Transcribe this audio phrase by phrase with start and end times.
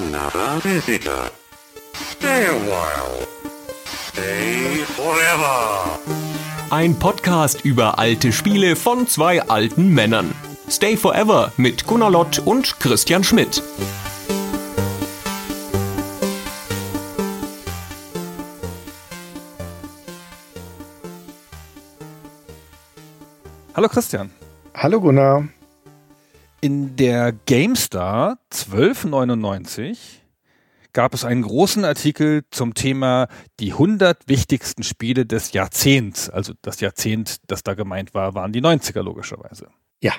[0.00, 1.30] another visitor.
[1.92, 3.26] Stay a while.
[3.84, 5.98] Stay forever.
[6.70, 10.34] Ein Podcast über alte Spiele von zwei alten Männern.
[10.68, 13.62] Stay Forever mit Gunnar Lott und Christian Schmidt.
[23.74, 24.30] Hallo Christian.
[24.74, 25.48] Hallo Gunnar.
[26.62, 30.22] In der GameStar 1299
[30.92, 33.28] gab es einen großen Artikel zum Thema
[33.60, 36.28] die 100 wichtigsten Spiele des Jahrzehnts.
[36.28, 39.68] Also das Jahrzehnt, das da gemeint war, waren die 90er logischerweise.
[40.02, 40.12] Ja.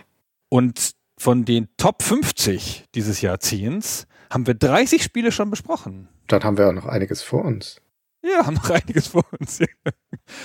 [0.49, 6.07] Und von den Top 50 dieses Jahrzehnts haben wir 30 Spiele schon besprochen.
[6.25, 7.81] Dann haben wir auch noch einiges vor uns.
[8.23, 9.59] Ja, haben noch einiges vor uns.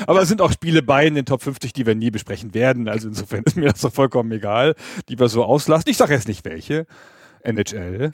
[0.07, 2.89] Aber es sind auch Spiele bei in den Top 50, die wir nie besprechen werden.
[2.89, 4.75] Also insofern ist mir das doch vollkommen egal,
[5.09, 5.89] die wir so auslassen.
[5.89, 6.87] Ich sage jetzt nicht welche.
[7.43, 8.11] NHL.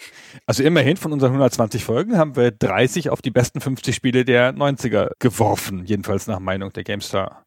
[0.46, 4.52] Also immerhin von unseren 120 Folgen haben wir 30 auf die besten 50 Spiele der
[4.52, 5.84] 90er geworfen.
[5.86, 7.46] Jedenfalls nach Meinung der GameStar.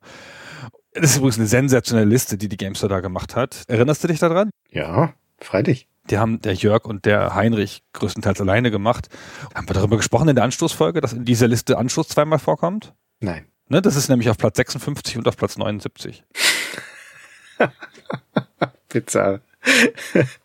[0.94, 3.64] Das ist übrigens eine sensationelle Liste, die die GameStar da gemacht hat.
[3.68, 4.50] Erinnerst du dich daran?
[4.72, 5.88] Ja, freilich.
[6.10, 9.10] Die haben der Jörg und der Heinrich größtenteils alleine gemacht.
[9.54, 12.94] Haben wir darüber gesprochen in der Anstoßfolge, dass in dieser Liste Anstoß zweimal vorkommt?
[13.20, 13.46] Nein.
[13.68, 16.24] Ne, das ist nämlich auf Platz 56 und auf Platz 79.
[18.90, 19.42] Bizarr.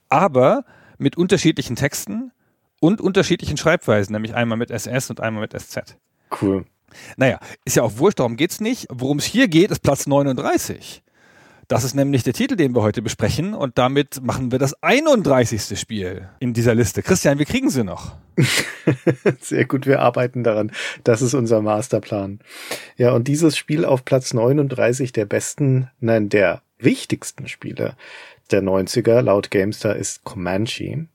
[0.08, 0.64] Aber
[0.96, 2.32] mit unterschiedlichen Texten
[2.80, 5.98] und unterschiedlichen Schreibweisen, nämlich einmal mit SS und einmal mit SZ.
[6.40, 6.64] Cool.
[7.16, 8.86] Naja, ist ja auch wurscht, darum geht's nicht.
[8.90, 11.02] Worum es hier geht, ist Platz 39.
[11.70, 15.78] Das ist nämlich der Titel, den wir heute besprechen und damit machen wir das 31.
[15.78, 17.00] Spiel in dieser Liste.
[17.00, 18.16] Christian, wir kriegen sie noch.
[19.40, 20.72] Sehr gut, wir arbeiten daran.
[21.04, 22.40] Das ist unser Masterplan.
[22.96, 27.94] Ja, und dieses Spiel auf Platz 39 der besten, nein, der wichtigsten Spiele
[28.50, 31.06] der 90er laut GameStar ist Comanche.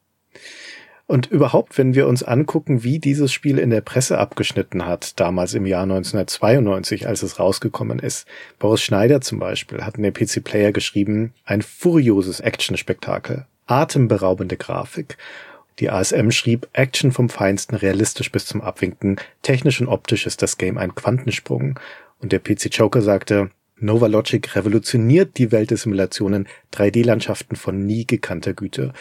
[1.08, 5.54] Und überhaupt, wenn wir uns angucken, wie dieses Spiel in der Presse abgeschnitten hat, damals
[5.54, 8.28] im Jahr 1992, als es rausgekommen ist.
[8.58, 15.18] Boris Schneider zum Beispiel hat in der PC Player geschrieben, ein furioses Actionspektakel, atemberaubende Grafik.
[15.78, 20.58] Die ASM schrieb, Action vom Feinsten, realistisch bis zum Abwinken, technisch und optisch ist das
[20.58, 21.80] Game ein Quantensprung.
[22.20, 28.08] Und der PC Joker sagte, Nova Logic revolutioniert die Welt der Simulationen, 3D-Landschaften von nie
[28.08, 28.94] gekannter Güte.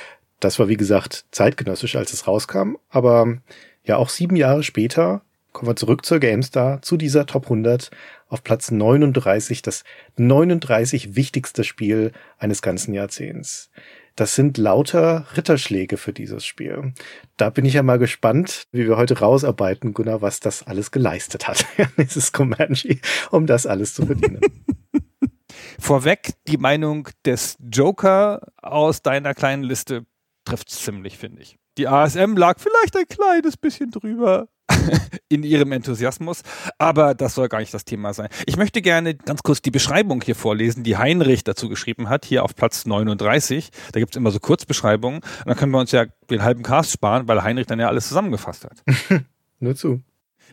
[0.44, 3.38] Das war wie gesagt zeitgenössisch, als es rauskam, aber
[3.82, 5.22] ja auch sieben Jahre später
[5.52, 7.90] kommen wir zurück zur GameStar, zu dieser Top 100
[8.28, 9.84] auf Platz 39, das
[10.16, 13.70] 39 wichtigste Spiel eines ganzen Jahrzehnts.
[14.16, 16.92] Das sind lauter Ritterschläge für dieses Spiel.
[17.38, 21.48] Da bin ich ja mal gespannt, wie wir heute rausarbeiten, Gunnar, was das alles geleistet
[21.48, 21.64] hat,
[21.96, 22.98] dieses Comanche,
[23.30, 24.40] um das alles zu verdienen.
[25.78, 30.04] Vorweg die Meinung des Joker aus deiner kleinen Liste
[30.44, 31.56] trifft ziemlich, finde ich.
[31.78, 34.48] Die ASM lag vielleicht ein kleines bisschen drüber
[35.28, 36.42] in ihrem Enthusiasmus,
[36.78, 38.28] aber das soll gar nicht das Thema sein.
[38.46, 42.44] Ich möchte gerne ganz kurz die Beschreibung hier vorlesen, die Heinrich dazu geschrieben hat, hier
[42.44, 43.70] auf Platz 39.
[43.92, 46.92] Da gibt es immer so Kurzbeschreibungen und dann können wir uns ja den halben Cast
[46.92, 48.82] sparen, weil Heinrich dann ja alles zusammengefasst hat.
[49.60, 50.02] Nur zu.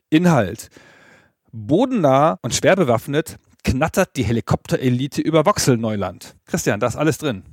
[0.09, 0.69] Inhalt.
[1.51, 6.35] Bodennah und schwer bewaffnet knattert die Helikopterelite über Voxelneuland.
[6.45, 7.43] Christian, da ist alles drin.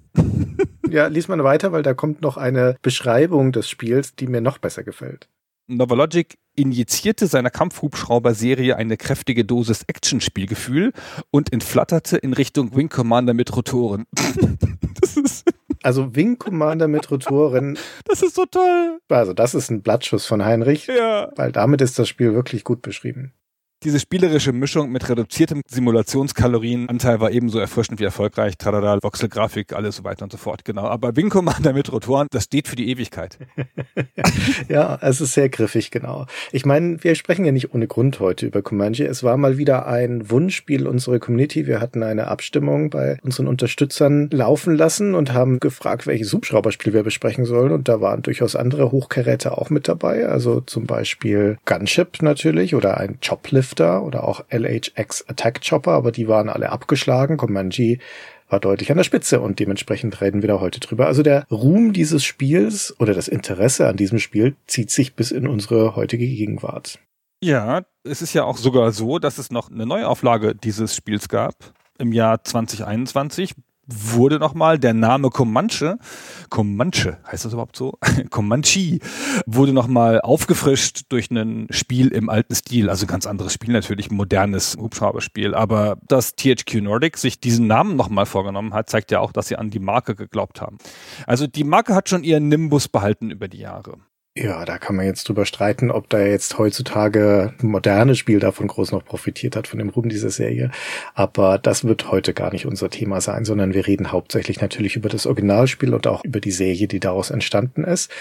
[0.93, 4.59] Ja, lies mal weiter, weil da kommt noch eine Beschreibung des Spiels, die mir noch
[4.59, 5.28] besser gefällt.
[5.69, 10.93] Novalogic injizierte seiner Kampfhubschrauber-Serie eine kräftige Dosis Actionspielgefühl
[11.31, 14.06] und entflatterte in Richtung Wing Commander mit Rotoren.
[15.82, 17.78] also Wing Commander mit Rotoren.
[18.06, 18.98] Das ist so toll.
[19.10, 20.87] Also das ist ein Blattschuss von Heinrich.
[20.87, 21.31] Ja.
[21.37, 23.34] Weil damit ist das Spiel wirklich gut beschrieben.
[23.84, 28.59] Diese spielerische Mischung mit reduziertem Simulationskalorienanteil war ebenso erfrischend wie erfolgreich.
[28.59, 30.65] Tralala, Voxelgrafik, alles so weiter und so fort.
[30.65, 30.83] Genau.
[30.83, 33.39] Aber Wing Commander mit Rotoren, das steht für die Ewigkeit.
[34.69, 36.27] ja, es ist sehr griffig, genau.
[36.50, 39.06] Ich meine, wir sprechen ja nicht ohne Grund heute über Comanche.
[39.06, 41.69] Es war mal wieder ein Wunschspiel unserer Community.
[41.69, 47.05] Wir hatten eine Abstimmung bei unseren Unterstützern laufen lassen und haben gefragt, welches Hubschrauberspiel wir
[47.05, 47.71] besprechen sollen.
[47.71, 50.27] Und da waren durchaus andere Hochkaräte auch mit dabei.
[50.27, 56.10] Also zum Beispiel Gunship natürlich oder ein Choplift Lifter oder auch LHX Attack Chopper, aber
[56.10, 57.36] die waren alle abgeschlagen.
[57.36, 57.98] Comanche
[58.48, 61.06] war deutlich an der Spitze und dementsprechend reden wir da heute drüber.
[61.06, 65.47] Also der Ruhm dieses Spiels oder das Interesse an diesem Spiel zieht sich bis in
[65.47, 66.98] unsere heutige Gegenwart.
[67.42, 71.54] Ja, es ist ja auch sogar so, dass es noch eine Neuauflage dieses Spiels gab
[71.98, 73.54] im Jahr 2021,
[73.89, 75.99] wurde nochmal der Name Comanche,
[76.51, 77.99] Comanche, heißt das überhaupt so?
[78.31, 78.99] Comanche,
[79.47, 84.77] wurde nochmal aufgefrischt durch ein Spiel im alten Stil, also ganz anderes Spiel natürlich, modernes
[84.79, 89.49] Hubschrauberspiel, aber dass THQ Nordic sich diesen Namen nochmal vorgenommen hat, zeigt ja auch, dass
[89.49, 90.79] sie an die Marke geglaubt haben.
[91.27, 93.95] Also die Marke hat schon ihren Nimbus behalten über die Jahre.
[94.41, 98.69] Ja, da kann man jetzt drüber streiten, ob da jetzt heutzutage ein modernes Spiel davon
[98.69, 100.71] groß noch profitiert hat, von dem Ruhm dieser Serie.
[101.15, 105.09] Aber das wird heute gar nicht unser Thema sein, sondern wir reden hauptsächlich natürlich über
[105.09, 108.13] das Originalspiel und auch über die Serie, die daraus entstanden ist.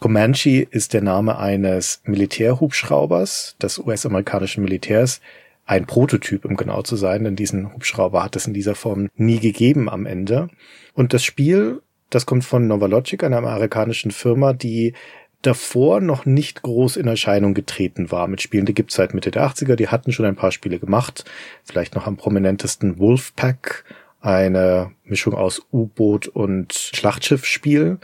[0.00, 5.20] Comanche ist der Name eines Militärhubschraubers des US-amerikanischen Militärs.
[5.66, 9.38] Ein Prototyp, um genau zu sein, denn diesen Hubschrauber hat es in dieser Form nie
[9.38, 10.48] gegeben am Ende.
[10.94, 14.94] Und das Spiel, das kommt von Novalogic, einer amerikanischen Firma, die
[15.42, 18.28] davor noch nicht groß in Erscheinung getreten war.
[18.28, 21.24] Mit Spielen, die gibt's seit Mitte der 80er, die hatten schon ein paar Spiele gemacht.
[21.64, 23.84] Vielleicht noch am prominentesten Wolfpack,
[24.20, 27.98] eine Mischung aus U-Boot und Schlachtschiffspiel.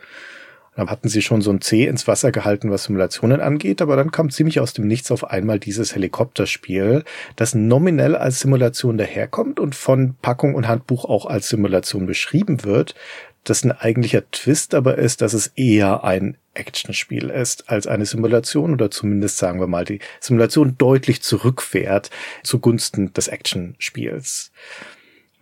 [0.77, 4.11] Da hatten sie schon so ein C ins Wasser gehalten, was Simulationen angeht, aber dann
[4.11, 7.05] kam ziemlich aus dem Nichts auf einmal dieses Helikopterspiel,
[7.37, 12.97] das nominell als Simulation daherkommt und von Packung und Handbuch auch als Simulation beschrieben wird.
[13.45, 18.73] Das ein eigentlicher Twist aber ist, dass es eher ein Actionspiel ist als eine Simulation
[18.73, 22.11] oder zumindest sagen wir mal die Simulation deutlich zurückfährt
[22.43, 24.51] zugunsten des Actionspiels.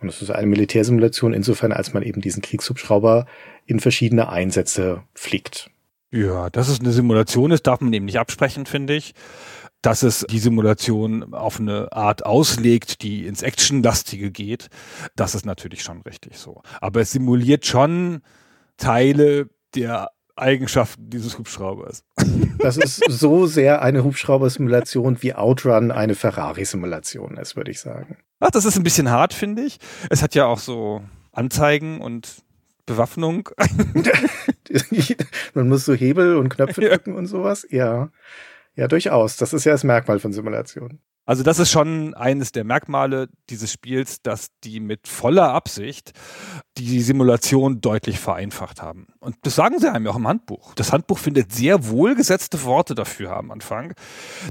[0.01, 3.25] Und es ist eine Militärsimulation insofern, als man eben diesen Kriegshubschrauber
[3.65, 5.69] in verschiedene Einsätze fliegt.
[6.11, 9.15] Ja, dass es eine Simulation ist, darf man eben nicht absprechen, finde ich.
[9.83, 14.69] Dass es die Simulation auf eine Art auslegt, die ins Actionlastige geht,
[15.15, 16.63] das ist natürlich schon richtig so.
[16.81, 18.21] Aber es simuliert schon
[18.77, 22.03] Teile der Eigenschaften dieses Hubschraubers.
[22.59, 28.19] Das ist so sehr eine Hubschrauber-Simulation wie Outrun eine Ferrari-Simulation ist, würde ich sagen.
[28.39, 29.79] Ach, das ist ein bisschen hart, finde ich.
[30.09, 31.01] Es hat ja auch so
[31.33, 32.43] Anzeigen und
[32.85, 33.49] Bewaffnung.
[35.53, 37.67] Man muss so Hebel und Knöpfe drücken und sowas.
[37.69, 38.11] Ja.
[38.75, 39.37] Ja, durchaus.
[39.37, 40.99] Das ist ja das Merkmal von Simulationen.
[41.25, 46.11] Also das ist schon eines der Merkmale dieses Spiels, dass die mit voller Absicht
[46.77, 49.07] die Simulation deutlich vereinfacht haben.
[49.19, 50.73] Und das sagen sie einem ja auch im Handbuch.
[50.75, 53.93] Das Handbuch findet sehr wohlgesetzte Worte dafür am Anfang,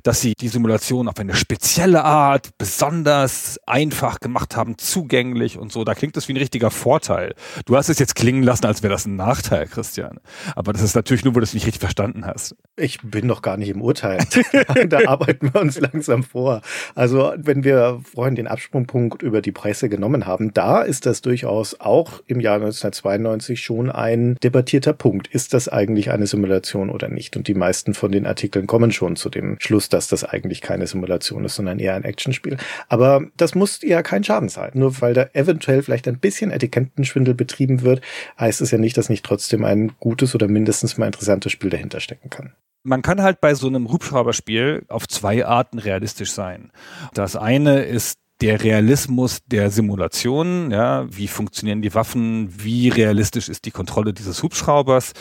[0.02, 5.84] dass sie die Simulation auf eine spezielle Art besonders einfach gemacht haben, zugänglich und so.
[5.84, 7.34] Da klingt das wie ein richtiger Vorteil.
[7.66, 10.20] Du hast es jetzt klingen lassen, als wäre das ein Nachteil, Christian.
[10.56, 12.56] Aber das ist natürlich nur, weil du es nicht richtig verstanden hast.
[12.76, 14.18] Ich bin noch gar nicht im Urteil.
[14.88, 16.61] da arbeiten wir uns langsam vor.
[16.94, 21.80] Also wenn wir vorhin den Absprungpunkt über die Presse genommen haben, da ist das durchaus
[21.80, 25.28] auch im Jahr 1992 schon ein debattierter Punkt.
[25.28, 27.36] Ist das eigentlich eine Simulation oder nicht?
[27.36, 30.86] Und die meisten von den Artikeln kommen schon zu dem Schluss, dass das eigentlich keine
[30.86, 32.56] Simulation ist, sondern eher ein Actionspiel.
[32.88, 34.70] Aber das muss ja kein Schaden sein.
[34.74, 38.00] Nur weil da eventuell vielleicht ein bisschen Etikettenschwindel betrieben wird,
[38.38, 42.00] heißt es ja nicht, dass nicht trotzdem ein gutes oder mindestens mal interessantes Spiel dahinter
[42.00, 42.52] stecken kann
[42.84, 46.72] man kann halt bei so einem Hubschrauberspiel auf zwei Arten realistisch sein.
[47.14, 53.66] Das eine ist der Realismus der Simulation, ja, wie funktionieren die Waffen, wie realistisch ist
[53.66, 55.12] die Kontrolle dieses Hubschraubers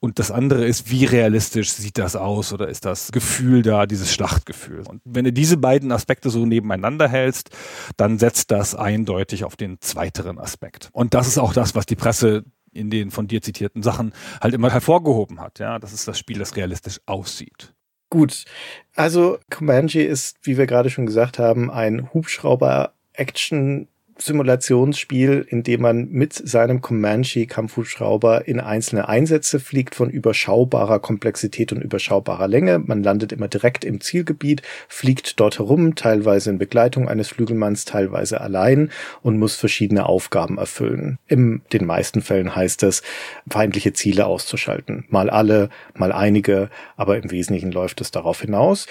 [0.00, 4.12] und das andere ist, wie realistisch sieht das aus oder ist das Gefühl da, dieses
[4.12, 4.82] Schlachtgefühl.
[4.88, 7.50] Und wenn du diese beiden Aspekte so nebeneinander hältst,
[7.96, 10.88] dann setzt das eindeutig auf den zweiteren Aspekt.
[10.92, 12.42] Und das ist auch das, was die Presse
[12.74, 15.58] in den von dir zitierten Sachen halt immer hervorgehoben hat.
[15.58, 17.74] Ja, das ist das Spiel, das realistisch aussieht.
[18.10, 18.44] Gut,
[18.94, 26.08] also Comanche ist, wie wir gerade schon gesagt haben, ein Hubschrauber-Action- Simulationsspiel, in dem man
[26.10, 32.78] mit seinem Comanche Kampfhubschrauber in einzelne Einsätze fliegt von überschaubarer Komplexität und überschaubarer Länge.
[32.78, 38.40] Man landet immer direkt im Zielgebiet, fliegt dort herum, teilweise in Begleitung eines Flügelmanns, teilweise
[38.40, 38.90] allein
[39.22, 41.18] und muss verschiedene Aufgaben erfüllen.
[41.26, 43.02] In den meisten Fällen heißt es,
[43.50, 45.04] feindliche Ziele auszuschalten.
[45.08, 48.86] Mal alle, mal einige, aber im Wesentlichen läuft es darauf hinaus.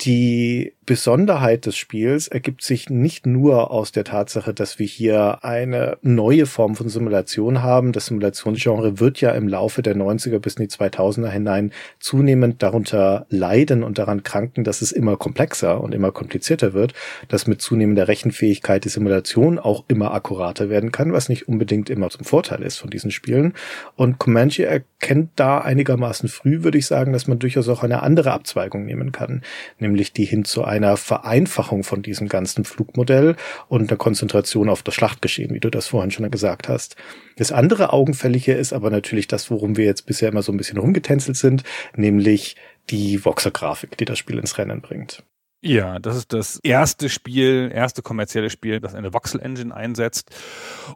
[0.00, 5.96] Die Besonderheit des Spiels ergibt sich nicht nur aus der Tatsache, dass wir hier eine
[6.02, 7.92] neue Form von Simulation haben.
[7.92, 13.24] Das Simulationsgenre wird ja im Laufe der 90er bis in die 2000er hinein zunehmend darunter
[13.30, 16.92] leiden und daran kranken, dass es immer komplexer und immer komplizierter wird,
[17.28, 22.10] dass mit zunehmender Rechenfähigkeit die Simulation auch immer akkurater werden kann, was nicht unbedingt immer
[22.10, 23.54] zum Vorteil ist von diesen Spielen.
[23.96, 28.32] Und Comanche erkennt da einigermaßen früh, würde ich sagen, dass man durchaus auch eine andere
[28.32, 29.42] Abzweigung nehmen kann,
[29.84, 33.36] nämlich die hin zu einer Vereinfachung von diesem ganzen Flugmodell
[33.68, 36.96] und einer Konzentration auf das Schlachtgeschehen, wie du das vorhin schon gesagt hast.
[37.36, 40.78] Das andere Augenfällige ist aber natürlich das, worum wir jetzt bisher immer so ein bisschen
[40.78, 41.62] rumgetänzelt sind,
[41.94, 42.56] nämlich
[42.90, 45.22] die Voxer-Grafik, die das Spiel ins Rennen bringt.
[45.66, 50.28] Ja, das ist das erste Spiel, erste kommerzielle Spiel, das eine Voxel-Engine einsetzt.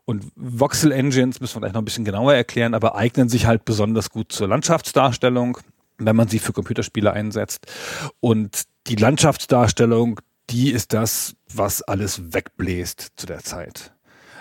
[0.04, 4.10] Und Voxel-Engines müssen wir gleich noch ein bisschen genauer erklären, aber eignen sich halt besonders
[4.10, 5.58] gut zur Landschaftsdarstellung,
[5.98, 7.66] wenn man sie für Computerspiele einsetzt.
[8.20, 13.92] Und die Landschaftsdarstellung, die ist das, was alles wegbläst zu der Zeit.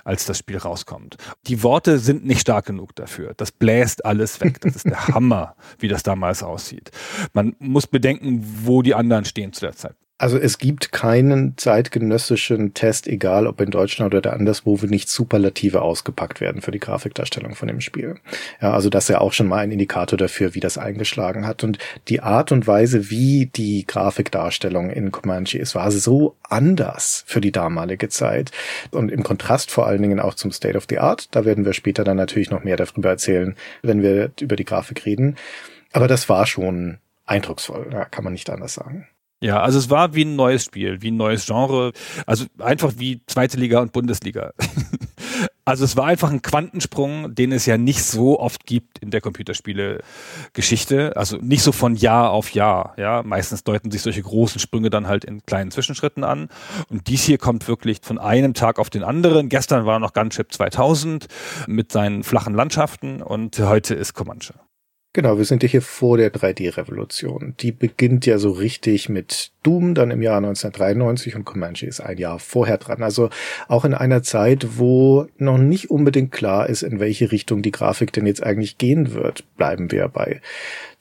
[0.04, 1.18] als das Spiel rauskommt.
[1.48, 3.34] Die Worte sind nicht stark genug dafür.
[3.36, 4.62] Das bläst alles weg.
[4.62, 6.92] Das ist der Hammer, wie das damals aussieht.
[7.34, 9.98] Man muss bedenken, wo die anderen stehen zu der Zeit.
[10.20, 15.84] Also es gibt keinen zeitgenössischen Test, egal ob in Deutschland oder anderswo, wo nicht Superlative
[15.84, 18.16] ausgepackt werden für die Grafikdarstellung von dem Spiel.
[18.60, 21.64] Ja, also das ist ja auch schon mal ein Indikator dafür, wie das eingeschlagen hat.
[21.64, 27.40] Und die Art und Weise, wie die Grafikdarstellung in Comanche ist, war so anders für
[27.40, 28.50] die damalige Zeit.
[28.90, 31.36] Und im Kontrast vor allen Dingen auch zum State of the Art.
[31.36, 35.06] Da werden wir später dann natürlich noch mehr darüber erzählen, wenn wir über die Grafik
[35.06, 35.36] reden.
[35.94, 36.98] Aber das war schon
[37.28, 39.08] eindrucksvoll, ja, kann man nicht anders sagen.
[39.40, 41.92] Ja, also es war wie ein neues Spiel, wie ein neues Genre,
[42.26, 44.52] also einfach wie zweite Liga und Bundesliga.
[45.66, 49.22] also es war einfach ein Quantensprung, den es ja nicht so oft gibt in der
[49.22, 51.16] Computerspiele-Geschichte.
[51.16, 52.96] Also nicht so von Jahr auf Jahr.
[52.98, 56.50] Ja, meistens deuten sich solche großen Sprünge dann halt in kleinen Zwischenschritten an.
[56.90, 59.50] Und dies hier kommt wirklich von einem Tag auf den anderen.
[59.50, 61.28] Gestern war noch Gunship 2000
[61.68, 64.56] mit seinen flachen Landschaften und heute ist Comanche.
[65.18, 67.56] Genau, wir sind ja hier vor der 3D-Revolution.
[67.60, 72.18] Die beginnt ja so richtig mit Doom dann im Jahr 1993 und Comanche ist ein
[72.18, 73.04] Jahr vorher dran.
[73.04, 73.30] Also
[73.68, 78.14] auch in einer Zeit, wo noch nicht unbedingt klar ist, in welche Richtung die Grafik
[78.14, 80.40] denn jetzt eigentlich gehen wird, bleiben wir bei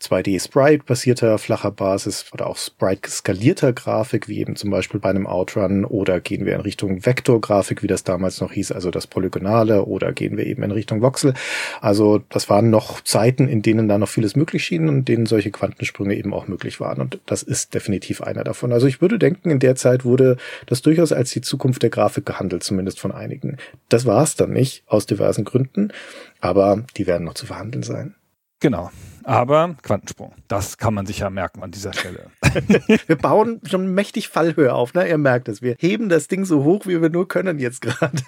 [0.02, 5.26] 2D-Sprite basierter flacher Basis oder auch Sprite skalierter Grafik, wie eben zum Beispiel bei einem
[5.26, 9.84] Outrun, oder gehen wir in Richtung Vektorgrafik, wie das damals noch hieß, also das Polygonale,
[9.84, 11.34] oder gehen wir eben in Richtung Voxel.
[11.80, 15.50] Also das waren noch Zeiten, in denen da noch vieles möglich schien und denen solche
[15.50, 17.00] Quantensprünge eben auch möglich waren.
[17.00, 18.55] Und das ist definitiv einer davon.
[18.62, 20.36] Also ich würde denken, in der Zeit wurde
[20.66, 23.56] das durchaus als die Zukunft der Grafik gehandelt, zumindest von einigen.
[23.88, 25.92] Das war es dann nicht, aus diversen Gründen,
[26.40, 28.14] aber die werden noch zu verhandeln sein.
[28.60, 28.90] Genau.
[29.22, 32.30] Aber Quantensprung, das kann man sich ja merken an dieser Stelle.
[33.06, 35.08] wir bauen schon mächtig Fallhöhe auf, ne?
[35.08, 35.62] Ihr merkt es.
[35.62, 38.22] Wir heben das Ding so hoch, wie wir nur können jetzt gerade.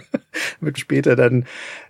[0.60, 1.46] Mit später dann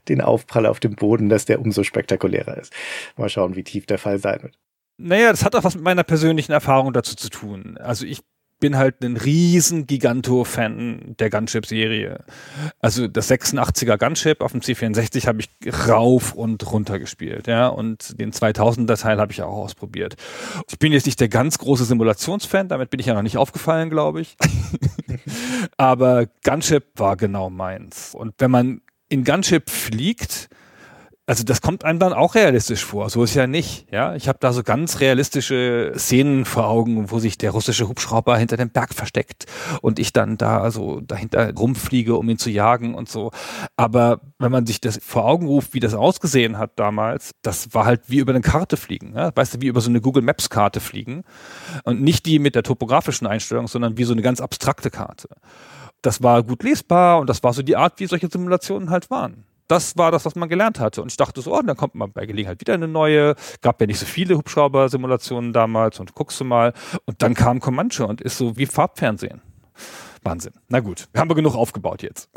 [0.08, 2.72] den Aufprall auf dem Boden, dass der umso spektakulärer ist.
[3.16, 4.58] Mal schauen, wie tief der Fall sein wird.
[5.02, 7.78] Naja, das hat auch was mit meiner persönlichen Erfahrung dazu zu tun.
[7.78, 8.20] Also ich
[8.60, 12.22] bin halt ein riesen Giganto-Fan der Gunship-Serie.
[12.78, 15.48] Also das 86er Gunship auf dem C64 habe ich
[15.88, 20.16] rauf und runter gespielt, ja, und den 2000er Teil habe ich auch ausprobiert.
[20.70, 23.88] Ich bin jetzt nicht der ganz große Simulationsfan, damit bin ich ja noch nicht aufgefallen,
[23.88, 24.36] glaube ich.
[25.78, 28.14] Aber Gunship war genau meins.
[28.14, 30.50] Und wenn man in Gunship fliegt,
[31.26, 33.08] also das kommt einem dann auch realistisch vor.
[33.08, 33.86] So ist ja nicht.
[33.92, 38.36] Ja, ich habe da so ganz realistische Szenen vor Augen, wo sich der russische Hubschrauber
[38.36, 39.46] hinter dem Berg versteckt
[39.80, 43.30] und ich dann da also dahinter rumfliege, um ihn zu jagen und so.
[43.76, 47.84] Aber wenn man sich das vor Augen ruft, wie das ausgesehen hat damals, das war
[47.84, 49.12] halt wie über eine Karte fliegen.
[49.14, 49.30] Ja?
[49.32, 51.22] Weißt du, wie über so eine Google Maps Karte fliegen
[51.84, 55.28] und nicht die mit der topografischen Einstellung, sondern wie so eine ganz abstrakte Karte.
[56.02, 59.44] Das war gut lesbar und das war so die Art, wie solche Simulationen halt waren
[59.70, 61.00] das war das, was man gelernt hatte.
[61.00, 63.36] Und ich dachte so, oh, dann kommt man bei Gelegenheit wieder eine neue.
[63.60, 66.72] Gab ja nicht so viele Hubschrauber-Simulationen damals und guckst du mal.
[67.06, 69.40] Und dann kam Comanche und ist so wie Farbfernsehen.
[70.22, 70.52] Wahnsinn.
[70.68, 72.28] Na gut, haben wir genug aufgebaut jetzt.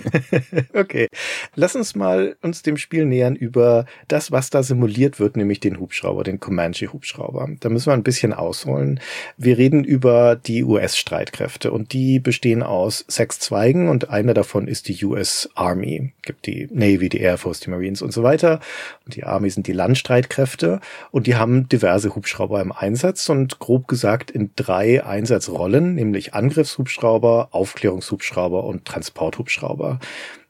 [0.74, 1.08] okay.
[1.54, 5.78] Lass uns mal uns dem Spiel nähern über das, was da simuliert wird, nämlich den
[5.78, 7.48] Hubschrauber, den Comanche-Hubschrauber.
[7.60, 9.00] Da müssen wir ein bisschen ausholen.
[9.36, 14.88] Wir reden über die US-Streitkräfte und die bestehen aus sechs Zweigen und einer davon ist
[14.88, 16.12] die US Army.
[16.16, 18.60] Es gibt die Navy, die Air Force, die Marines und so weiter.
[19.04, 20.80] Und die Army sind die Landstreitkräfte
[21.12, 26.95] und die haben diverse Hubschrauber im Einsatz und grob gesagt in drei Einsatzrollen, nämlich Angriffshubschrauber,
[26.96, 29.98] Hubschrauber, Aufklärungshubschrauber und Transporthubschrauber.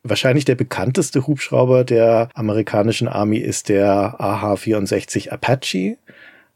[0.04, 5.98] Wahrscheinlich der bekannteste Hubschrauber der amerikanischen Army ist der AH-64 Apache.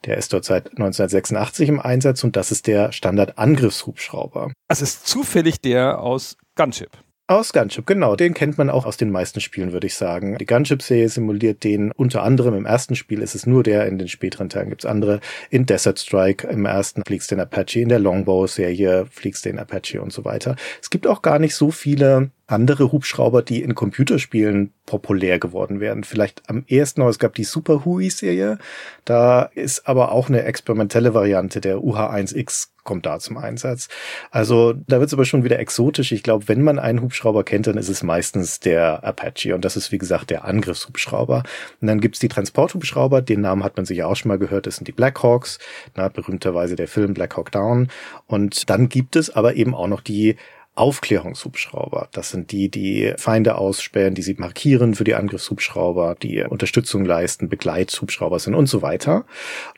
[0.04, 4.52] Der ist dort seit 1986 im Einsatz und das ist der Standard-Angriffshubschrauber.
[4.68, 6.90] Das ist zufällig der aus Gunship.
[7.30, 8.16] Aus Gunship, genau.
[8.16, 10.36] Den kennt man auch aus den meisten Spielen, würde ich sagen.
[10.38, 14.08] Die Gunship-Serie simuliert den unter anderem im ersten Spiel ist es nur der, in den
[14.08, 15.20] späteren Teilen gibt's andere.
[15.48, 20.12] In Desert Strike im ersten fliegst den Apache, in der Longbow-Serie fliegst den Apache und
[20.12, 20.56] so weiter.
[20.82, 26.02] Es gibt auch gar nicht so viele andere Hubschrauber, die in Computerspielen populär geworden wären.
[26.02, 28.58] Vielleicht am ersten, es gab die Super Hui-Serie.
[29.04, 31.60] Da ist aber auch eine experimentelle Variante.
[31.60, 33.86] Der UH-1X kommt da zum Einsatz.
[34.32, 36.10] Also da wird es aber schon wieder exotisch.
[36.10, 39.54] Ich glaube, wenn man einen Hubschrauber kennt, dann ist es meistens der Apache.
[39.54, 41.44] Und das ist, wie gesagt, der Angriffshubschrauber.
[41.80, 43.22] Und dann gibt's die Transporthubschrauber.
[43.22, 44.66] Den Namen hat man sicher auch schon mal gehört.
[44.66, 45.60] Das sind die Blackhawks.
[45.94, 47.86] Na, berühmterweise der Film Black Hawk Down.
[48.26, 50.34] Und dann gibt es aber eben auch noch die
[50.74, 52.08] Aufklärungshubschrauber.
[52.12, 57.48] Das sind die, die Feinde ausspähen, die sie markieren für die Angriffshubschrauber, die Unterstützung leisten,
[57.48, 59.26] Begleithubschrauber sind und so weiter.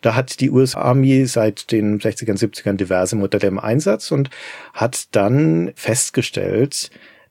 [0.00, 4.30] Da hat die US Army seit den 60ern, 70ern diverse Modelle im Einsatz und
[4.74, 6.90] hat dann festgestellt,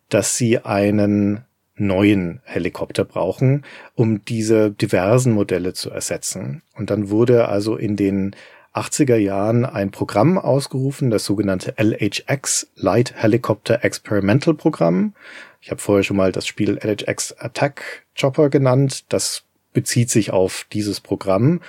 [0.10, 3.63] dass sie einen neuen Helikopter brauchen,
[3.96, 6.62] um diese diversen Modelle zu ersetzen.
[6.75, 8.36] Und dann wurde also in den
[8.74, 15.13] 80er Jahren ein Programm ausgerufen, das sogenannte LHX, Light Helicopter Experimental Programm.
[15.62, 19.06] Ich habe vorher schon mal das Spiel LHX Attack Chopper genannt.
[19.10, 21.62] Das bezieht sich auf dieses Programm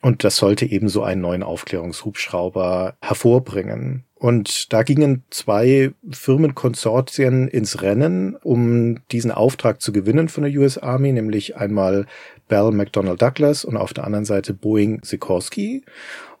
[0.00, 4.04] und das sollte eben so einen neuen Aufklärungshubschrauber hervorbringen.
[4.14, 10.76] Und da gingen zwei Firmenkonsortien ins Rennen, um diesen Auftrag zu gewinnen von der US
[10.76, 12.06] Army, nämlich einmal
[12.48, 15.84] Bell McDonnell Douglas und auf der anderen Seite Boeing Sikorsky.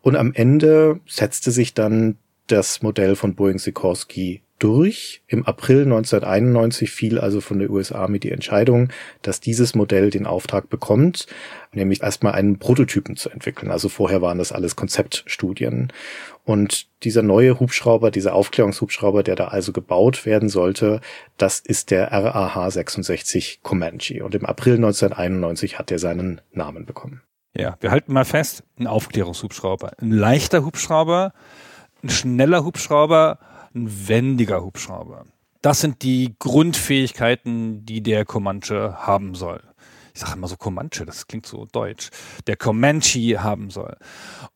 [0.08, 5.20] Und am Ende setzte sich dann das Modell von Boeing Sikorsky durch.
[5.26, 8.88] Im April 1991 fiel also von der US Army die Entscheidung,
[9.20, 11.26] dass dieses Modell den Auftrag bekommt,
[11.74, 13.70] nämlich erstmal einen Prototypen zu entwickeln.
[13.70, 15.92] Also vorher waren das alles Konzeptstudien.
[16.42, 21.02] Und dieser neue Hubschrauber, dieser Aufklärungshubschrauber, der da also gebaut werden sollte,
[21.36, 24.24] das ist der RAH 66 Comanche.
[24.24, 27.20] Und im April 1991 hat er seinen Namen bekommen.
[27.56, 31.32] Ja, wir halten mal fest, ein Aufklärungshubschrauber, ein leichter Hubschrauber,
[32.02, 33.38] ein schneller Hubschrauber,
[33.74, 35.24] ein wendiger Hubschrauber.
[35.62, 39.60] Das sind die Grundfähigkeiten, die der Comanche haben soll
[40.18, 42.10] ich sage immer so Comanche, das klingt so deutsch,
[42.48, 43.96] der Comanche haben soll.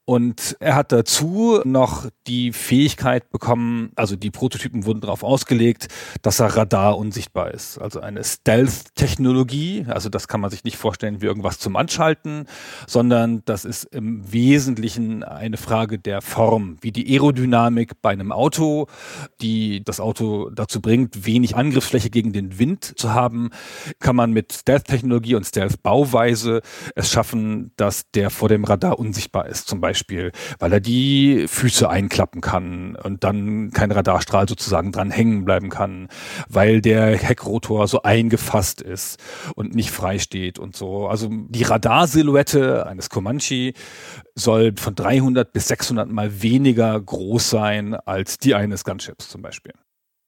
[0.04, 5.86] Und er hat dazu noch die Fähigkeit bekommen, also die Prototypen wurden darauf ausgelegt,
[6.22, 7.78] dass er Radar unsichtbar ist.
[7.78, 9.86] Also eine Stealth-Technologie.
[9.88, 12.46] Also das kann man sich nicht vorstellen wie irgendwas zum Anschalten,
[12.88, 18.88] sondern das ist im Wesentlichen eine Frage der Form, wie die Aerodynamik bei einem Auto,
[19.40, 23.50] die das Auto dazu bringt, wenig Angriffsfläche gegen den Wind zu haben,
[24.00, 26.60] kann man mit Stealth-Technologie und Stealth-Bauweise
[26.96, 29.68] es schaffen, dass der vor dem Radar unsichtbar ist.
[29.68, 35.10] Zum Beispiel Beispiel, weil er die Füße einklappen kann und dann kein Radarstrahl sozusagen dran
[35.10, 36.08] hängen bleiben kann,
[36.48, 39.20] weil der Heckrotor so eingefasst ist
[39.54, 41.08] und nicht frei steht und so.
[41.08, 43.74] Also die Radarsilhouette eines Comanche
[44.34, 49.74] soll von 300 bis 600 mal weniger groß sein als die eines Gunships zum Beispiel.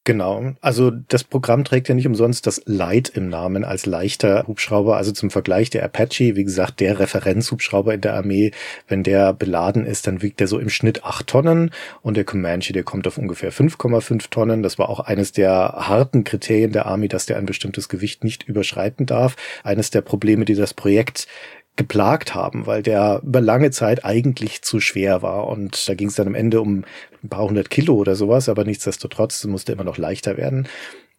[0.07, 0.53] Genau.
[0.61, 4.99] Also das Programm trägt ja nicht umsonst das Light im Namen als leichter Hubschrauber.
[4.99, 8.51] Also zum Vergleich der Apache, wie gesagt, der Referenzhubschrauber in der Armee,
[8.87, 11.71] wenn der beladen ist, dann wiegt der so im Schnitt acht Tonnen
[12.03, 14.63] und der Comanche, der kommt auf ungefähr 5,5 Tonnen.
[14.63, 18.43] Das war auch eines der harten Kriterien der Armee, dass der ein bestimmtes Gewicht nicht
[18.43, 19.37] überschreiten darf.
[19.63, 21.29] Eines der Probleme, die das Projekt
[21.77, 25.49] geplagt haben, weil der über lange Zeit eigentlich zu schwer war.
[25.49, 26.85] Und da ging es dann am Ende um
[27.23, 30.69] ein paar hundert Kilo oder sowas, aber nichtsdestotrotz musste immer noch leichter werden.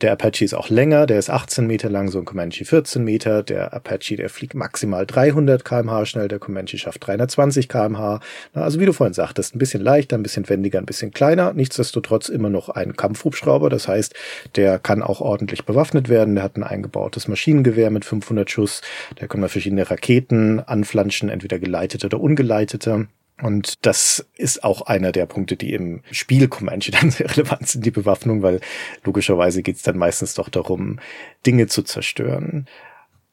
[0.01, 3.43] Der Apache ist auch länger, der ist 18 Meter lang, so ein Comanche 14 Meter.
[3.43, 8.19] Der Apache, der fliegt maximal 300 kmh schnell, der Comanche schafft 320 kmh.
[8.53, 11.53] Also wie du vorhin sagtest, ein bisschen leichter, ein bisschen wendiger, ein bisschen kleiner.
[11.53, 13.69] Nichtsdestotrotz immer noch ein Kampfhubschrauber.
[13.69, 14.13] Das heißt,
[14.57, 16.35] der kann auch ordentlich bewaffnet werden.
[16.35, 18.81] Der hat ein eingebautes Maschinengewehr mit 500 Schuss.
[19.21, 23.07] Der kann mal verschiedene Raketen anflanschen, entweder geleitete oder ungeleitete.
[23.41, 27.85] Und das ist auch einer der Punkte, die im Spiel Comanche dann sehr relevant sind,
[27.85, 28.61] die Bewaffnung, weil
[29.03, 30.99] logischerweise geht es dann meistens doch darum,
[31.45, 32.67] Dinge zu zerstören.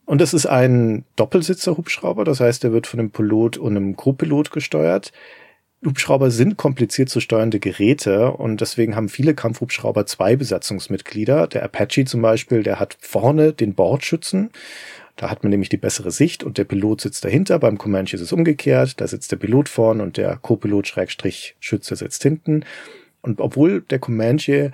[0.04, 4.50] Und das ist ein Doppelsitzer-Hubschrauber, das heißt, er wird von einem Pilot und einem Co-Pilot
[4.50, 5.12] gesteuert.
[5.84, 11.48] Hubschrauber sind kompliziert zu steuernde Geräte und deswegen haben viele Kampfhubschrauber zwei Besatzungsmitglieder.
[11.48, 14.50] Der Apache zum Beispiel, der hat vorne den Bordschützen
[15.22, 17.60] da hat man nämlich die bessere Sicht und der Pilot sitzt dahinter.
[17.60, 19.00] Beim Comanche ist es umgekehrt.
[19.00, 22.64] Da sitzt der Pilot vorn und der Co-Pilot Schrägstrich Schütze sitzt hinten.
[23.20, 24.72] Und obwohl der Comanche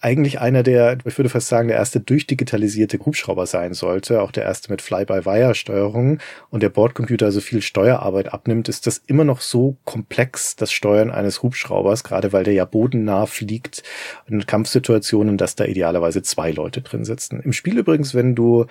[0.00, 4.44] eigentlich einer der, ich würde fast sagen, der erste durchdigitalisierte Hubschrauber sein sollte, auch der
[4.44, 6.18] erste mit Fly-by-Wire-Steuerung
[6.48, 11.10] und der Bordcomputer so viel Steuerarbeit abnimmt, ist das immer noch so komplex, das Steuern
[11.10, 13.82] eines Hubschraubers, gerade weil der ja bodennah fliegt
[14.26, 17.40] in Kampfsituationen, dass da idealerweise zwei Leute drin sitzen.
[17.40, 18.64] Im Spiel übrigens, wenn du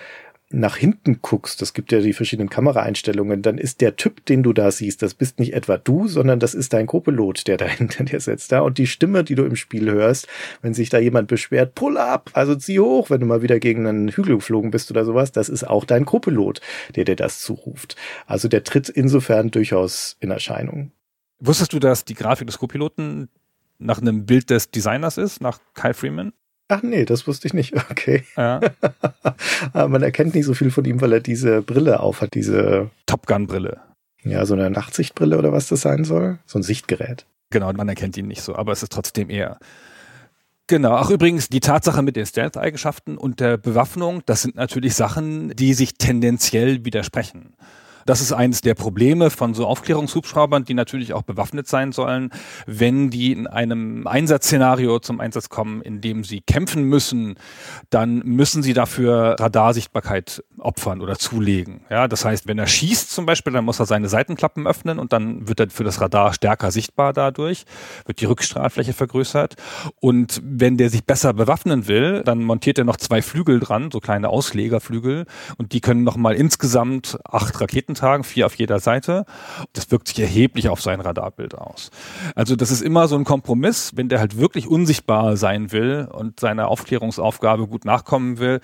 [0.53, 4.53] nach hinten guckst, das gibt ja die verschiedenen Kameraeinstellungen, dann ist der Typ, den du
[4.53, 8.03] da siehst, das bist nicht etwa du, sondern das ist dein Co-Pilot, der da hinter
[8.03, 8.51] dir sitzt.
[8.51, 8.61] Da.
[8.61, 10.27] Und die Stimme, die du im Spiel hörst,
[10.61, 13.87] wenn sich da jemand beschwert, pull up, also zieh hoch, wenn du mal wieder gegen
[13.87, 16.61] einen Hügel geflogen bist oder sowas, das ist auch dein Co-Pilot,
[16.95, 17.95] der dir das zuruft.
[18.27, 20.91] Also der tritt insofern durchaus in Erscheinung.
[21.39, 23.29] Wusstest du, dass die Grafik des Co-Piloten
[23.79, 26.31] nach einem Bild des Designers ist, nach Kyle Freeman?
[26.67, 27.73] Ach nee, das wusste ich nicht.
[27.91, 28.23] Okay.
[28.38, 28.60] Ja.
[29.73, 33.47] Man erkennt nicht so viel von ihm, weil er diese Brille aufhat, diese Top Gun
[33.47, 33.80] Brille.
[34.23, 36.39] Ja, so eine Nachtsichtbrille oder was das sein soll.
[36.45, 37.26] So ein Sichtgerät.
[37.49, 39.60] Genau, man erkennt ihn nicht so, aber es ist trotzdem eher.
[40.67, 45.49] Genau, auch übrigens die Tatsache mit den Stealth-Eigenschaften und der Bewaffnung, das sind natürlich Sachen,
[45.56, 47.54] die sich tendenziell widersprechen.
[48.05, 52.31] Das ist eines der Probleme von so Aufklärungshubschraubern, die natürlich auch bewaffnet sein sollen,
[52.65, 57.35] wenn die in einem Einsatzszenario zum Einsatz kommen, in dem sie kämpfen müssen,
[57.89, 61.82] dann müssen sie dafür Radarsichtbarkeit opfern oder zulegen.
[61.89, 65.13] Ja, das heißt, wenn er schießt zum Beispiel, dann muss er seine Seitenklappen öffnen und
[65.13, 67.65] dann wird er für das Radar stärker sichtbar dadurch,
[68.06, 69.56] wird die Rückstrahlfläche vergrößert.
[69.99, 73.99] Und wenn der sich besser bewaffnen will, dann montiert er noch zwei Flügel dran, so
[73.99, 75.26] kleine Auslegerflügel,
[75.58, 79.26] und die können nochmal insgesamt acht Raketen tragen, vier auf jeder Seite.
[79.73, 81.91] Das wirkt sich erheblich auf sein Radarbild aus.
[82.36, 86.39] Also das ist immer so ein Kompromiss, wenn der halt wirklich unsichtbar sein will und
[86.39, 88.60] seiner Aufklärungsaufgabe gut nachkommen will,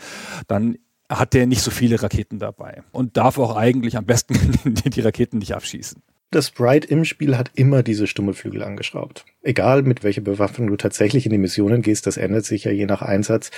[0.47, 0.75] dann
[1.09, 4.35] hat der nicht so viele Raketen dabei und darf auch eigentlich am besten
[4.85, 6.01] die Raketen nicht abschießen.
[6.31, 9.25] Das Sprite im Spiel hat immer diese Stummelflügel angeschraubt.
[9.41, 12.85] Egal mit welcher Bewaffnung du tatsächlich in die Missionen gehst, das ändert sich ja je
[12.85, 13.49] nach Einsatz.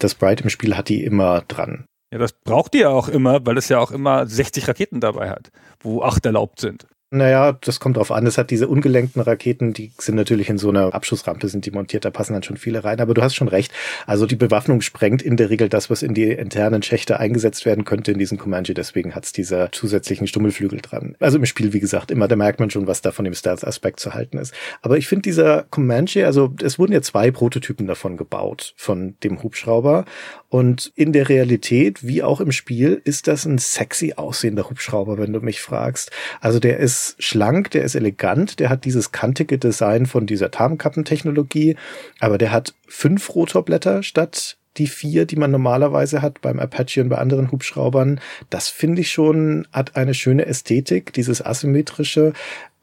[0.00, 1.84] Das Sprite im Spiel hat die immer dran.
[2.12, 5.50] Ja, das braucht ihr auch immer, weil es ja auch immer 60 Raketen dabei hat,
[5.78, 6.86] wo acht erlaubt sind.
[7.12, 8.26] Naja, das kommt drauf an.
[8.26, 12.04] Es hat diese ungelenkten Raketen, die sind natürlich in so einer Abschussrampe sind die montiert,
[12.04, 12.98] da passen dann schon viele rein.
[12.98, 13.70] Aber du hast schon recht.
[14.06, 17.84] Also die Bewaffnung sprengt in der Regel das, was in die internen Schächte eingesetzt werden
[17.84, 18.74] könnte in diesen Comanche.
[18.74, 21.14] Deswegen hat's diese zusätzlichen Stummelflügel dran.
[21.20, 24.00] Also im Spiel, wie gesagt, immer, da merkt man schon, was da von dem Stealth-Aspekt
[24.00, 24.52] zu halten ist.
[24.82, 29.44] Aber ich finde dieser Comanche, also es wurden ja zwei Prototypen davon gebaut, von dem
[29.44, 30.06] Hubschrauber.
[30.48, 35.32] Und in der Realität, wie auch im Spiel, ist das ein sexy aussehender Hubschrauber, wenn
[35.32, 36.10] du mich fragst.
[36.40, 41.76] Also der ist schlank, der ist elegant, der hat dieses kantige Design von dieser Tarnkappentechnologie,
[42.20, 47.08] aber der hat fünf Rotorblätter statt die vier, die man normalerweise hat beim Apache und
[47.08, 48.20] bei anderen Hubschraubern.
[48.50, 52.32] Das finde ich schon, hat eine schöne Ästhetik, dieses asymmetrische.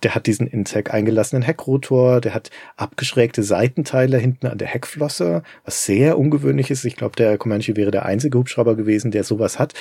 [0.02, 5.86] Der hat diesen Intec eingelassenen Heckrotor, der hat abgeschrägte Seitenteile hinten an der Heckflosse, was
[5.86, 6.84] sehr ungewöhnlich ist.
[6.84, 9.73] Ich glaube, der Comanche wäre der einzige Hubschrauber gewesen, der sowas hat.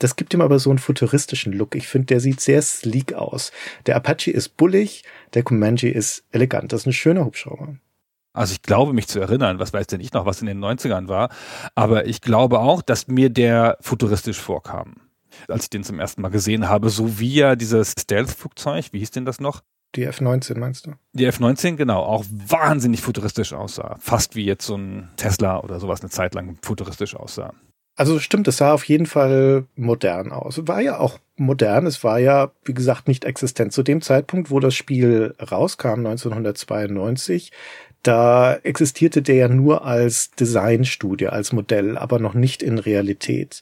[0.00, 1.76] Das gibt ihm aber so einen futuristischen Look.
[1.76, 3.52] Ich finde, der sieht sehr sleek aus.
[3.86, 6.72] Der Apache ist bullig, der Comanche ist elegant.
[6.72, 7.76] Das ist ein schöner Hubschrauber.
[8.32, 11.08] Also ich glaube mich zu erinnern, was weiß denn ich noch, was in den 90ern
[11.08, 11.30] war,
[11.74, 14.96] aber ich glaube auch, dass mir der futuristisch vorkam
[15.48, 19.10] als ich den zum ersten Mal gesehen habe, so wie ja dieses Stealth-Flugzeug, wie hieß
[19.12, 19.62] denn das noch?
[19.96, 20.92] Die F-19 meinst du?
[21.14, 23.96] Die F-19, genau, auch wahnsinnig futuristisch aussah.
[23.98, 27.54] Fast wie jetzt so ein Tesla oder sowas eine Zeit lang futuristisch aussah.
[27.96, 30.66] Also stimmt, es sah auf jeden Fall modern aus.
[30.66, 31.86] War ja auch modern.
[31.86, 33.72] Es war ja, wie gesagt, nicht existent.
[33.72, 37.52] Zu dem Zeitpunkt, wo das Spiel rauskam, 1992,
[38.02, 43.60] da existierte der ja nur als Designstudie, als Modell, aber noch nicht in Realität.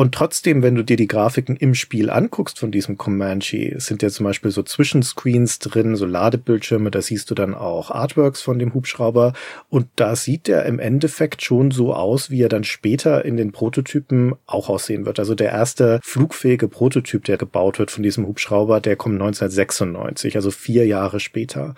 [0.00, 4.08] Und trotzdem, wenn du dir die Grafiken im Spiel anguckst von diesem Comanche, sind ja
[4.08, 8.72] zum Beispiel so Zwischenscreens drin, so Ladebildschirme, da siehst du dann auch Artworks von dem
[8.72, 9.34] Hubschrauber
[9.68, 13.52] und da sieht er im Endeffekt schon so aus, wie er dann später in den
[13.52, 15.18] Prototypen auch aussehen wird.
[15.18, 20.50] Also der erste flugfähige Prototyp, der gebaut wird von diesem Hubschrauber, der kommt 1996, also
[20.50, 21.74] vier Jahre später.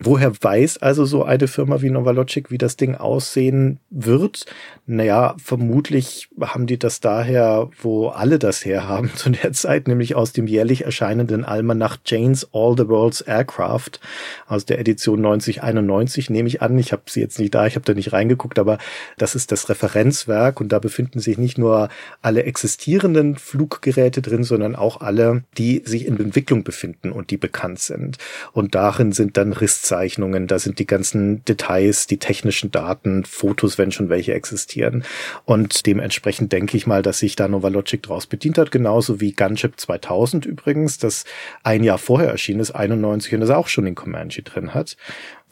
[0.00, 4.46] Woher weiß also so eine Firma wie Novalogic, wie das Ding aussehen wird?
[4.86, 10.32] Naja, vermutlich haben die das daher, wo alle das herhaben zu der Zeit, nämlich aus
[10.32, 14.00] dem jährlich erscheinenden Almanach Jane's All the World's Aircraft
[14.46, 16.78] aus der Edition 9091, nehme ich an.
[16.78, 18.78] Ich habe sie jetzt nicht da, ich habe da nicht reingeguckt, aber
[19.16, 21.88] das ist das Referenzwerk und da befinden sich nicht nur
[22.22, 27.80] alle existierenden Fluggeräte drin, sondern auch alle, die sich in Entwicklung befinden und die bekannt
[27.80, 28.18] sind.
[28.52, 33.78] Und darin sind dann Riss Aufzeichnungen, da sind die ganzen Details, die technischen Daten, Fotos,
[33.78, 35.02] wenn schon welche existieren.
[35.46, 39.80] Und dementsprechend denke ich mal, dass sich da Novalogic draus bedient hat, genauso wie Gunship
[39.80, 41.24] 2000 übrigens, das
[41.62, 44.96] ein Jahr vorher erschienen ist, 91 und das auch schon den Comanche drin hat.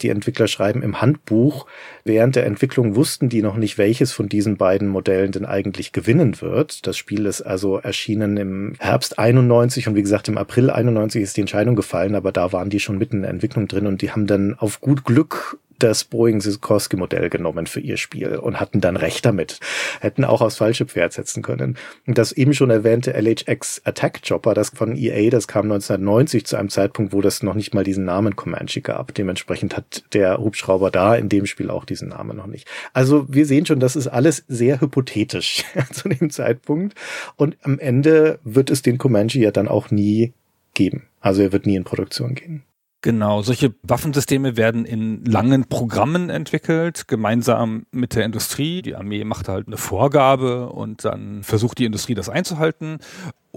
[0.01, 1.65] Die Entwickler schreiben im Handbuch,
[2.03, 6.39] während der Entwicklung wussten die noch nicht, welches von diesen beiden Modellen denn eigentlich gewinnen
[6.41, 6.85] wird.
[6.85, 11.37] Das Spiel ist also erschienen im Herbst 91 und wie gesagt im April 91 ist
[11.37, 14.11] die Entscheidung gefallen, aber da waren die schon mitten in der Entwicklung drin und die
[14.11, 18.81] haben dann auf gut Glück das Boeing Sikorsky Modell genommen für ihr Spiel und hatten
[18.81, 19.59] dann recht damit.
[19.99, 21.77] Hätten auch aufs falsche Pferd setzen können.
[22.05, 26.55] Und das eben schon erwähnte LHX Attack Chopper, das von EA, das kam 1990 zu
[26.55, 29.13] einem Zeitpunkt, wo das noch nicht mal diesen Namen Comanche gab.
[29.13, 32.67] Dementsprechend hat der Hubschrauber da in dem Spiel auch diesen Namen noch nicht.
[32.93, 36.95] Also wir sehen schon, das ist alles sehr hypothetisch zu dem Zeitpunkt.
[37.35, 40.33] Und am Ende wird es den Comanche ja dann auch nie
[40.73, 41.03] geben.
[41.19, 42.63] Also er wird nie in Produktion gehen.
[43.01, 48.81] Genau, solche Waffensysteme werden in langen Programmen entwickelt, gemeinsam mit der Industrie.
[48.81, 52.97] Die Armee macht halt eine Vorgabe und dann versucht die Industrie das einzuhalten.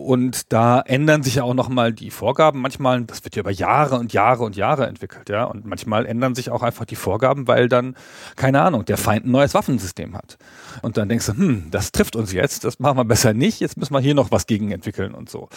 [0.00, 2.60] Und da ändern sich ja auch nochmal die Vorgaben.
[2.62, 5.44] Manchmal, das wird ja über Jahre und Jahre und Jahre entwickelt, ja.
[5.44, 7.94] Und manchmal ändern sich auch einfach die Vorgaben, weil dann,
[8.34, 10.38] keine Ahnung, der Feind ein neues Waffensystem hat.
[10.80, 13.76] Und dann denkst du, hm, das trifft uns jetzt, das machen wir besser nicht, jetzt
[13.76, 15.50] müssen wir hier noch was gegen entwickeln und so.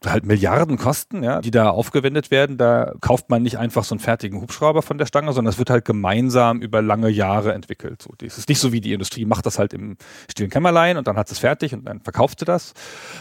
[0.00, 3.96] Und halt Milliarden Kosten, ja, die da aufgewendet werden, da kauft man nicht einfach so
[3.96, 8.00] einen fertigen Hubschrauber von der Stange, sondern es wird halt gemeinsam über lange Jahre entwickelt.
[8.00, 9.96] So, das ist nicht so wie die Industrie macht das halt im
[10.30, 12.74] stillen Kämmerlein und dann hat es fertig und dann verkauft sie das,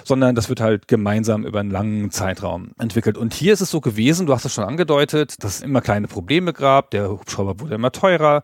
[0.04, 3.18] sondern das wird halt gemeinsam über einen langen Zeitraum entwickelt.
[3.18, 6.08] Und hier ist es so gewesen, du hast es schon angedeutet, dass es immer kleine
[6.08, 8.44] Probleme gab, der Hubschrauber wurde immer teurer,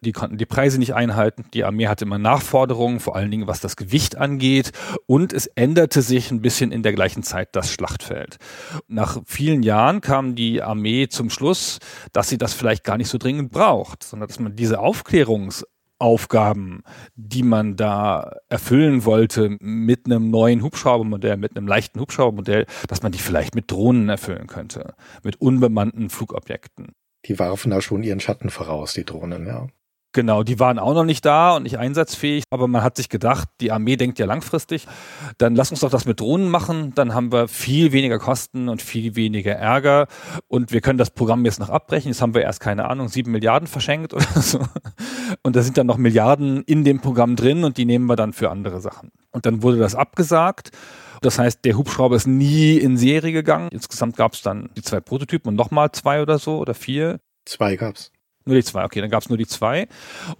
[0.00, 3.60] die konnten die Preise nicht einhalten, die Armee hatte immer Nachforderungen, vor allen Dingen was
[3.60, 4.72] das Gewicht angeht
[5.06, 8.36] und es änderte sich ein bisschen in der gleichen Zeit das Schlachtfeld.
[8.86, 11.78] Nach vielen Jahren kam die Armee zum Schluss,
[12.12, 15.64] dass sie das vielleicht gar nicht so dringend braucht, sondern dass man diese Aufklärungs
[15.98, 16.82] Aufgaben,
[17.14, 23.12] die man da erfüllen wollte mit einem neuen Hubschraubermodell, mit einem leichten Hubschraubermodell, dass man
[23.12, 26.92] die vielleicht mit Drohnen erfüllen könnte, mit unbemannten Flugobjekten.
[27.26, 29.68] Die warfen da schon ihren Schatten voraus, die Drohnen, ja.
[30.14, 33.48] Genau, die waren auch noch nicht da und nicht einsatzfähig, aber man hat sich gedacht,
[33.60, 34.86] die Armee denkt ja langfristig,
[35.38, 38.80] dann lass uns doch das mit Drohnen machen, dann haben wir viel weniger Kosten und
[38.80, 40.06] viel weniger Ärger
[40.46, 43.32] und wir können das Programm jetzt noch abbrechen, jetzt haben wir erst keine Ahnung, sieben
[43.32, 44.60] Milliarden verschenkt oder so
[45.42, 48.32] und da sind dann noch Milliarden in dem Programm drin und die nehmen wir dann
[48.32, 49.10] für andere Sachen.
[49.32, 50.70] Und dann wurde das abgesagt
[51.22, 53.70] das heißt, der Hubschrauber ist nie in Serie gegangen.
[53.72, 57.18] Insgesamt gab es dann die zwei Prototypen und nochmal zwei oder so oder vier.
[57.46, 58.12] Zwei gab's.
[58.46, 59.88] Nur die zwei, okay, dann gab es nur die zwei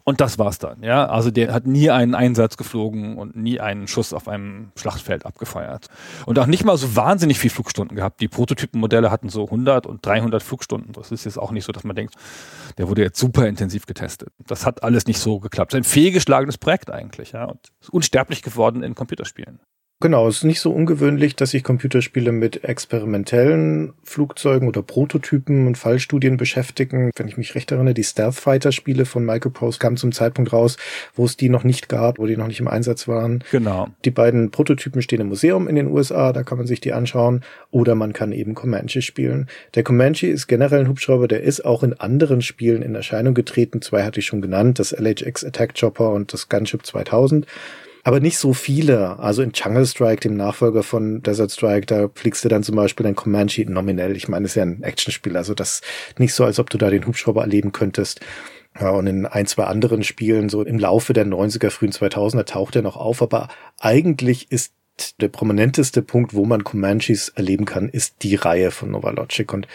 [0.05, 1.07] und das war's dann, ja.
[1.07, 5.89] Also der hat nie einen Einsatz geflogen und nie einen Schuss auf einem Schlachtfeld abgefeuert.
[6.27, 8.21] Und auch nicht mal so wahnsinnig viel Flugstunden gehabt.
[8.21, 10.93] Die Prototypenmodelle hatten so 100 und 300 Flugstunden.
[10.93, 12.15] Das ist jetzt auch nicht so, dass man denkt,
[12.77, 14.29] der wurde jetzt super intensiv getestet.
[14.47, 15.75] Das hat alles nicht so geklappt.
[15.75, 17.47] Ein fehlgeschlagenes Projekt eigentlich, ja.
[17.47, 19.61] Und ist unsterblich geworden in Computerspielen.
[20.05, 25.79] Genau, es ist nicht so ungewöhnlich, dass sich Computerspiele mit experimentellen Flugzeugen oder Prototypen und
[25.79, 27.11] Fallstudien beschäftigen.
[27.17, 30.77] Wenn ich mich recht erinnere, die Stealth Fighter Spiele von Microprose kamen zum Zeitpunkt raus,
[31.15, 33.43] wo es die noch nicht gab, wo die noch nicht im Einsatz waren.
[33.51, 33.89] Genau.
[34.05, 37.41] Die beiden Prototypen stehen im Museum in den USA, da kann man sich die anschauen.
[37.71, 39.49] Oder man kann eben Comanche spielen.
[39.75, 43.81] Der Comanche ist generell ein Hubschrauber, der ist auch in anderen Spielen in Erscheinung getreten.
[43.81, 47.47] Zwei hatte ich schon genannt, das LHX Attack Chopper und das Gunship 2000
[48.05, 49.19] aber nicht so viele.
[49.19, 53.05] Also in Jungle Strike, dem Nachfolger von Desert Strike, da fliegst du dann zum Beispiel
[53.05, 54.15] dein Comanche nominell.
[54.17, 55.81] Ich meine, es ist ja ein Actionspiel, also das
[56.19, 58.21] nicht so, als ob du da den Hubschrauber erleben könntest.
[58.79, 62.77] Ja, und in ein, zwei anderen Spielen, so im Laufe der 90er, frühen 2000er taucht
[62.77, 63.49] er noch auf, aber
[63.81, 64.75] eigentlich ist
[65.21, 69.67] der prominenteste Punkt, wo man Comanches erleben kann, ist die Reihe von Nova Logic und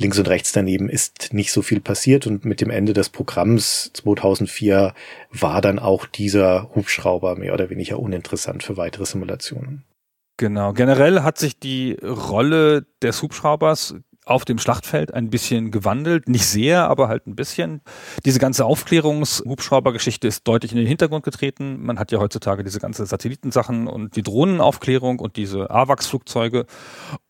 [0.00, 3.90] links und rechts daneben ist nicht so viel passiert und mit dem Ende des Programms
[3.94, 4.94] 2004
[5.30, 9.84] war dann auch dieser Hubschrauber mehr oder weniger uninteressant für weitere Simulationen.
[10.38, 10.72] Genau.
[10.72, 13.94] Generell hat sich die Rolle des Hubschraubers
[14.26, 16.28] auf dem Schlachtfeld ein bisschen gewandelt.
[16.28, 17.80] Nicht sehr, aber halt ein bisschen.
[18.24, 21.82] Diese ganze Aufklärungs-Hubschrauber-Geschichte ist deutlich in den Hintergrund getreten.
[21.82, 26.66] Man hat ja heutzutage diese ganze Satellitensachen und die Drohnenaufklärung und diese AWACS-Flugzeuge.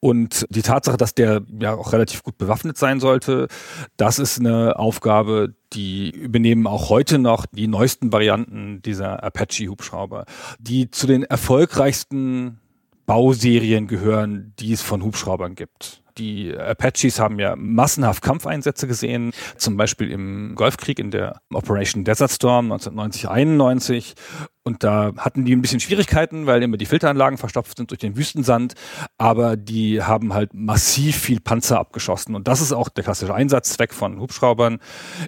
[0.00, 3.48] Und die Tatsache, dass der ja auch relativ gut bewaffnet sein sollte,
[3.96, 10.24] das ist eine Aufgabe, die übernehmen auch heute noch die neuesten Varianten dieser Apache-Hubschrauber,
[10.58, 12.58] die zu den erfolgreichsten
[13.06, 16.02] Bauserien gehören, die es von Hubschraubern gibt.
[16.20, 22.30] Die Apaches haben ja massenhaft Kampfeinsätze gesehen, zum Beispiel im Golfkrieg in der Operation Desert
[22.30, 24.14] Storm 1990, 91.
[24.62, 28.18] Und da hatten die ein bisschen Schwierigkeiten, weil immer die Filteranlagen verstopft sind durch den
[28.18, 28.74] Wüstensand.
[29.16, 32.34] Aber die haben halt massiv viel Panzer abgeschossen.
[32.34, 34.78] Und das ist auch der klassische Einsatzzweck von Hubschraubern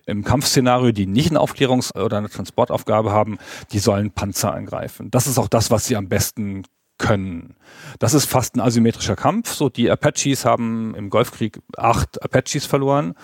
[0.04, 3.38] im Kampfszenario, die nicht eine Aufklärungs- oder eine Transportaufgabe haben.
[3.72, 5.10] Die sollen Panzer angreifen.
[5.10, 6.64] Das ist auch das, was sie am besten
[7.02, 7.56] können.
[7.98, 9.52] Das ist fast ein asymmetrischer Kampf.
[9.52, 13.14] So, die Apaches haben im Golfkrieg acht Apaches verloren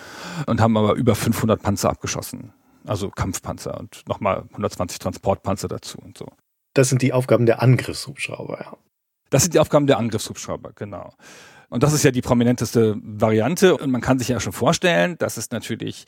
[0.46, 2.52] und haben aber über 500 Panzer abgeschossen.
[2.84, 6.26] Also Kampfpanzer und nochmal 120 Transportpanzer dazu und so.
[6.74, 8.76] Das sind die Aufgaben der Angriffshubschrauber, ja.
[9.30, 11.12] Das sind die Aufgaben der Angriffshubschrauber, genau.
[11.70, 13.76] Und das ist ja die prominenteste Variante.
[13.76, 16.06] Und man kann sich ja schon vorstellen, dass es natürlich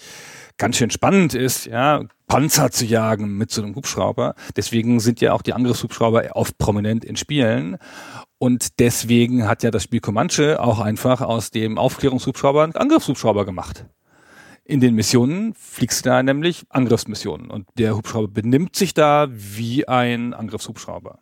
[0.56, 4.34] ganz schön spannend ist, ja, Panzer zu jagen mit so einem Hubschrauber.
[4.56, 7.76] Deswegen sind ja auch die Angriffshubschrauber oft prominent in Spielen.
[8.38, 13.84] Und deswegen hat ja das Spiel Comanche auch einfach aus dem Aufklärungshubschrauber einen Angriffshubschrauber gemacht.
[14.64, 19.88] In den Missionen fliegst du da nämlich Angriffsmissionen und der Hubschrauber benimmt sich da wie
[19.88, 21.18] ein Angriffshubschrauber.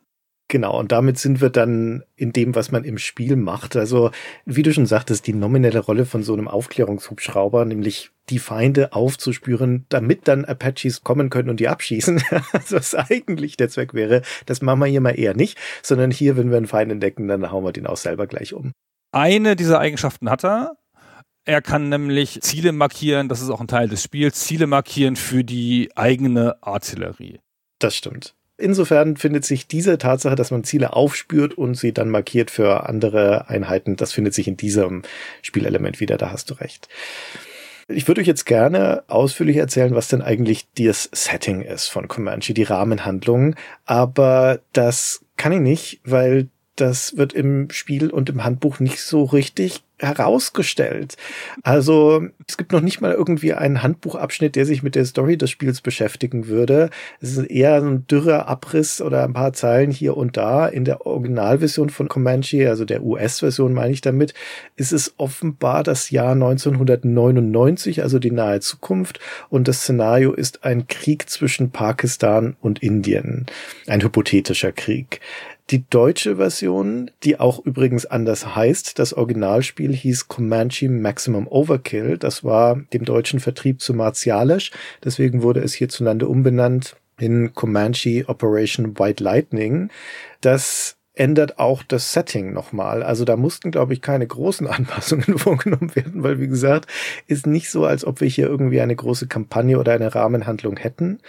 [0.51, 3.75] Genau, und damit sind wir dann in dem, was man im Spiel macht.
[3.75, 4.09] Also,
[4.45, 9.85] wie du schon sagtest, die nominelle Rolle von so einem Aufklärungshubschrauber, nämlich die Feinde aufzuspüren,
[9.89, 12.23] damit dann Apaches kommen können und die abschießen.
[12.51, 16.35] also was eigentlich der Zweck wäre, das machen wir hier mal eher nicht, sondern hier,
[16.35, 18.71] wenn wir einen Feind entdecken, dann hauen wir den auch selber gleich um.
[19.11, 20.77] Eine dieser Eigenschaften hat er.
[21.45, 25.43] Er kann nämlich Ziele markieren, das ist auch ein Teil des Spiels, Ziele markieren für
[25.43, 27.39] die eigene Artillerie.
[27.77, 28.35] Das stimmt.
[28.59, 33.49] Insofern findet sich diese Tatsache, dass man Ziele aufspürt und sie dann markiert für andere
[33.49, 35.03] Einheiten, das findet sich in diesem
[35.41, 36.89] Spielelement wieder, da hast du recht.
[37.87, 42.53] Ich würde euch jetzt gerne ausführlich erzählen, was denn eigentlich das Setting ist von Comanche,
[42.53, 48.79] die Rahmenhandlung, aber das kann ich nicht, weil das wird im Spiel und im Handbuch
[48.79, 51.15] nicht so richtig herausgestellt.
[51.63, 55.49] Also es gibt noch nicht mal irgendwie einen Handbuchabschnitt, der sich mit der Story des
[55.49, 56.89] Spiels beschäftigen würde.
[57.21, 60.67] Es ist eher ein dürrer Abriss oder ein paar Zeilen hier und da.
[60.67, 64.33] In der Originalversion von Comanche, also der US-Version meine ich damit,
[64.75, 69.19] ist es offenbar das Jahr 1999, also die nahe Zukunft.
[69.49, 73.45] Und das Szenario ist ein Krieg zwischen Pakistan und Indien.
[73.87, 75.19] Ein hypothetischer Krieg.
[75.69, 82.17] Die deutsche Version, die auch übrigens anders heißt, das Originalspiel hieß Comanche Maximum Overkill.
[82.17, 84.71] Das war dem deutschen Vertrieb zu martialisch.
[85.03, 89.91] Deswegen wurde es hierzulande umbenannt in Comanche Operation White Lightning.
[90.41, 93.03] Das ändert auch das Setting nochmal.
[93.03, 96.87] Also da mussten, glaube ich, keine großen Anpassungen vorgenommen werden, weil, wie gesagt,
[97.27, 101.19] ist nicht so, als ob wir hier irgendwie eine große Kampagne oder eine Rahmenhandlung hätten,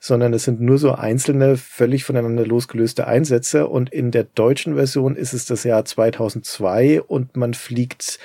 [0.00, 3.66] sondern es sind nur so einzelne, völlig voneinander losgelöste Einsätze.
[3.68, 8.18] Und in der deutschen Version ist es das Jahr 2002 und man fliegt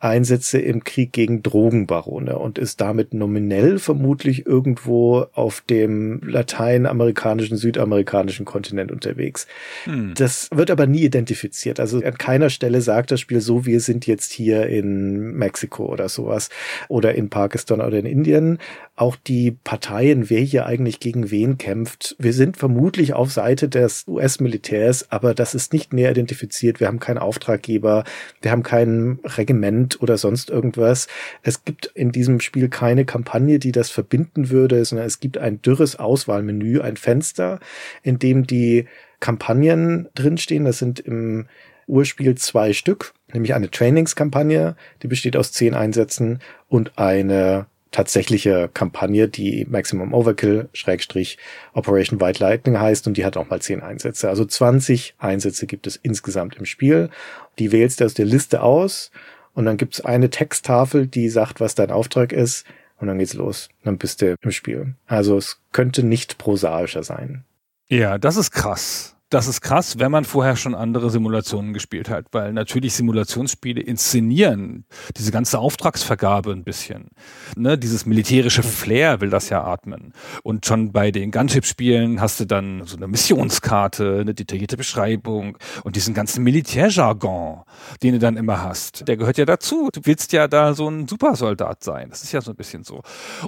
[0.00, 8.46] Einsätze im Krieg gegen Drogenbarone und ist damit nominell vermutlich irgendwo auf dem lateinamerikanischen, südamerikanischen
[8.46, 9.46] Kontinent unterwegs.
[9.84, 10.14] Hm.
[10.16, 11.78] Das wird aber nie identifiziert.
[11.78, 16.08] Also an keiner Stelle sagt das Spiel so, wir sind jetzt hier in Mexiko oder
[16.08, 16.48] sowas
[16.88, 18.58] oder in Pakistan oder in Indien.
[19.00, 24.06] Auch die Parteien, wer hier eigentlich gegen wen kämpft, wir sind vermutlich auf Seite des
[24.06, 26.80] US-Militärs, aber das ist nicht näher identifiziert.
[26.80, 28.04] Wir haben keinen Auftraggeber,
[28.42, 31.08] wir haben kein Regiment oder sonst irgendwas.
[31.42, 35.62] Es gibt in diesem Spiel keine Kampagne, die das verbinden würde, sondern es gibt ein
[35.62, 37.58] dürres Auswahlmenü, ein Fenster,
[38.02, 38.84] in dem die
[39.18, 40.66] Kampagnen drinstehen.
[40.66, 41.46] Das sind im
[41.86, 49.28] Urspiel zwei Stück, nämlich eine Trainingskampagne, die besteht aus zehn Einsätzen und eine tatsächliche Kampagne,
[49.28, 51.38] die Maximum Overkill Schrägstrich
[51.72, 54.28] Operation White Lightning heißt und die hat auch mal zehn Einsätze.
[54.28, 57.10] Also 20 Einsätze gibt es insgesamt im Spiel.
[57.58, 59.10] Die wählst du aus der Liste aus
[59.54, 62.64] und dann gibt's eine Texttafel, die sagt, was dein Auftrag ist
[62.98, 63.68] und dann geht's los.
[63.82, 64.94] Dann bist du im Spiel.
[65.06, 67.44] Also es könnte nicht prosaischer sein.
[67.88, 72.26] Ja, das ist krass das ist krass, wenn man vorher schon andere Simulationen gespielt hat,
[72.32, 74.84] weil natürlich Simulationsspiele inszenieren
[75.16, 77.10] diese ganze Auftragsvergabe ein bisschen.
[77.56, 80.12] Ne, dieses militärische Flair will das ja atmen.
[80.42, 85.94] Und schon bei den Gunship-Spielen hast du dann so eine Missionskarte, eine detaillierte Beschreibung und
[85.94, 87.62] diesen ganzen Militärjargon,
[88.02, 89.06] den du dann immer hast.
[89.06, 89.90] Der gehört ja dazu.
[89.92, 92.10] Du willst ja da so ein Supersoldat sein.
[92.10, 93.02] Das ist ja so ein bisschen so.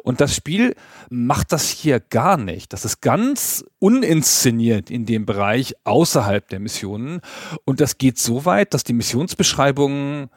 [0.05, 0.77] Und das Spiel
[1.11, 2.73] macht das hier gar nicht.
[2.73, 7.21] Das ist ganz uninszeniert in dem Bereich außerhalb der Missionen.
[7.65, 10.31] Und das geht so weit, dass die Missionsbeschreibungen,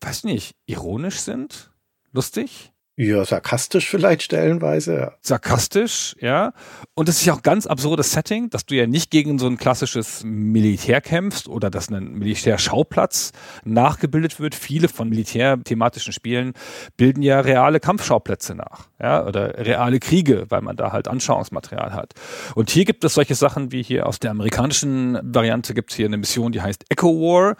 [0.00, 1.70] weiß nicht, ironisch sind,
[2.12, 2.72] lustig.
[2.98, 5.12] Ja, sarkastisch vielleicht stellenweise.
[5.20, 6.54] Sarkastisch, ja.
[6.94, 9.58] Und es ist ja auch ganz absurdes Setting, dass du ja nicht gegen so ein
[9.58, 13.32] klassisches Militär kämpfst oder dass ein Militärschauplatz
[13.64, 14.54] nachgebildet wird.
[14.54, 16.54] Viele von militärthematischen Spielen
[16.96, 22.14] bilden ja reale Kampfschauplätze nach, ja, oder reale Kriege, weil man da halt Anschauungsmaterial hat.
[22.54, 26.06] Und hier gibt es solche Sachen wie hier aus der amerikanischen Variante gibt es hier
[26.06, 27.56] eine Mission, die heißt Echo War.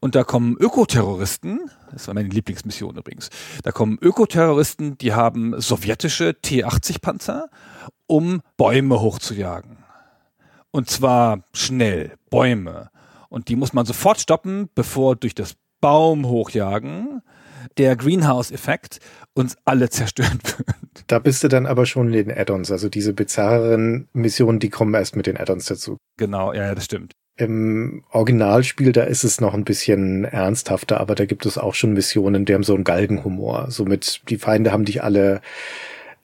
[0.00, 3.30] Und da kommen Ökoterroristen, das war meine Lieblingsmission übrigens,
[3.62, 7.48] da kommen Ökoterroristen, die haben sowjetische T-80-Panzer,
[8.06, 9.78] um Bäume hochzujagen.
[10.70, 12.90] Und zwar schnell, Bäume.
[13.30, 17.22] Und die muss man sofort stoppen, bevor durch das Baum hochjagen
[17.78, 19.00] der Greenhouse-Effekt
[19.32, 21.04] uns alle zerstören wird.
[21.06, 24.94] Da bist du dann aber schon in den Add-ons, also diese bizarren Missionen, die kommen
[24.94, 25.96] erst mit den Add-ons dazu.
[26.18, 27.14] Genau, ja, das stimmt.
[27.38, 31.92] Im Originalspiel, da ist es noch ein bisschen ernsthafter, aber da gibt es auch schon
[31.92, 33.70] Missionen, die haben so einen Galgenhumor.
[33.70, 35.42] Somit, die Feinde haben dich alle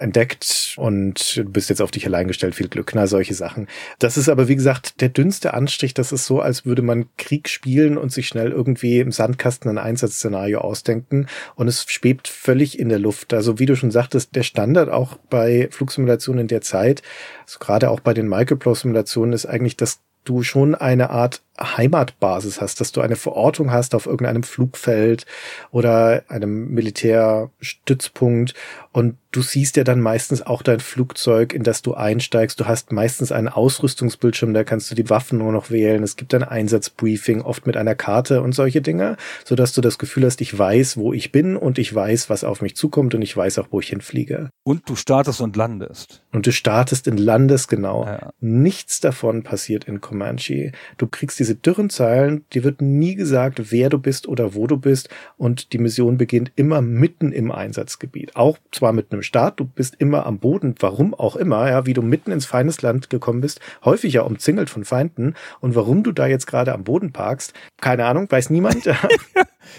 [0.02, 3.68] entdeckt und du bist jetzt auf dich allein gestellt, viel Glück, na, solche Sachen.
[3.98, 5.94] Das ist aber, wie gesagt, der dünnste Anstrich.
[5.94, 9.78] Das ist so, als würde man Krieg spielen und sich schnell irgendwie im Sandkasten ein
[9.78, 13.32] Einsatzszenario ausdenken und es schwebt völlig in der Luft.
[13.32, 17.02] Also, wie du schon sagtest, der Standard auch bei Flugsimulationen der Zeit,
[17.44, 22.80] also gerade auch bei den Microprose-Simulationen ist eigentlich das du schon eine Art Heimatbasis hast,
[22.80, 25.26] dass du eine Verortung hast auf irgendeinem Flugfeld
[25.70, 28.54] oder einem Militärstützpunkt
[28.92, 32.60] und du siehst ja dann meistens auch dein Flugzeug, in das du einsteigst.
[32.60, 36.02] Du hast meistens einen Ausrüstungsbildschirm, da kannst du die Waffen nur noch wählen.
[36.02, 39.98] Es gibt ein Einsatzbriefing, oft mit einer Karte und solche Dinge, so dass du das
[39.98, 43.22] Gefühl hast, ich weiß, wo ich bin und ich weiß, was auf mich zukommt und
[43.22, 44.50] ich weiß auch, wo ich hinfliege.
[44.64, 46.22] Und du startest und landest.
[46.32, 48.04] Und du startest in Landes, genau.
[48.04, 48.32] Ja.
[48.40, 50.72] Nichts davon passiert in Comanche.
[50.98, 54.76] Du kriegst diese dürren Zeilen, dir wird nie gesagt, wer du bist oder wo du
[54.76, 58.36] bist und die Mission beginnt immer mitten im Einsatzgebiet.
[58.36, 61.94] Auch zwar mit einem Start, du bist immer am Boden, warum auch immer, ja, wie
[61.94, 66.12] du mitten ins feines Land gekommen bist, häufig ja umzingelt von Feinden und warum du
[66.12, 68.84] da jetzt gerade am Boden parkst, keine Ahnung, weiß niemand.
[68.84, 68.96] ja,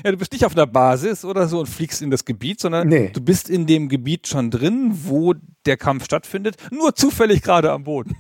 [0.03, 3.11] du bist nicht auf einer Basis oder so und fliegst in das Gebiet, sondern nee.
[3.13, 5.34] du bist in dem Gebiet schon drin, wo
[5.65, 8.15] der Kampf stattfindet, nur zufällig gerade am Boden.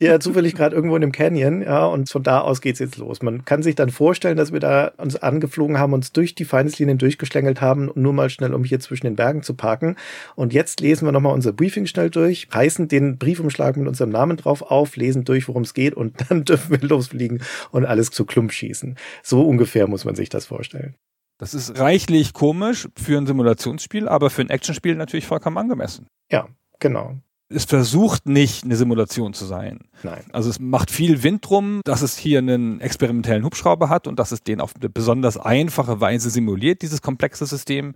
[0.00, 3.22] Ja, zufällig gerade irgendwo in einem Canyon, ja, und von da aus geht's jetzt los.
[3.22, 6.98] Man kann sich dann vorstellen, dass wir da uns angeflogen haben, uns durch die Feindeslinien
[6.98, 9.96] durchgeschlängelt haben, nur mal schnell, um hier zwischen den Bergen zu parken.
[10.34, 14.36] Und jetzt lesen wir nochmal unser Briefing schnell durch, reißen den Briefumschlag mit unserem Namen
[14.36, 18.24] drauf auf, lesen durch, worum es geht, und dann dürfen wir losfliegen und alles zu
[18.24, 18.96] Klump schießen.
[19.22, 20.94] So ungefähr muss man sich das vorstellen.
[21.38, 26.06] Das ist reichlich komisch für ein Simulationsspiel, aber für ein Actionspiel natürlich vollkommen angemessen.
[26.30, 27.18] Ja, genau
[27.48, 29.80] es versucht nicht eine Simulation zu sein.
[30.02, 30.24] Nein.
[30.32, 34.32] Also es macht viel Wind drum, dass es hier einen experimentellen Hubschrauber hat und dass
[34.32, 37.94] es den auf eine besonders einfache Weise simuliert, dieses komplexe System.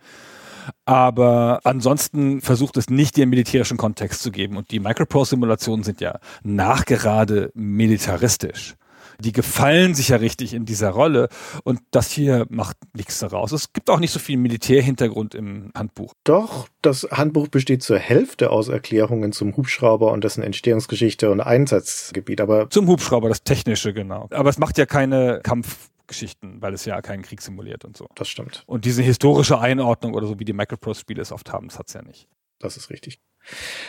[0.84, 4.56] Aber ansonsten versucht es nicht den militärischen Kontext zu geben.
[4.56, 8.76] Und die Microprose-Simulationen sind ja nachgerade militaristisch
[9.20, 11.28] die gefallen sich ja richtig in dieser Rolle.
[11.64, 13.52] Und das hier macht nichts daraus.
[13.52, 16.14] Es gibt auch nicht so viel Militärhintergrund im Handbuch.
[16.24, 22.40] Doch, das Handbuch besteht zur Hälfte aus Erklärungen zum Hubschrauber und dessen Entstehungsgeschichte und Einsatzgebiet.
[22.40, 24.28] Aber zum Hubschrauber, das Technische, genau.
[24.30, 28.08] Aber es macht ja keine Kampfgeschichten, weil es ja keinen Krieg simuliert und so.
[28.14, 28.62] Das stimmt.
[28.66, 31.94] Und diese historische Einordnung oder so, wie die Microprose-Spiele es oft haben, das hat es
[31.94, 32.28] ja nicht.
[32.60, 33.20] Das ist richtig.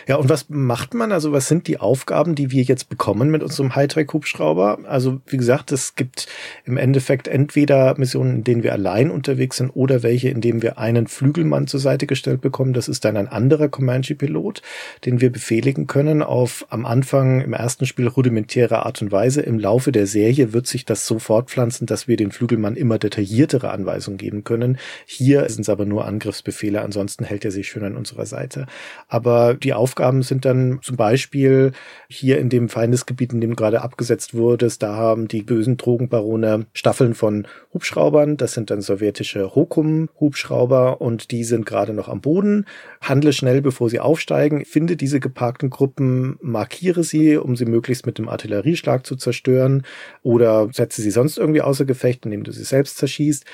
[0.07, 1.11] Ja, und was macht man?
[1.11, 4.79] Also was sind die Aufgaben, die wir jetzt bekommen mit unserem Hightech-Hubschrauber?
[4.85, 6.27] Also wie gesagt, es gibt
[6.65, 10.77] im Endeffekt entweder Missionen, in denen wir allein unterwegs sind oder welche, in denen wir
[10.77, 12.73] einen Flügelmann zur Seite gestellt bekommen.
[12.73, 14.61] Das ist dann ein anderer Comanche-Pilot,
[15.05, 19.41] den wir befehligen können auf am Anfang im ersten Spiel rudimentäre Art und Weise.
[19.41, 23.71] Im Laufe der Serie wird sich das so fortpflanzen, dass wir den Flügelmann immer detailliertere
[23.71, 24.77] Anweisungen geben können.
[25.05, 28.65] Hier sind es aber nur Angriffsbefehle, ansonsten hält er sich schön an unserer Seite.
[29.07, 31.71] Aber die Aufgaben sind dann zum Beispiel
[32.07, 37.13] hier in dem Feindesgebiet, in dem gerade abgesetzt wurde, da haben die bösen Drogenbarone Staffeln
[37.13, 38.37] von Hubschraubern.
[38.37, 42.65] Das sind dann sowjetische Hokum-Hubschrauber und die sind gerade noch am Boden.
[43.01, 44.65] Handle schnell, bevor sie aufsteigen.
[44.65, 49.83] Finde diese geparkten Gruppen, markiere sie, um sie möglichst mit dem Artillerieschlag zu zerstören
[50.23, 53.45] oder setze sie sonst irgendwie außer Gefecht, indem du sie selbst zerschießt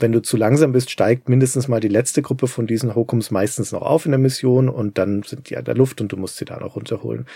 [0.00, 3.72] wenn du zu langsam bist, steigt mindestens mal die letzte Gruppe von diesen Hokums meistens
[3.72, 6.36] noch auf in der Mission und dann sind die an der Luft und du musst
[6.36, 7.26] sie da noch runterholen.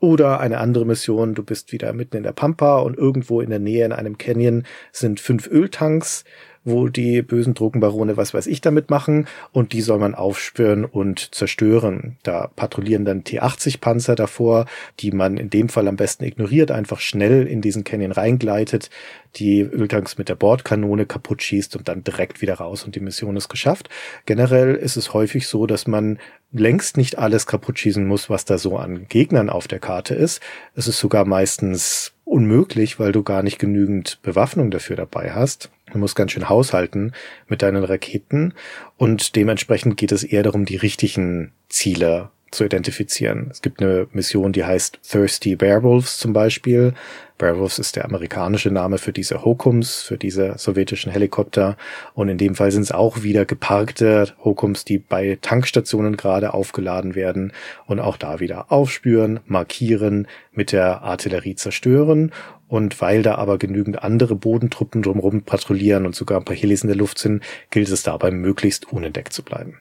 [0.00, 3.58] Oder eine andere Mission, du bist wieder mitten in der Pampa und irgendwo in der
[3.58, 6.24] Nähe in einem Canyon sind fünf Öltanks
[6.64, 11.34] wo die bösen Drogenbarone was weiß ich damit machen und die soll man aufspüren und
[11.34, 12.16] zerstören.
[12.22, 14.66] Da patrouillieren dann T-80-Panzer davor,
[15.00, 18.90] die man in dem Fall am besten ignoriert, einfach schnell in diesen Canyon reingleitet,
[19.36, 23.36] die Öltanks mit der Bordkanone kaputt schießt und dann direkt wieder raus und die Mission
[23.36, 23.88] ist geschafft.
[24.26, 26.18] Generell ist es häufig so, dass man
[26.52, 30.40] längst nicht alles kaputt schießen muss, was da so an Gegnern auf der Karte ist.
[30.74, 35.70] Es ist sogar meistens unmöglich, weil du gar nicht genügend Bewaffnung dafür dabei hast.
[35.92, 37.12] Du musst ganz schön haushalten
[37.48, 38.54] mit deinen Raketen
[38.96, 43.48] und dementsprechend geht es eher darum, die richtigen Ziele zu identifizieren.
[43.50, 46.94] Es gibt eine Mission, die heißt Thirsty Bearwolves zum Beispiel.
[47.40, 51.76] Bearwolves ist der amerikanische Name für diese Hokums, für diese sowjetischen Helikopter.
[52.14, 57.14] Und in dem Fall sind es auch wieder geparkte Hokums, die bei Tankstationen gerade aufgeladen
[57.14, 57.52] werden
[57.86, 62.30] und auch da wieder aufspüren, markieren, mit der Artillerie zerstören.
[62.68, 66.88] Und weil da aber genügend andere Bodentruppen drumherum patrouillieren und sogar ein paar Helis in
[66.88, 69.80] der Luft sind, gilt es dabei möglichst unentdeckt zu bleiben.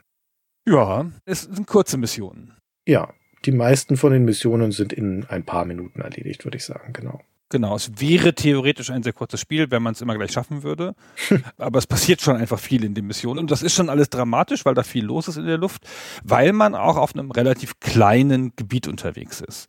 [0.65, 2.53] Ja, es sind kurze Missionen.
[2.87, 3.13] Ja,
[3.45, 7.21] die meisten von den Missionen sind in ein paar Minuten erledigt, würde ich sagen, genau.
[7.51, 10.93] Genau, es wäre theoretisch ein sehr kurzes Spiel, wenn man es immer gleich schaffen würde.
[11.57, 13.39] Aber es passiert schon einfach viel in den Missionen.
[13.39, 15.87] Und das ist schon alles dramatisch, weil da viel los ist in der Luft,
[16.23, 19.67] weil man auch auf einem relativ kleinen Gebiet unterwegs ist.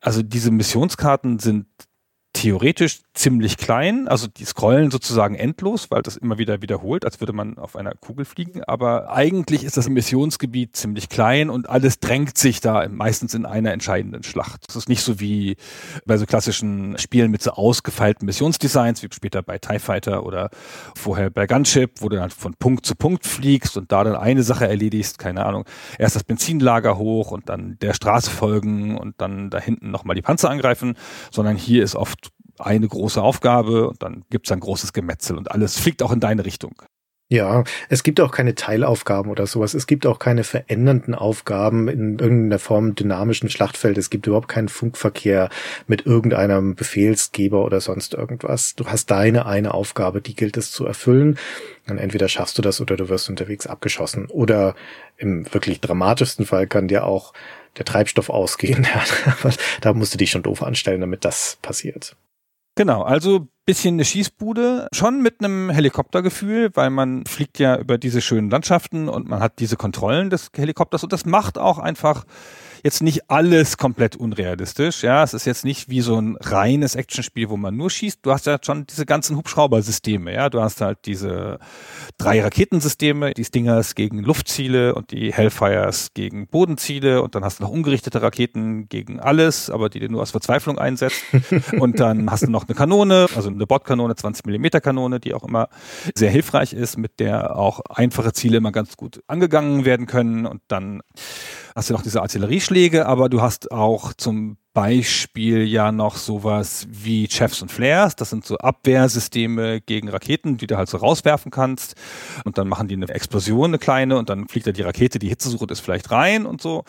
[0.00, 1.66] Also diese Missionskarten sind
[2.38, 7.32] theoretisch ziemlich klein, also die scrollen sozusagen endlos, weil das immer wieder wiederholt, als würde
[7.32, 12.38] man auf einer Kugel fliegen, aber eigentlich ist das Missionsgebiet ziemlich klein und alles drängt
[12.38, 14.66] sich da meistens in einer entscheidenden Schlacht.
[14.68, 15.56] Das ist nicht so wie
[16.06, 20.50] bei so klassischen Spielen mit so ausgefeilten Missionsdesigns, wie später bei TIE Fighter oder
[20.94, 24.44] vorher bei Gunship, wo du dann von Punkt zu Punkt fliegst und da dann eine
[24.44, 25.64] Sache erledigst, keine Ahnung,
[25.98, 30.22] erst das Benzinlager hoch und dann der Straße folgen und dann da hinten nochmal die
[30.22, 30.94] Panzer angreifen,
[31.32, 32.27] sondern hier ist oft
[32.60, 36.44] eine große Aufgabe und dann gibt's ein großes Gemetzel und alles fliegt auch in deine
[36.44, 36.82] Richtung.
[37.30, 39.74] Ja, es gibt auch keine Teilaufgaben oder sowas.
[39.74, 43.98] Es gibt auch keine verändernden Aufgaben in irgendeiner Form dynamischen Schlachtfeld.
[43.98, 45.50] Es gibt überhaupt keinen Funkverkehr
[45.86, 48.76] mit irgendeinem Befehlsgeber oder sonst irgendwas.
[48.76, 51.38] Du hast deine eine Aufgabe, die gilt es zu erfüllen.
[51.86, 54.24] Und entweder schaffst du das oder du wirst unterwegs abgeschossen.
[54.30, 54.74] Oder
[55.18, 57.34] im wirklich dramatischsten Fall kann dir auch
[57.76, 58.86] der Treibstoff ausgehen.
[59.82, 62.16] da musst du dich schon doof anstellen, damit das passiert.
[62.78, 68.20] Genau, also bisschen eine Schießbude, schon mit einem Helikoptergefühl, weil man fliegt ja über diese
[68.20, 72.24] schönen Landschaften und man hat diese Kontrollen des Helikopters und das macht auch einfach
[72.82, 75.02] jetzt nicht alles komplett unrealistisch.
[75.02, 78.20] Ja, es ist jetzt nicht wie so ein reines Actionspiel, wo man nur schießt.
[78.22, 80.32] Du hast ja schon diese ganzen Hubschraubersysteme.
[80.32, 81.58] Ja, du hast halt diese
[82.18, 87.64] drei Raketensysteme, die Stingers gegen Luftziele und die Hellfires gegen Bodenziele und dann hast du
[87.64, 91.22] noch ungerichtete Raketen gegen alles, aber die du nur aus Verzweiflung einsetzt.
[91.78, 95.44] und dann hast du noch eine Kanone, also eine Bordkanone, 20 Millimeter Kanone, die auch
[95.44, 95.68] immer
[96.14, 100.62] sehr hilfreich ist, mit der auch einfache Ziele immer ganz gut angegangen werden können und
[100.68, 101.02] dann
[101.78, 107.28] hast du noch diese Artillerieschläge, aber du hast auch zum Beispiel ja noch sowas wie
[107.30, 108.16] Chefs und Flares.
[108.16, 111.94] Das sind so Abwehrsysteme gegen Raketen, die du halt so rauswerfen kannst.
[112.44, 115.28] Und dann machen die eine Explosion, eine kleine, und dann fliegt da die Rakete, die
[115.28, 116.82] Hitze sucht, ist vielleicht rein und so.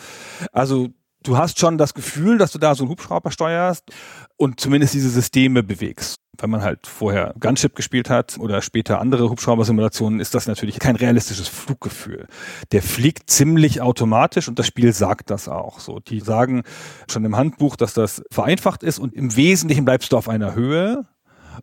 [0.54, 0.90] Also
[1.22, 3.92] du hast schon das Gefühl, dass du da so einen Hubschrauber steuerst
[4.40, 9.30] und zumindest diese Systeme bewegst wenn man halt vorher Gunship gespielt hat oder später andere
[9.30, 12.28] Hubschrauber-Simulationen, ist das natürlich kein realistisches Fluggefühl.
[12.72, 16.00] Der fliegt ziemlich automatisch und das Spiel sagt das auch so.
[16.00, 16.64] Die sagen
[17.10, 21.06] schon im Handbuch, dass das vereinfacht ist und im Wesentlichen bleibst du auf einer Höhe,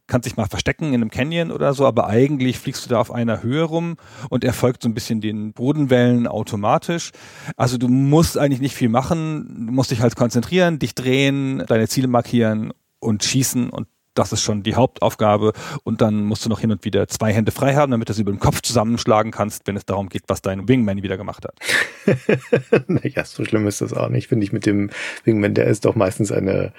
[0.07, 3.11] kannst dich mal verstecken in einem Canyon oder so, aber eigentlich fliegst du da auf
[3.11, 3.97] einer Höhe rum
[4.31, 7.13] und er folgt so ein bisschen den Bodenwellen automatisch.
[7.57, 11.89] Also du musst eigentlich nicht viel machen, du musst dich halt konzentrieren, dich drehen, deine
[11.89, 15.53] Ziele markieren und schießen und das ist schon die Hauptaufgabe.
[15.85, 18.23] Und dann musst du noch hin und wieder zwei Hände frei haben, damit du sie
[18.23, 21.59] über den Kopf zusammenschlagen kannst, wenn es darum geht, was dein Wingman wieder gemacht hat.
[22.89, 24.91] naja, so schlimm ist das auch nicht, finde ich, mit dem
[25.25, 25.55] Wingman.
[25.55, 26.73] Der ist doch meistens eine,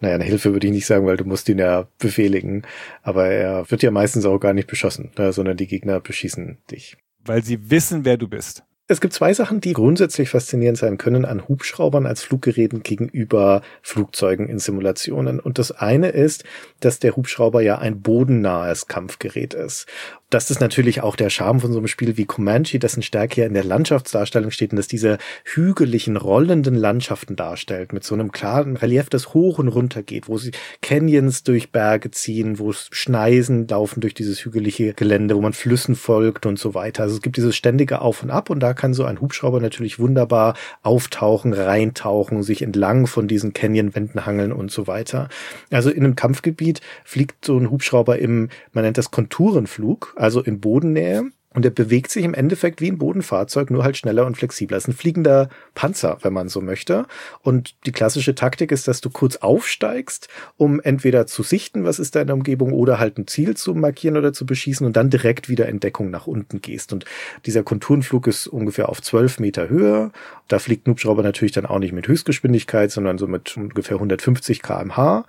[0.00, 2.62] naja, eine Hilfe würde ich nicht sagen, weil du musst ihn ja befehligen.
[3.02, 6.96] Aber er wird ja meistens auch gar nicht beschossen, ne, sondern die Gegner beschießen dich.
[7.24, 8.62] Weil sie wissen, wer du bist.
[8.90, 14.48] Es gibt zwei Sachen, die grundsätzlich faszinierend sein können an Hubschraubern als Fluggeräten gegenüber Flugzeugen
[14.48, 15.40] in Simulationen.
[15.40, 16.44] Und das eine ist,
[16.80, 19.86] dass der Hubschrauber ja ein bodennahes Kampfgerät ist
[20.30, 23.46] das ist natürlich auch der Charme von so einem Spiel wie Comanche, dessen Stärke ja
[23.46, 28.76] in der Landschaftsdarstellung steht und dass diese hügeligen, rollenden Landschaften darstellt, mit so einem klaren
[28.76, 30.50] Relief, das hoch und runter geht, wo sie
[30.82, 36.44] Canyons durch Berge ziehen, wo Schneisen laufen durch dieses hügelige Gelände, wo man Flüssen folgt
[36.44, 37.04] und so weiter.
[37.04, 39.98] Also es gibt dieses ständige Auf und Ab und da kann so ein Hubschrauber natürlich
[39.98, 45.30] wunderbar auftauchen, reintauchen, sich entlang von diesen Canyonwänden hangeln und so weiter.
[45.70, 50.60] Also in einem Kampfgebiet fliegt so ein Hubschrauber im, man nennt das Konturenflug, also in
[50.60, 51.30] Bodennähe.
[51.54, 54.76] Und er bewegt sich im Endeffekt wie ein Bodenfahrzeug, nur halt schneller und flexibler.
[54.76, 57.06] Es ist ein fliegender Panzer, wenn man so möchte.
[57.40, 62.14] Und die klassische Taktik ist, dass du kurz aufsteigst, um entweder zu sichten, was ist
[62.14, 65.08] da in der Umgebung, oder halt ein Ziel zu markieren oder zu beschießen und dann
[65.08, 66.92] direkt wieder in Deckung nach unten gehst.
[66.92, 67.06] Und
[67.46, 70.10] dieser Konturenflug ist ungefähr auf 12 Meter Höhe.
[70.48, 74.60] Da fliegt ein Hubschrauber natürlich dann auch nicht mit Höchstgeschwindigkeit, sondern so mit ungefähr 150
[74.62, 75.24] kmh.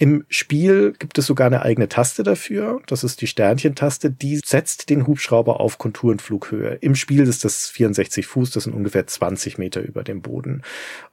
[0.00, 2.80] Im Spiel gibt es sogar eine eigene Taste dafür.
[2.86, 4.12] Das ist die Sternchentaste.
[4.12, 6.78] Die setzt den Hubschrauber auf Konturenflughöhe.
[6.80, 8.52] Im Spiel ist das 64 Fuß.
[8.52, 10.62] Das sind ungefähr 20 Meter über dem Boden.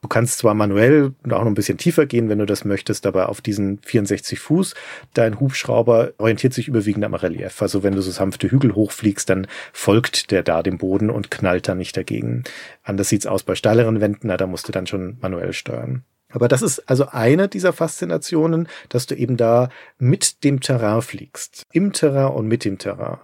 [0.04, 3.08] Du kannst zwar manuell und auch noch ein bisschen tiefer gehen, wenn du das möchtest,
[3.08, 4.76] aber auf diesen 64 Fuß,
[5.16, 7.64] dein Hubschrauber orientiert sich überwiegend am Relief.
[7.64, 11.68] Also wenn du so sanfte Hügel hochfliegst, dann folgt der da dem Boden und knallt
[11.68, 12.44] da nicht dagegen.
[12.84, 14.28] Anders sieht's aus bei steileren Wänden.
[14.28, 16.04] Na, da musst du dann schon manuell steuern.
[16.32, 21.64] Aber das ist also eine dieser Faszinationen, dass du eben da mit dem Terrain fliegst.
[21.72, 23.20] Im Terrain und mit dem Terrain.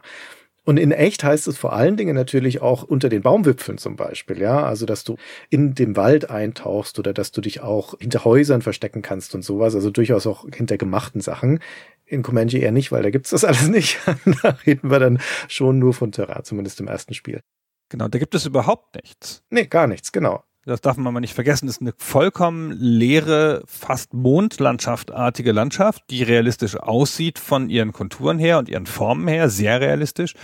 [0.64, 4.40] Und in echt heißt es vor allen Dingen natürlich auch unter den Baumwipfeln zum Beispiel,
[4.40, 4.64] ja.
[4.64, 5.18] Also, dass du
[5.50, 9.74] in dem Wald eintauchst oder dass du dich auch hinter Häusern verstecken kannst und sowas.
[9.74, 11.60] Also durchaus auch hinter gemachten Sachen.
[12.06, 14.00] In Comanche eher nicht, weil da gibt's das alles nicht.
[14.44, 17.42] da reden wir dann schon nur von Terrain, zumindest im ersten Spiel.
[17.90, 19.44] Genau, da gibt es überhaupt nichts.
[19.50, 20.44] Nee, gar nichts, genau.
[20.66, 26.78] Das darf man mal nicht vergessen, ist eine vollkommen leere, fast mondlandschaftartige Landschaft, die realistisch
[26.78, 30.36] aussieht von ihren Konturen her und ihren Formen her, sehr realistisch.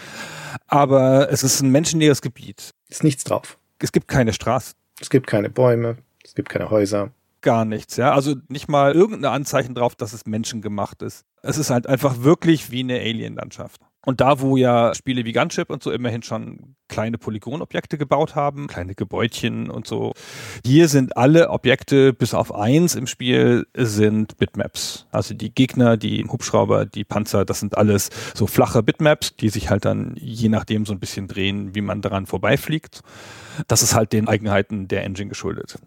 [0.68, 2.72] Aber es ist ein menschenleeres Gebiet.
[2.90, 3.60] Ist nichts drauf.
[3.80, 4.74] Es gibt keine Straße.
[5.00, 7.12] Es gibt keine Bäume, es gibt keine Häuser.
[7.42, 8.14] Gar nichts, ja.
[8.14, 11.26] Also nicht mal irgendein Anzeichen drauf, dass es menschengemacht ist.
[11.44, 13.82] Es ist halt einfach wirklich wie eine Alien-Landschaft.
[14.08, 18.68] Und da, wo ja Spiele wie Gunship und so immerhin schon kleine Polygonobjekte gebaut haben,
[18.68, 20.14] kleine Gebäudchen und so,
[20.66, 25.08] hier sind alle Objekte bis auf eins im Spiel sind Bitmaps.
[25.12, 29.70] Also die Gegner, die Hubschrauber, die Panzer, das sind alles so flache Bitmaps, die sich
[29.70, 33.02] halt dann je nachdem so ein bisschen drehen, wie man daran vorbeifliegt.
[33.68, 35.80] Das ist halt den Eigenheiten der Engine geschuldet.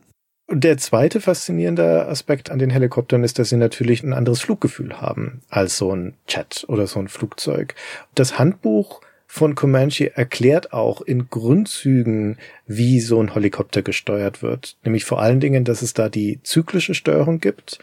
[0.51, 5.01] Und der zweite faszinierende Aspekt an den Helikoptern ist, dass sie natürlich ein anderes Fluggefühl
[5.01, 7.77] haben als so ein Jet oder so ein Flugzeug.
[8.17, 12.37] Das Handbuch von Comanche erklärt auch in Grundzügen,
[12.67, 14.77] wie so ein Helikopter gesteuert wird.
[14.83, 17.79] Nämlich vor allen Dingen, dass es da die zyklische Steuerung gibt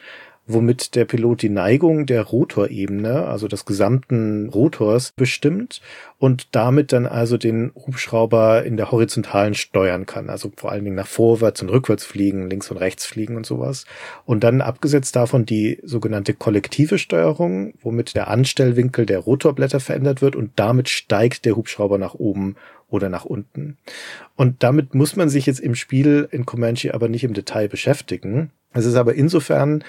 [0.48, 5.82] womit der Pilot die Neigung der Rotorebene, also des gesamten Rotors, bestimmt
[6.20, 10.30] und damit dann also den Hubschrauber in der horizontalen steuern kann.
[10.30, 13.86] Also vor allen Dingen nach vorwärts und rückwärts fliegen, links und rechts fliegen und sowas.
[14.26, 20.36] Und dann abgesetzt davon die sogenannte kollektive Steuerung, womit der Anstellwinkel der Rotorblätter verändert wird
[20.36, 22.56] und damit steigt der Hubschrauber nach oben
[22.90, 23.78] oder nach unten.
[24.36, 28.52] Und damit muss man sich jetzt im Spiel in Comanche aber nicht im Detail beschäftigen.
[28.74, 29.84] Es ist aber insofern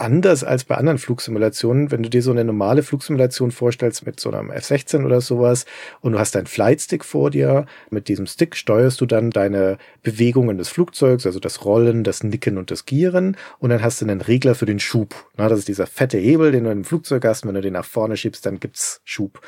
[0.00, 1.90] anders als bei anderen Flugsimulationen.
[1.90, 5.66] Wenn du dir so eine normale Flugsimulation vorstellst mit so einem F-16 oder sowas
[6.00, 10.58] und du hast deinen Flightstick vor dir, mit diesem Stick steuerst du dann deine Bewegungen
[10.58, 14.20] des Flugzeugs, also das Rollen, das Nicken und das Gieren und dann hast du einen
[14.20, 15.14] Regler für den Schub.
[15.36, 17.46] Na, das ist dieser fette Hebel, den du im Flugzeug hast.
[17.46, 19.40] Wenn du den nach vorne schiebst, dann gibt's Schub.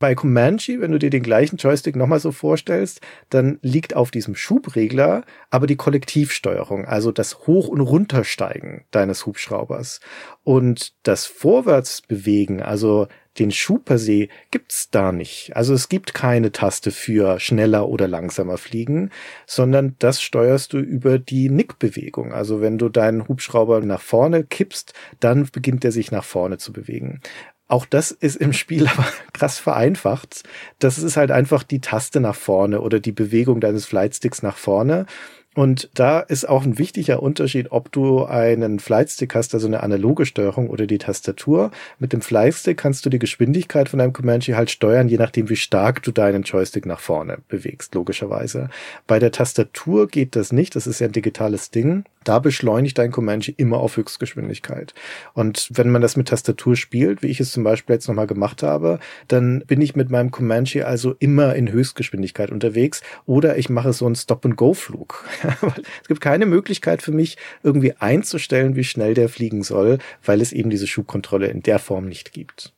[0.00, 4.34] Bei Comanche, wenn du dir den gleichen Joystick nochmal so vorstellst, dann liegt auf diesem
[4.34, 10.00] Schubregler aber die Kollektivsteuerung, also das Hoch- und Runtersteigen deines Hubschraubers.
[10.42, 13.06] Und das Vorwärtsbewegen, also
[13.38, 15.56] den Schub per se, gibt's da nicht.
[15.56, 19.10] Also es gibt keine Taste für schneller oder langsamer fliegen,
[19.46, 22.32] sondern das steuerst du über die Nickbewegung.
[22.32, 26.72] Also wenn du deinen Hubschrauber nach vorne kippst, dann beginnt er sich nach vorne zu
[26.72, 27.20] bewegen.
[27.66, 30.42] Auch das ist im Spiel aber krass vereinfacht.
[30.78, 35.06] Das ist halt einfach die Taste nach vorne oder die Bewegung deines Flightsticks nach vorne.
[35.54, 40.26] Und da ist auch ein wichtiger Unterschied, ob du einen Flightstick hast, also eine analoge
[40.26, 41.70] Steuerung oder die Tastatur.
[42.00, 45.56] Mit dem Flightstick kannst du die Geschwindigkeit von deinem Comanche halt steuern, je nachdem, wie
[45.56, 48.68] stark du deinen Joystick nach vorne bewegst, logischerweise.
[49.06, 52.04] Bei der Tastatur geht das nicht, das ist ja ein digitales Ding.
[52.24, 54.94] Da beschleunigt dein Comanche immer auf Höchstgeschwindigkeit.
[55.34, 58.62] Und wenn man das mit Tastatur spielt, wie ich es zum Beispiel jetzt nochmal gemacht
[58.62, 58.98] habe,
[59.28, 64.06] dann bin ich mit meinem Comanche also immer in Höchstgeschwindigkeit unterwegs oder ich mache so
[64.06, 65.28] einen Stop-and-Go-Flug.
[66.02, 70.52] es gibt keine Möglichkeit für mich, irgendwie einzustellen, wie schnell der fliegen soll, weil es
[70.52, 72.72] eben diese Schubkontrolle in der Form nicht gibt.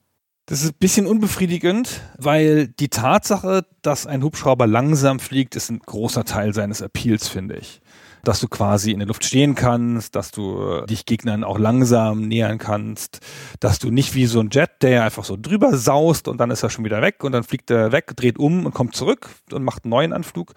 [0.49, 5.81] Das ist ein bisschen unbefriedigend, weil die Tatsache, dass ein Hubschrauber langsam fliegt, ist ein
[5.81, 7.81] großer Teil seines Appeals, finde ich
[8.27, 12.59] dass du quasi in der Luft stehen kannst, dass du dich Gegnern auch langsam nähern
[12.59, 13.21] kannst,
[13.61, 16.65] dass du nicht wie so ein Jet, der einfach so drüber saust und dann ist
[16.65, 19.63] er schon wieder weg und dann fliegt er weg, dreht um und kommt zurück und
[19.63, 20.55] macht einen neuen Anflug,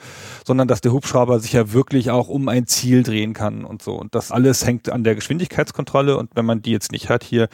[0.47, 3.93] sondern dass der Hubschrauber sich ja wirklich auch um ein Ziel drehen kann und so.
[3.93, 7.49] Und das alles hängt an der Geschwindigkeitskontrolle und wenn man die jetzt nicht hat hier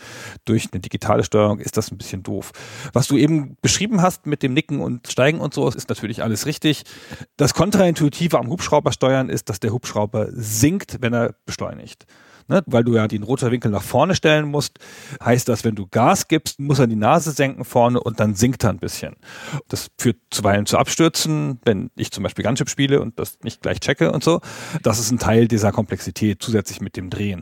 [0.45, 2.53] durch eine digitale Steuerung, ist das ein bisschen doof.
[2.93, 6.45] Was du eben beschrieben hast mit dem Nicken und Steigen und so, ist natürlich alles
[6.45, 6.83] richtig.
[7.35, 12.05] Das Kontraintuitive am Hubschrauber steuern ist, dass der Hubschrauber Hubschrauber sinkt, wenn er beschleunigt.
[12.47, 14.77] Ne, weil du ja den Rotorwinkel nach vorne stellen musst,
[15.19, 18.63] heißt das, wenn du Gas gibst, muss er die Nase senken vorne und dann sinkt
[18.63, 19.15] er ein bisschen.
[19.67, 23.79] Das führt zuweilen zu Abstürzen, wenn ich zum Beispiel Gunship spiele und das nicht gleich
[23.79, 24.41] checke und so.
[24.83, 27.41] Das ist ein Teil dieser Komplexität zusätzlich mit dem Drehen.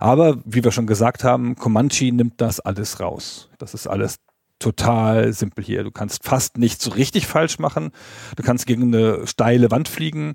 [0.00, 3.48] Aber wie wir schon gesagt haben, Comanche nimmt das alles raus.
[3.56, 4.16] Das ist alles
[4.62, 5.84] total simpel hier.
[5.84, 7.90] Du kannst fast nichts so richtig falsch machen.
[8.36, 10.34] Du kannst gegen eine steile Wand fliegen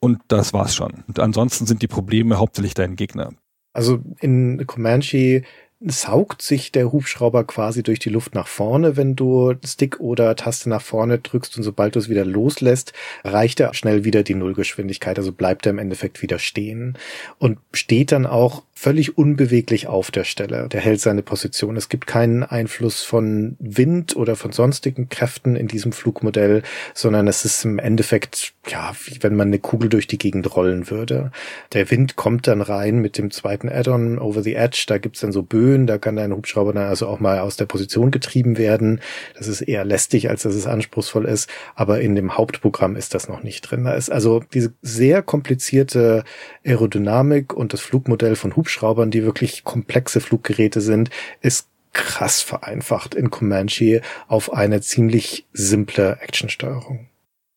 [0.00, 1.04] und das war's schon.
[1.08, 3.30] Und ansonsten sind die Probleme hauptsächlich dein Gegner.
[3.72, 5.42] Also in Comanche
[5.82, 10.68] saugt sich der Hubschrauber quasi durch die Luft nach vorne, wenn du Stick oder Taste
[10.68, 12.92] nach vorne drückst und sobald du es wieder loslässt,
[13.24, 16.98] reicht er schnell wieder die Nullgeschwindigkeit, also bleibt er im Endeffekt wieder stehen
[17.38, 20.66] und steht dann auch völlig unbeweglich auf der Stelle.
[20.68, 21.76] Der hält seine Position.
[21.76, 26.62] Es gibt keinen Einfluss von Wind oder von sonstigen Kräften in diesem Flugmodell,
[26.94, 30.88] sondern es ist im Endeffekt, ja, wie wenn man eine Kugel durch die Gegend rollen
[30.88, 31.30] würde.
[31.74, 34.84] Der Wind kommt dann rein mit dem zweiten Add-on Over the Edge.
[34.86, 37.66] Da gibt's dann so Böen, da kann dein Hubschrauber dann also auch mal aus der
[37.66, 39.02] Position getrieben werden.
[39.36, 41.50] Das ist eher lästig, als dass es anspruchsvoll ist.
[41.74, 43.84] Aber in dem Hauptprogramm ist das noch nicht drin.
[43.84, 46.24] Da ist also diese sehr komplizierte
[46.64, 48.69] Aerodynamik und das Flugmodell von Hubschraubern,
[49.10, 51.10] die wirklich komplexe Fluggeräte sind,
[51.40, 57.08] ist krass vereinfacht in Comanche auf eine ziemlich simple Actionsteuerung.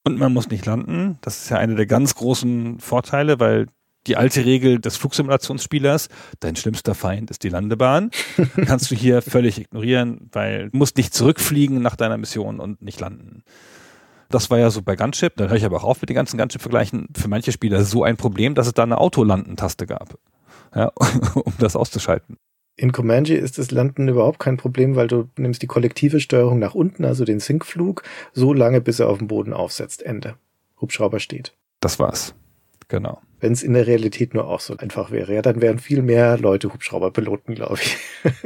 [0.03, 1.17] Und man muss nicht landen.
[1.21, 3.67] Das ist ja einer der ganz großen Vorteile, weil
[4.07, 6.09] die alte Regel des Flugsimulationsspielers,
[6.41, 8.11] dein schlimmster Feind ist die Landebahn,
[8.65, 12.99] kannst du hier völlig ignorieren, weil du musst nicht zurückfliegen nach deiner Mission und nicht
[12.99, 13.43] landen.
[14.29, 16.37] Das war ja so bei Gunship, da höre ich aber auch auf mit den ganzen
[16.37, 20.17] Gunship-Vergleichen, für manche Spieler so ein Problem, dass es da eine Autolanden-Taste gab,
[20.75, 20.91] ja,
[21.35, 22.37] um das auszuschalten.
[22.75, 26.73] In Comanche ist das Landen überhaupt kein Problem, weil du nimmst die kollektive Steuerung nach
[26.73, 28.03] unten, also den Sinkflug,
[28.33, 30.01] so lange, bis er auf dem Boden aufsetzt.
[30.01, 30.35] Ende.
[30.81, 31.53] Hubschrauber steht.
[31.81, 32.33] Das war's.
[32.87, 33.21] Genau.
[33.39, 36.37] Wenn es in der Realität nur auch so einfach wäre, ja, dann wären viel mehr
[36.37, 37.97] Leute Hubschrauberpiloten, glaube ich.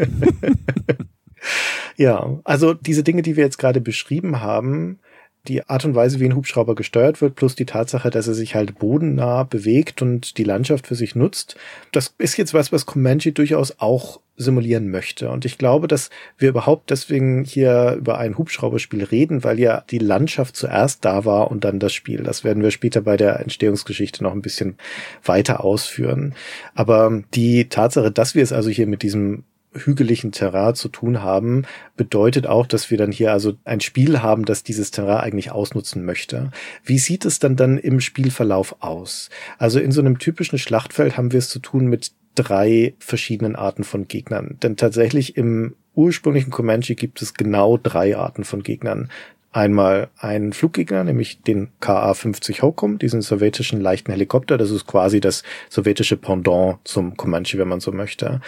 [1.96, 5.00] ja, also diese Dinge, die wir jetzt gerade beschrieben haben,
[5.48, 8.56] die Art und Weise, wie ein Hubschrauber gesteuert wird, plus die Tatsache, dass er sich
[8.56, 11.56] halt bodennah bewegt und die Landschaft für sich nutzt,
[11.92, 15.30] das ist jetzt was, was Comanche durchaus auch simulieren möchte.
[15.30, 19.98] Und ich glaube, dass wir überhaupt deswegen hier über ein Hubschrauberspiel reden, weil ja die
[19.98, 22.22] Landschaft zuerst da war und dann das Spiel.
[22.24, 24.78] Das werden wir später bei der Entstehungsgeschichte noch ein bisschen
[25.26, 26.36] weiter ausführen.
[26.76, 29.44] Aber die Tatsache, dass wir es also hier mit diesem
[29.78, 31.64] hügeligen Terrain zu tun haben,
[31.96, 36.06] bedeutet auch, dass wir dann hier also ein Spiel haben, das dieses Terrain eigentlich ausnutzen
[36.06, 36.52] möchte.
[36.84, 39.30] Wie sieht es dann dann im Spielverlauf aus?
[39.58, 43.84] Also in so einem typischen Schlachtfeld haben wir es zu tun mit drei verschiedenen Arten
[43.84, 44.58] von Gegnern.
[44.62, 49.10] Denn tatsächlich im ursprünglichen Comanche gibt es genau drei Arten von Gegnern
[49.58, 54.58] einmal einen Fluggegner, nämlich den KA-50 Hokum, diesen sowjetischen leichten Helikopter.
[54.58, 58.40] Das ist quasi das sowjetische Pendant zum Comanche, wenn man so möchte.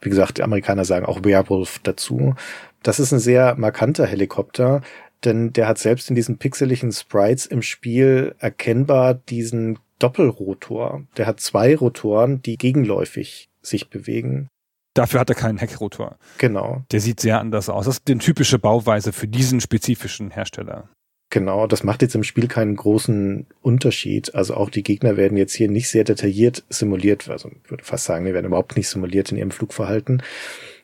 [0.00, 2.34] Wie gesagt, die Amerikaner sagen auch Werewolf dazu.
[2.82, 4.82] Das ist ein sehr markanter Helikopter,
[5.24, 11.04] denn der hat selbst in diesen pixeligen Sprites im Spiel erkennbar diesen Doppelrotor.
[11.16, 14.48] Der hat zwei Rotoren, die gegenläufig sich bewegen.
[14.96, 16.16] Dafür hat er keinen Heckrotor.
[16.38, 16.82] Genau.
[16.90, 17.84] Der sieht sehr anders aus.
[17.84, 20.88] Das ist die typische Bauweise für diesen spezifischen Hersteller.
[21.28, 24.34] Genau, das macht jetzt im Spiel keinen großen Unterschied.
[24.34, 27.28] Also auch die Gegner werden jetzt hier nicht sehr detailliert simuliert.
[27.28, 30.22] Also ich würde fast sagen, die werden überhaupt nicht simuliert in ihrem Flugverhalten.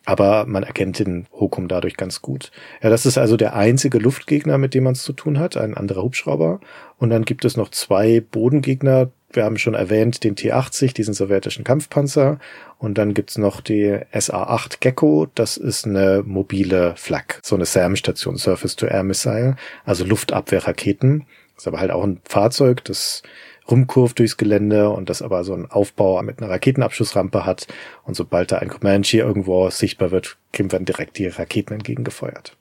[0.04, 2.50] Aber man erkennt den Hokum dadurch ganz gut.
[2.82, 5.74] Ja, das ist also der einzige Luftgegner, mit dem man es zu tun hat, ein
[5.74, 6.60] anderer Hubschrauber.
[6.98, 11.64] Und dann gibt es noch zwei Bodengegner, wir haben schon erwähnt den T-80, diesen sowjetischen
[11.64, 12.38] Kampfpanzer.
[12.78, 15.28] Und dann gibt's noch die SA-8 Gecko.
[15.34, 21.26] Das ist eine mobile Flak, so eine SAM-Station, Surface-to-Air-Missile, also Luftabwehrraketen.
[21.56, 23.22] ist aber halt auch ein Fahrzeug, das
[23.70, 27.66] rumkurvt durchs Gelände und das aber so einen Aufbau mit einer Raketenabschussrampe hat.
[28.04, 32.56] Und sobald da ein Comanche irgendwo sichtbar wird, kriegen wir direkt die Raketen entgegengefeuert.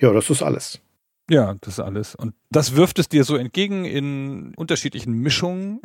[0.00, 0.80] Ja, das ist alles.
[1.30, 2.16] Ja, das ist alles.
[2.16, 5.80] Und das wirft es dir so entgegen in unterschiedlichen Mischungen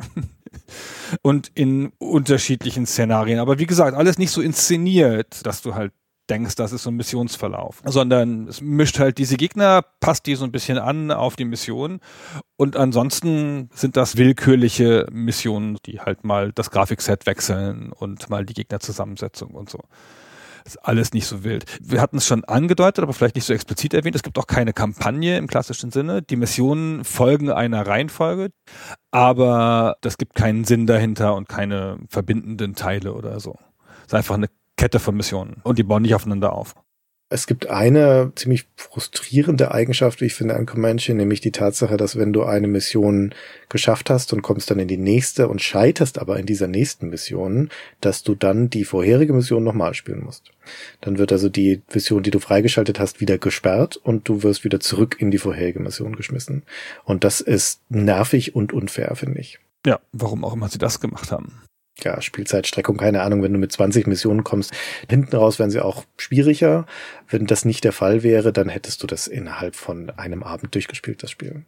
[1.22, 3.38] und in unterschiedlichen Szenarien.
[3.38, 5.92] Aber wie gesagt, alles nicht so inszeniert, dass du halt
[6.28, 10.44] denkst, das ist so ein Missionsverlauf, sondern es mischt halt diese Gegner, passt die so
[10.44, 12.00] ein bisschen an auf die Mission
[12.56, 18.54] und ansonsten sind das willkürliche Missionen, die halt mal das Grafikset wechseln und mal die
[18.54, 19.78] Gegnerzusammensetzung und so.
[20.66, 21.64] Ist alles nicht so wild.
[21.80, 24.16] Wir hatten es schon angedeutet, aber vielleicht nicht so explizit erwähnt.
[24.16, 26.22] Es gibt auch keine Kampagne im klassischen Sinne.
[26.22, 28.50] Die Missionen folgen einer Reihenfolge,
[29.12, 33.56] aber das gibt keinen Sinn dahinter und keine verbindenden Teile oder so.
[34.00, 36.74] Es ist einfach eine Kette von Missionen und die bauen nicht aufeinander auf.
[37.28, 42.16] Es gibt eine ziemlich frustrierende Eigenschaft, wie ich finde, an Comanche, nämlich die Tatsache, dass
[42.16, 43.34] wenn du eine Mission
[43.68, 47.70] geschafft hast und kommst dann in die nächste und scheiterst aber in dieser nächsten Mission,
[48.00, 50.52] dass du dann die vorherige Mission nochmal spielen musst.
[51.00, 54.78] Dann wird also die Mission, die du freigeschaltet hast, wieder gesperrt und du wirst wieder
[54.78, 56.62] zurück in die vorherige Mission geschmissen.
[57.04, 59.58] Und das ist nervig und unfair, finde ich.
[59.84, 61.60] Ja, warum auch immer sie das gemacht haben
[62.02, 64.72] ja, Spielzeitstreckung, keine Ahnung, wenn du mit 20 Missionen kommst,
[65.08, 66.86] hinten raus wären sie auch schwieriger.
[67.28, 71.22] Wenn das nicht der Fall wäre, dann hättest du das innerhalb von einem Abend durchgespielt,
[71.22, 71.64] das Spiel.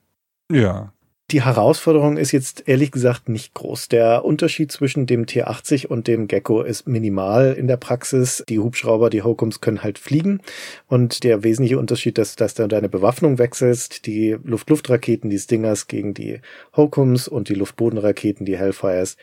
[0.50, 0.92] Ja,
[1.30, 3.88] die Herausforderung ist jetzt ehrlich gesagt nicht groß.
[3.88, 8.42] Der Unterschied zwischen dem T80 und dem Gecko ist minimal in der Praxis.
[8.48, 10.40] Die Hubschrauber, die Hokums können halt fliegen.
[10.86, 14.06] Und der wesentliche Unterschied ist, dass du deine Bewaffnung wechselst.
[14.06, 16.40] Die Luft-Luft-Raketen, die Stingers gegen die
[16.74, 19.18] Hokums und die Luftbodenraketen, die Hellfires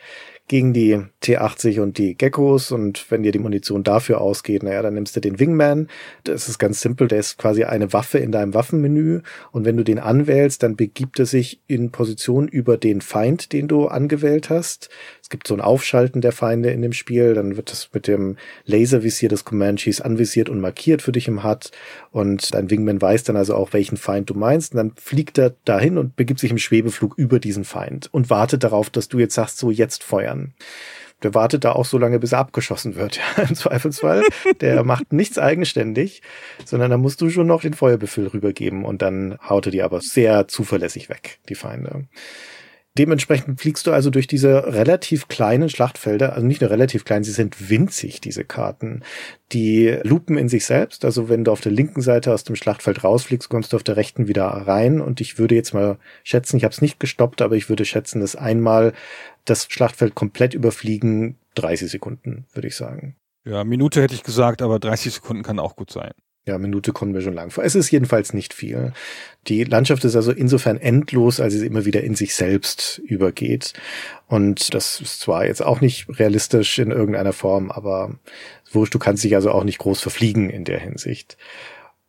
[0.48, 4.94] gegen die T80 und die Geckos und wenn dir die Munition dafür ausgeht, naja, dann
[4.94, 5.88] nimmst du den Wingman.
[6.24, 9.82] Das ist ganz simpel, der ist quasi eine Waffe in deinem Waffenmenü und wenn du
[9.82, 14.88] den anwählst, dann begibt er sich in Position über den Feind, den du angewählt hast.
[15.26, 18.36] Es gibt so ein Aufschalten der Feinde in dem Spiel, dann wird das mit dem
[18.64, 21.72] Laservisier des Comanches anvisiert und markiert für dich im HUD
[22.12, 25.56] und dein Wingman weiß dann also auch, welchen Feind du meinst und dann fliegt er
[25.64, 29.34] dahin und begibt sich im Schwebeflug über diesen Feind und wartet darauf, dass du jetzt
[29.34, 30.54] sagst, so jetzt feuern.
[31.24, 34.22] Der wartet da auch so lange, bis er abgeschossen wird, ja, im Zweifelsfall.
[34.60, 36.22] Der macht nichts eigenständig,
[36.64, 40.00] sondern da musst du schon noch den Feuerbefehl rübergeben und dann haut er die aber
[40.02, 42.04] sehr zuverlässig weg, die Feinde.
[42.98, 47.32] Dementsprechend fliegst du also durch diese relativ kleinen Schlachtfelder, also nicht nur relativ klein, sie
[47.32, 49.02] sind winzig, diese Karten.
[49.52, 53.04] Die lupen in sich selbst, also wenn du auf der linken Seite aus dem Schlachtfeld
[53.04, 56.64] rausfliegst, kommst du auf der rechten wieder rein und ich würde jetzt mal schätzen, ich
[56.64, 58.94] habe es nicht gestoppt, aber ich würde schätzen, dass einmal
[59.44, 63.16] das Schlachtfeld komplett überfliegen 30 Sekunden, würde ich sagen.
[63.44, 66.12] Ja, Minute hätte ich gesagt, aber 30 Sekunden kann auch gut sein.
[66.48, 67.64] Ja, Minute kommen wir schon lang vor.
[67.64, 68.92] Es ist jedenfalls nicht viel.
[69.48, 73.72] Die Landschaft ist also insofern endlos, als sie immer wieder in sich selbst übergeht.
[74.28, 78.14] Und das ist zwar jetzt auch nicht realistisch in irgendeiner Form, aber
[78.70, 81.36] wurscht, du kannst dich also auch nicht groß verfliegen in der Hinsicht.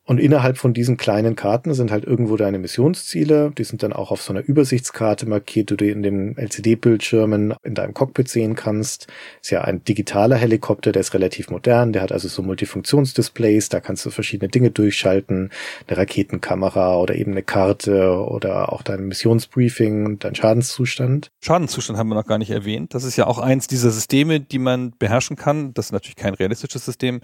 [0.07, 3.51] Und innerhalb von diesen kleinen Karten sind halt irgendwo deine Missionsziele.
[3.57, 7.75] Die sind dann auch auf so einer Übersichtskarte markiert, die du in den LCD-Bildschirmen in
[7.75, 9.07] deinem Cockpit sehen kannst.
[9.41, 11.91] Ist ja ein digitaler Helikopter, der ist relativ modern.
[11.91, 13.67] Der hat also so Multifunktionsdisplays.
[13.67, 15.51] Da kannst du verschiedene Dinge durchschalten.
[15.87, 21.31] Eine Raketenkamera oder eben eine Karte oder auch dein Missionsbriefing und dein Schadenszustand.
[21.41, 22.93] Schadenszustand haben wir noch gar nicht erwähnt.
[22.93, 25.73] Das ist ja auch eins dieser Systeme, die man beherrschen kann.
[25.73, 27.19] Das ist natürlich kein realistisches System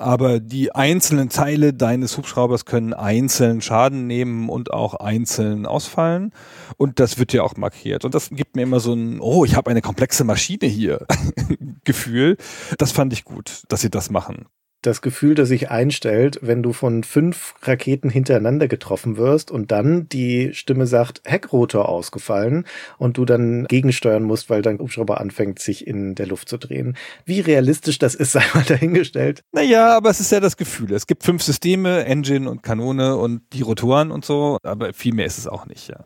[0.00, 6.32] aber die einzelnen Teile deines Hubschraubers können einzeln Schaden nehmen und auch einzeln ausfallen.
[6.76, 8.04] Und das wird ja auch markiert.
[8.04, 11.06] Und das gibt mir immer so ein, oh, ich habe eine komplexe Maschine hier
[11.84, 12.36] Gefühl.
[12.78, 14.46] Das fand ich gut, dass sie das machen
[14.82, 20.08] das Gefühl, das sich einstellt, wenn du von fünf Raketen hintereinander getroffen wirst und dann
[20.08, 22.64] die Stimme sagt, Heckrotor ausgefallen
[22.96, 26.96] und du dann gegensteuern musst, weil dein Hubschrauber anfängt, sich in der Luft zu drehen.
[27.24, 29.42] Wie realistisch das ist, sei mal dahingestellt.
[29.52, 30.92] Naja, aber es ist ja das Gefühl.
[30.92, 35.26] Es gibt fünf Systeme, Engine und Kanone und die Rotoren und so, aber viel mehr
[35.26, 36.04] ist es auch nicht, ja.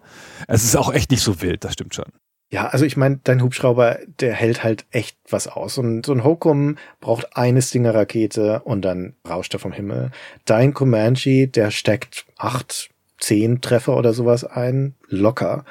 [0.48, 2.06] Es ist auch echt nicht so wild, das stimmt schon.
[2.54, 5.76] Ja, also ich meine, dein Hubschrauber, der hält halt echt was aus.
[5.76, 10.12] Und so ein Hokum braucht eine Stinger-Rakete und dann rauscht er vom Himmel.
[10.44, 15.64] Dein Comanche, der steckt acht, zehn Treffer oder sowas ein, locker,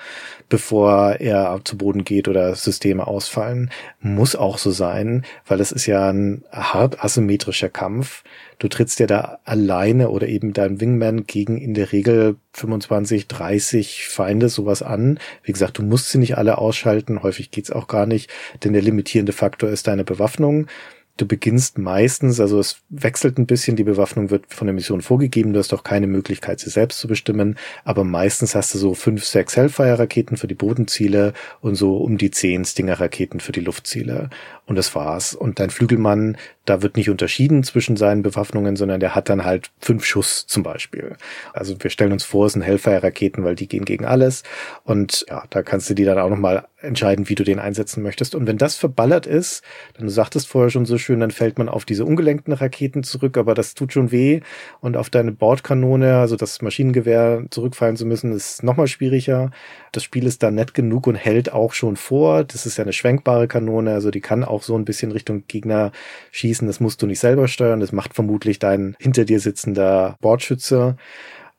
[0.50, 3.70] bevor er zu Boden geht oder Systeme ausfallen.
[4.00, 8.24] Muss auch so sein, weil es ist ja ein hart asymmetrischer Kampf.
[8.60, 14.08] Du trittst ja da alleine oder eben dein Wingman gegen in der Regel 25, 30
[14.08, 15.20] Feinde sowas an.
[15.44, 17.24] Wie gesagt, du musst sie nicht alle ausschalten.
[17.24, 18.32] Häufig geht's auch gar nicht,
[18.64, 20.68] denn der limitierende Faktor ist deine Bewaffnung.
[21.16, 25.54] Du beginnst meistens, also es wechselt ein bisschen, die Bewaffnung wird von der Mission vorgegeben,
[25.54, 29.24] du hast auch keine Möglichkeit, sie selbst zu bestimmen, aber meistens hast du so fünf,
[29.24, 34.32] sechs Hellfire-Raketen für die Bodenziele und so um die zehn Stinger-Raketen für die Luftziele.
[34.66, 35.36] Und das war's.
[35.36, 39.72] Und dein Flügelmann, da wird nicht unterschieden zwischen seinen Bewaffnungen, sondern der hat dann halt
[39.80, 41.18] fünf Schuss zum Beispiel.
[41.52, 44.44] Also wir stellen uns vor, es sind Hellfire-Raketen, weil die gehen gegen alles.
[44.86, 48.36] Und ja, da kannst du die dann auch nochmal entscheiden, wie du den einsetzen möchtest.
[48.36, 49.64] Und wenn das verballert ist,
[49.96, 53.38] dann du sagtest vorher schon so schön, dann fällt man auf diese ungelenkten Raketen zurück,
[53.38, 54.42] aber das tut schon weh.
[54.80, 59.52] Und auf deine Bordkanone, also das Maschinengewehr zurückfallen zu müssen, ist nochmal schwieriger.
[59.92, 62.44] Das Spiel ist da nett genug und hält auch schon vor.
[62.44, 65.92] Das ist ja eine schwenkbare Kanone, also die kann auch so ein bisschen Richtung Gegner
[66.32, 66.68] schießen.
[66.68, 67.80] Das musst du nicht selber steuern.
[67.80, 70.96] Das macht vermutlich dein hinter dir sitzender Bordschütze.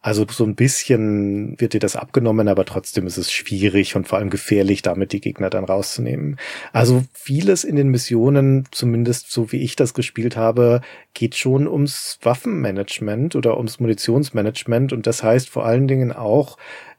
[0.05, 4.19] Also so ein bisschen wird dir das abgenommen, aber trotzdem ist es schwierig und vor
[4.19, 6.37] allem gefährlich, damit die Gegner dann rauszunehmen.
[6.75, 10.83] Also vieles in den Missionen, zumindest so wie ich das gespielt habe,
[11.15, 16.59] geht schon ums Waffenmanagement oder ums Munitionsmanagement und das heißt vor allen Dingen auch,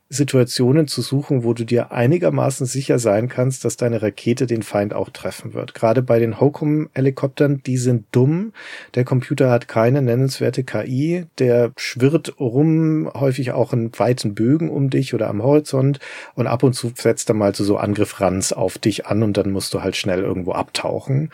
[0.10, 4.94] Situationen zu suchen, wo du dir einigermaßen sicher sein kannst, dass deine Rakete den Feind
[4.94, 5.74] auch treffen wird.
[5.74, 8.54] Gerade bei den Hokum-Helikoptern, die sind dumm.
[8.94, 11.26] Der Computer hat keine nennenswerte KI.
[11.40, 16.00] Der schwirrt rum, häufig auch in weiten Bögen um dich oder am Horizont.
[16.36, 19.74] Und ab und zu setzt er mal so Angriffranz auf dich an und dann musst
[19.74, 21.32] du halt schnell irgendwo abtauchen.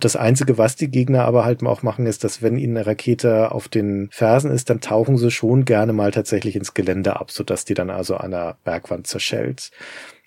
[0.00, 3.50] Das Einzige, was die Gegner aber halt auch machen, ist, dass wenn ihnen eine Rakete
[3.50, 7.64] auf den Fersen ist, dann tauchen sie schon gerne mal tatsächlich ins Gelände ab, sodass
[7.64, 9.72] die dann also an der Bergwand zerschellt.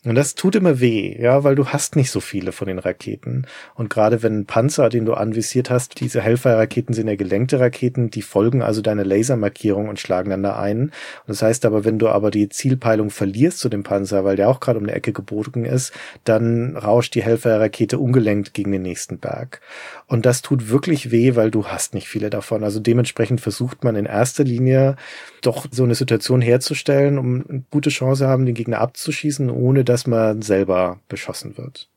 [0.04, 3.46] Und das tut immer weh, ja, weil du hast nicht so viele von den Raketen.
[3.76, 8.10] Und gerade wenn ein Panzer, den du anvisiert hast, diese Hellfire-Raketen sind ja gelenkte Raketen,
[8.10, 10.86] die folgen also deiner Lasermarkierung und schlagen dann da ein.
[10.86, 10.92] Und
[11.28, 14.60] das heißt aber, wenn du aber die Zielpeilung verlierst zu dem Panzer, weil der auch
[14.60, 15.94] gerade um die Ecke gebogen ist,
[16.24, 19.62] dann rauscht die Hellfire-Rakete ungelenkt gegen den nächsten Berg.
[20.08, 22.64] Und das tut wirklich weh, weil du hast nicht viele davon.
[22.64, 24.96] Also dementsprechend versucht man in erster Linie
[25.42, 30.08] doch so eine Situation herzustellen, um eine gute Chance haben, den Gegner abzuschießen, ohne dass
[30.08, 31.90] man selber beschossen wird.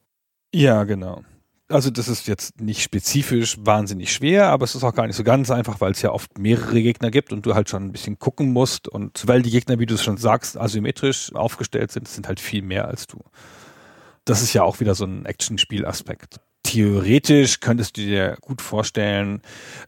[0.52, 1.22] Ja, genau.
[1.68, 5.22] Also das ist jetzt nicht spezifisch wahnsinnig schwer, aber es ist auch gar nicht so
[5.22, 8.18] ganz einfach, weil es ja oft mehrere Gegner gibt und du halt schon ein bisschen
[8.18, 12.26] gucken musst und weil die Gegner, wie du es schon sagst, asymmetrisch aufgestellt sind, sind
[12.26, 13.18] halt viel mehr als du.
[14.24, 16.40] Das ist ja auch wieder so ein Actionspielaspekt
[16.74, 19.42] theoretisch könntest du dir gut vorstellen,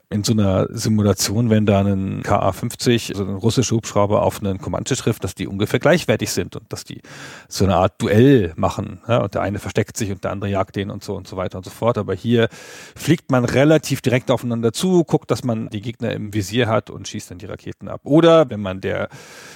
[0.09, 4.95] in so einer Simulation, wenn da ein KA-50, also ein russischer Hubschrauber auf einen Comanche
[4.95, 7.03] trifft, dass die ungefähr gleichwertig sind und dass die
[7.49, 9.01] so eine Art Duell machen.
[9.09, 11.37] Ja, und der eine versteckt sich und der andere jagt den und so und so
[11.37, 11.99] weiter und so fort.
[11.99, 12.49] Aber hier
[12.95, 17.09] fliegt man relativ direkt aufeinander zu, guckt, dass man die Gegner im Visier hat und
[17.09, 18.03] schießt dann die Raketen ab.
[18.05, 19.09] Oder wenn man der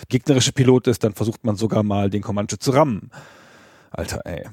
[0.08, 3.12] gegnerische Pilot ist, dann versucht man sogar mal den Comanche zu rammen.
[3.92, 4.48] Alter, ey.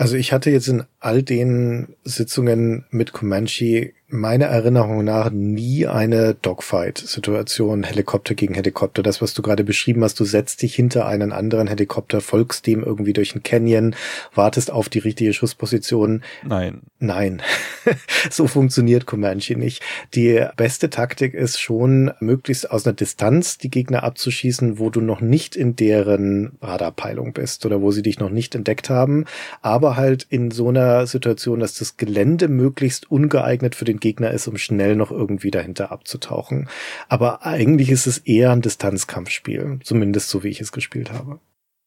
[0.00, 6.34] Also ich hatte jetzt in all den Sitzungen mit Comanche meiner Erinnerung nach nie eine
[6.34, 9.02] Dogfight-Situation, Helikopter gegen Helikopter.
[9.02, 12.82] Das, was du gerade beschrieben hast, du setzt dich hinter einen anderen Helikopter, folgst dem
[12.82, 13.94] irgendwie durch ein Canyon,
[14.34, 16.22] wartest auf die richtige Schussposition.
[16.42, 16.80] Nein.
[16.98, 17.42] Nein.
[18.30, 19.82] so funktioniert Comanche nicht.
[20.14, 25.20] Die beste Taktik ist schon, möglichst aus einer Distanz die Gegner abzuschießen, wo du noch
[25.20, 29.24] nicht in deren Radarpeilung bist oder wo sie dich noch nicht entdeckt haben,
[29.62, 34.48] aber halt in so einer Situation, dass das Gelände möglichst ungeeignet für den Gegner ist,
[34.48, 36.68] um schnell noch irgendwie dahinter abzutauchen.
[37.08, 41.40] Aber eigentlich ist es eher ein Distanzkampfspiel, zumindest so wie ich es gespielt habe.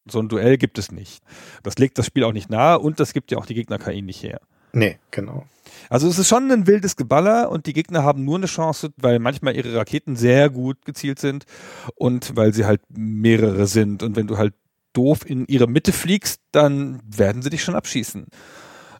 [0.10, 1.24] So ein Duell gibt es nicht.
[1.64, 4.22] Das legt das Spiel auch nicht nahe und das gibt ja auch die Gegner-KI nicht
[4.22, 4.42] her.
[4.74, 5.46] Nee, genau.
[5.90, 9.20] Also es ist schon ein wildes Geballer und die Gegner haben nur eine Chance, weil
[9.20, 11.46] manchmal ihre Raketen sehr gut gezielt sind
[11.96, 14.04] und weil sie halt mehrere sind.
[14.04, 14.54] Und wenn du halt
[14.94, 18.28] doof in ihre Mitte fliegst, dann werden sie dich schon abschießen.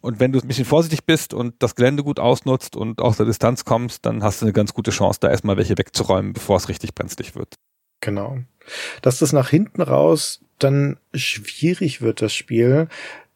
[0.04, 3.24] Und wenn du ein bisschen vorsichtig bist und das Gelände gut ausnutzt und aus der
[3.24, 6.68] Distanz kommst, dann hast du eine ganz gute Chance, da erstmal welche wegzuräumen, bevor es
[6.68, 7.54] richtig brenzlig wird.
[8.02, 8.36] Genau.
[9.00, 12.88] Dass das nach hinten raus dann schwierig wird, das Spiel,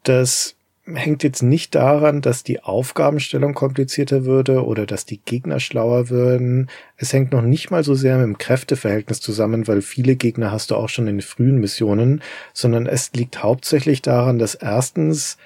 [0.02, 6.10] das hängt jetzt nicht daran, dass die Aufgabenstellung komplizierter würde oder dass die Gegner schlauer
[6.10, 6.68] würden.
[6.98, 10.70] Es hängt noch nicht mal so sehr mit dem Kräfteverhältnis zusammen, weil viele Gegner hast
[10.70, 12.20] du auch schon in frühen Missionen,
[12.52, 15.38] sondern es liegt hauptsächlich daran, dass erstens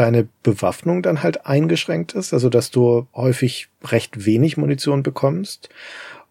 [0.00, 5.68] deine Bewaffnung dann halt eingeschränkt ist, also dass du häufig recht wenig Munition bekommst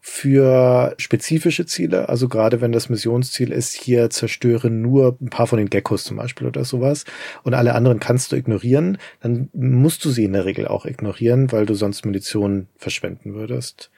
[0.00, 5.58] für spezifische Ziele, also gerade wenn das Missionsziel ist, hier zerstöre nur ein paar von
[5.58, 7.04] den Geckos zum Beispiel oder sowas
[7.44, 11.52] und alle anderen kannst du ignorieren, dann musst du sie in der Regel auch ignorieren,
[11.52, 13.92] weil du sonst Munition verschwenden würdest.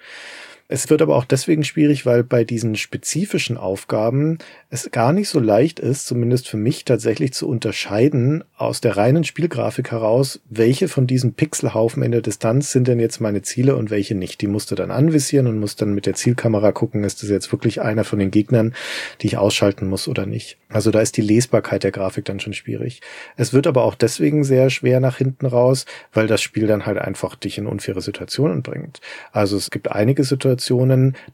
[0.72, 4.38] Es wird aber auch deswegen schwierig, weil bei diesen spezifischen Aufgaben
[4.70, 9.22] es gar nicht so leicht ist, zumindest für mich tatsächlich zu unterscheiden aus der reinen
[9.22, 13.90] Spielgrafik heraus, welche von diesen Pixelhaufen in der Distanz sind denn jetzt meine Ziele und
[13.90, 14.40] welche nicht.
[14.40, 17.52] Die musst du dann anvisieren und musst dann mit der Zielkamera gucken, ist das jetzt
[17.52, 18.72] wirklich einer von den Gegnern,
[19.20, 20.56] die ich ausschalten muss oder nicht.
[20.70, 23.02] Also da ist die Lesbarkeit der Grafik dann schon schwierig.
[23.36, 26.96] Es wird aber auch deswegen sehr schwer nach hinten raus, weil das Spiel dann halt
[26.96, 29.02] einfach dich in unfaire Situationen bringt.
[29.32, 30.61] Also es gibt einige Situationen,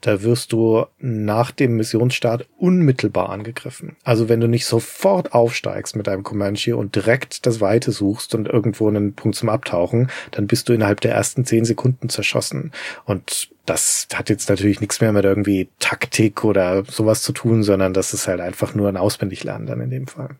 [0.00, 3.96] da wirst du nach dem Missionsstart unmittelbar angegriffen.
[4.04, 8.48] Also wenn du nicht sofort aufsteigst mit deinem Comanche und direkt das Weite suchst und
[8.48, 12.72] irgendwo einen Punkt zum Abtauchen, dann bist du innerhalb der ersten zehn Sekunden zerschossen.
[13.04, 17.92] Und das hat jetzt natürlich nichts mehr mit irgendwie Taktik oder sowas zu tun, sondern
[17.92, 20.36] das ist halt einfach nur ein Auswendiglernen dann in dem Fall.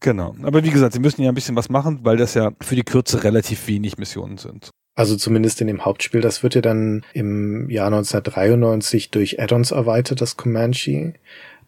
[0.00, 0.34] Genau.
[0.42, 2.82] Aber wie gesagt, sie müssen ja ein bisschen was machen, weil das ja für die
[2.82, 4.70] Kürze relativ wenig Missionen sind.
[4.94, 6.20] Also zumindest in dem Hauptspiel.
[6.20, 11.14] Das wird ja dann im Jahr 1993 durch Add-ons erweitert, das Comanche.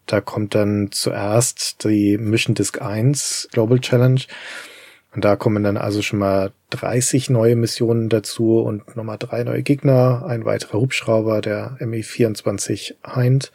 [0.05, 4.21] Da kommt dann zuerst die Mission Disk 1 Global Challenge.
[5.15, 9.63] Und da kommen dann also schon mal 30 neue Missionen dazu und nochmal drei neue
[9.63, 13.53] Gegner, ein weiterer Hubschrauber, der ME-24 Hind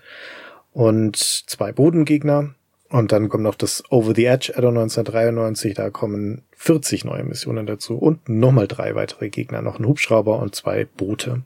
[0.72, 2.54] und zwei Bodengegner.
[2.90, 7.64] Und dann kommt noch das Over the Edge Addon 1993, da kommen 40 neue Missionen
[7.64, 11.42] dazu und nochmal drei weitere Gegner, noch ein Hubschrauber und zwei Boote.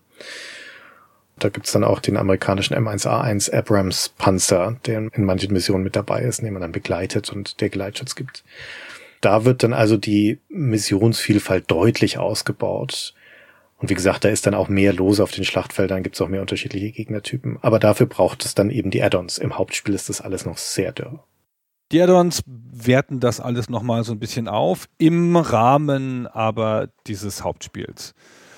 [1.39, 6.23] Da gibt's dann auch den amerikanischen M1A1 Abrams Panzer, der in manchen Missionen mit dabei
[6.23, 8.43] ist, den man dann begleitet und der Geleitschutz gibt.
[9.21, 13.15] Da wird dann also die Missionsvielfalt deutlich ausgebaut.
[13.79, 16.41] Und wie gesagt, da ist dann auch mehr los auf den Schlachtfeldern, gibt's auch mehr
[16.41, 17.59] unterschiedliche Gegnertypen.
[17.61, 19.37] Aber dafür braucht es dann eben die Add-ons.
[19.39, 21.23] Im Hauptspiel ist das alles noch sehr dürr.
[21.95, 28.15] Die Add-ons werten das alles nochmal so ein bisschen auf, im Rahmen aber dieses Hauptspiels.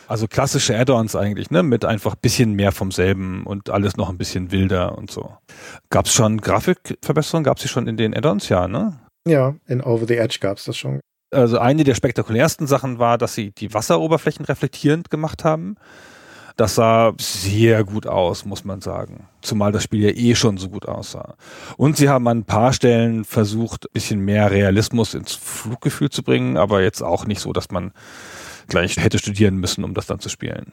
[0.08, 1.62] Also klassische Add-ons eigentlich, ne?
[1.62, 5.36] Mit einfach bisschen mehr vom selben und alles noch ein bisschen wilder und so.
[5.90, 7.44] Gab es schon Grafikverbesserungen?
[7.44, 8.48] Gab es die schon in den Add-ons?
[8.48, 8.98] Ja, ne?
[9.28, 11.00] Ja, in Over the Edge gab es das schon.
[11.30, 15.76] Also eine der spektakulärsten Sachen war, dass sie die Wasseroberflächen reflektierend gemacht haben.
[16.56, 19.28] Das sah sehr gut aus, muss man sagen.
[19.42, 21.36] Zumal das Spiel ja eh schon so gut aussah.
[21.76, 26.22] Und sie haben an ein paar Stellen versucht, ein bisschen mehr Realismus ins Fluggefühl zu
[26.22, 27.92] bringen, aber jetzt auch nicht so, dass man
[28.68, 30.72] gleich hätte studieren müssen, um das dann zu spielen.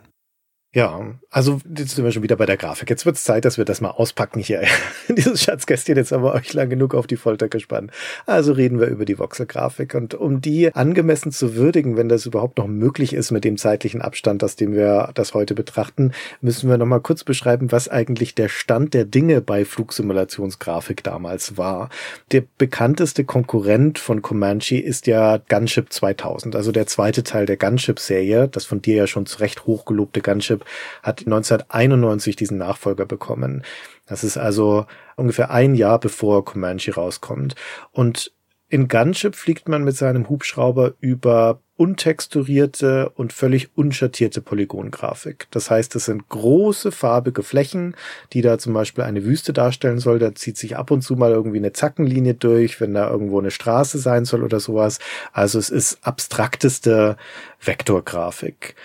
[0.75, 2.89] Ja, also jetzt sind wir schon wieder bei der Grafik.
[2.89, 4.63] Jetzt wird es Zeit, dass wir das mal auspacken hier.
[5.07, 7.91] Dieses Schatzkästchen jetzt haben wir euch lang genug auf die Folter gespannt.
[8.25, 9.93] Also reden wir über die Voxel-Grafik.
[9.93, 14.01] Und um die angemessen zu würdigen, wenn das überhaupt noch möglich ist mit dem zeitlichen
[14.01, 16.11] Abstand, aus dem wir das heute betrachten,
[16.41, 21.89] müssen wir nochmal kurz beschreiben, was eigentlich der Stand der Dinge bei Flugsimulationsgrafik damals war.
[22.31, 28.47] Der bekannteste Konkurrent von Comanche ist ja Gunship 2000, also der zweite Teil der Gunship-Serie,
[28.47, 30.62] das von dir ja schon zu Recht hochgelobte Gunship
[31.01, 33.63] hat 1991 diesen Nachfolger bekommen.
[34.05, 34.85] Das ist also
[35.15, 37.55] ungefähr ein Jahr bevor Comanche rauskommt.
[37.91, 38.33] Und
[38.69, 45.47] in Gunship fliegt man mit seinem Hubschrauber über untexturierte und völlig unschattierte Polygongrafik.
[45.51, 47.95] Das heißt, es sind große farbige Flächen,
[48.31, 50.17] die da zum Beispiel eine Wüste darstellen soll.
[50.17, 53.51] Da zieht sich ab und zu mal irgendwie eine Zackenlinie durch, wenn da irgendwo eine
[53.51, 54.99] Straße sein soll oder sowas.
[55.33, 57.17] Also es ist abstrakteste
[57.59, 58.75] Vektorgrafik.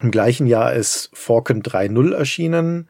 [0.00, 2.88] Im gleichen Jahr ist Falcon 3.0 erschienen,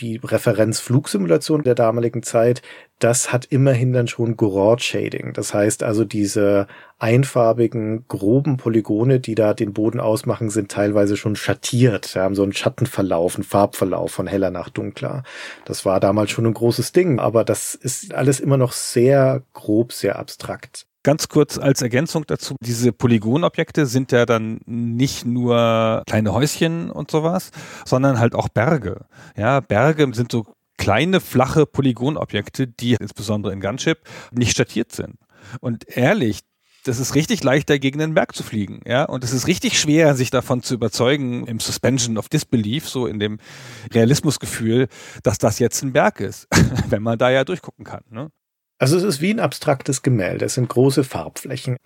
[0.00, 2.62] die Referenz Flugsimulation der damaligen Zeit.
[2.98, 5.32] Das hat immerhin dann schon Gouraud Shading.
[5.34, 6.66] Das heißt also, diese
[6.98, 12.06] einfarbigen, groben Polygone, die da den Boden ausmachen, sind teilweise schon schattiert.
[12.06, 15.22] Sie haben so einen Schattenverlauf, einen Farbverlauf von heller nach dunkler.
[15.64, 19.92] Das war damals schon ein großes Ding, aber das ist alles immer noch sehr grob,
[19.92, 20.87] sehr abstrakt.
[21.04, 27.10] Ganz kurz als Ergänzung dazu, diese Polygonobjekte sind ja dann nicht nur kleine Häuschen und
[27.10, 27.50] sowas,
[27.86, 29.06] sondern halt auch Berge.
[29.36, 30.44] Ja, Berge sind so
[30.76, 33.98] kleine, flache Polygonobjekte, die insbesondere in Gunship
[34.32, 35.16] nicht statiert sind.
[35.60, 36.40] Und ehrlich,
[36.84, 39.04] das ist richtig leicht, gegen den Berg zu fliegen, ja.
[39.04, 43.18] Und es ist richtig schwer, sich davon zu überzeugen, im Suspension of Disbelief, so in
[43.18, 43.38] dem
[43.92, 44.88] Realismusgefühl,
[45.22, 46.48] dass das jetzt ein Berg ist,
[46.88, 48.30] wenn man da ja durchgucken kann, ne?
[48.78, 50.44] Also es ist wie ein abstraktes Gemälde.
[50.44, 51.76] Es sind große Farbflächen.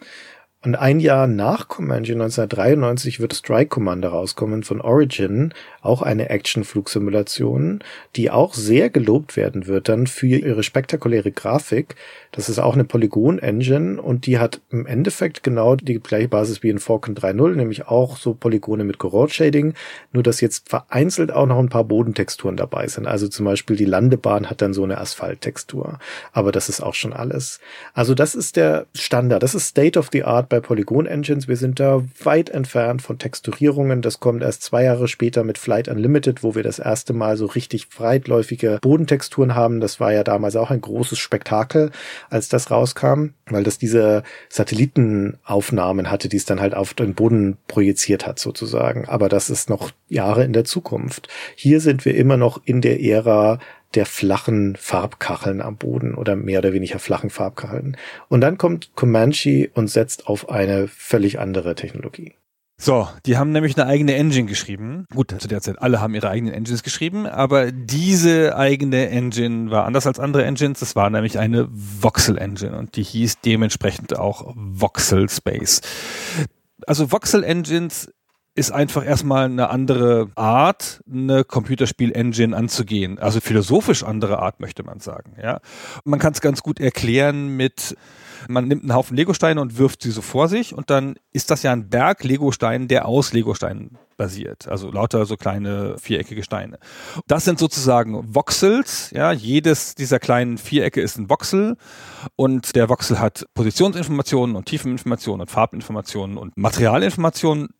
[0.64, 5.53] Und ein Jahr nach Comanche 1993 wird Strike Commander rauskommen von Origin,
[5.83, 7.80] auch eine Action-Flugsimulation,
[8.16, 11.97] die auch sehr gelobt werden wird dann für ihre spektakuläre Grafik.
[12.30, 16.70] Das ist auch eine Polygon-Engine und die hat im Endeffekt genau die gleiche Basis wie
[16.70, 19.74] in Falcon 3.0, nämlich auch so Polygone mit Gouraud-Shading,
[20.12, 23.07] nur dass jetzt vereinzelt auch noch ein paar Bodentexturen dabei sind.
[23.07, 25.99] Also zum Beispiel die Landebahn hat dann so eine Asphalttextur.
[26.33, 27.61] Aber das ist auch schon alles.
[27.93, 29.43] Also das ist der Standard.
[29.43, 31.49] Das ist State of the Art bei Polygon Engines.
[31.49, 34.01] Wir sind da weit entfernt von Texturierungen.
[34.01, 37.47] Das kommt erst zwei Jahre später mit Flight Unlimited, wo wir das erste Mal so
[37.47, 39.81] richtig breitläufige Bodentexturen haben.
[39.81, 41.91] Das war ja damals auch ein großes Spektakel,
[42.29, 47.57] als das rauskam, weil das diese Satellitenaufnahmen hatte, die es dann halt auf den Boden
[47.68, 49.09] projiziert hat sozusagen.
[49.09, 51.29] Aber das ist noch Jahre in der Zukunft.
[51.57, 53.59] Hier sind wir immer noch in der Ära
[53.95, 57.97] der flachen Farbkacheln am Boden oder mehr oder weniger flachen Farbkacheln.
[58.29, 62.35] Und dann kommt Comanche und setzt auf eine völlig andere Technologie.
[62.85, 65.07] So, die haben nämlich eine eigene Engine geschrieben.
[65.14, 69.85] Gut, zu der Zeit alle haben ihre eigenen Engines geschrieben, aber diese eigene Engine war
[69.85, 70.80] anders als andere Engines.
[70.80, 75.80] Das war nämlich eine Voxel Engine und die hieß dementsprechend auch Voxel Space.
[76.85, 78.12] Also Voxel Engines
[78.57, 83.20] ist einfach erstmal eine andere Art, eine Computerspiel-Engine anzugehen.
[83.20, 85.37] Also philosophisch andere Art, möchte man sagen.
[85.41, 85.61] Ja,
[86.05, 87.97] man kann es ganz gut erklären mit,
[88.49, 91.62] man nimmt einen Haufen Legosteine und wirft sie so vor sich und dann ist das
[91.62, 94.68] ja ein Berg Legosteinen, der aus Legosteinen basiert.
[94.68, 96.78] Also lauter so kleine viereckige Steine.
[97.26, 99.11] Das sind sozusagen Voxels.
[99.11, 101.76] Ja, jedes dieser kleinen Vierecke ist ein Voxel
[102.36, 107.70] und der Voxel hat Positionsinformationen und Tiefeninformationen und Farbinformationen und Materialinformationen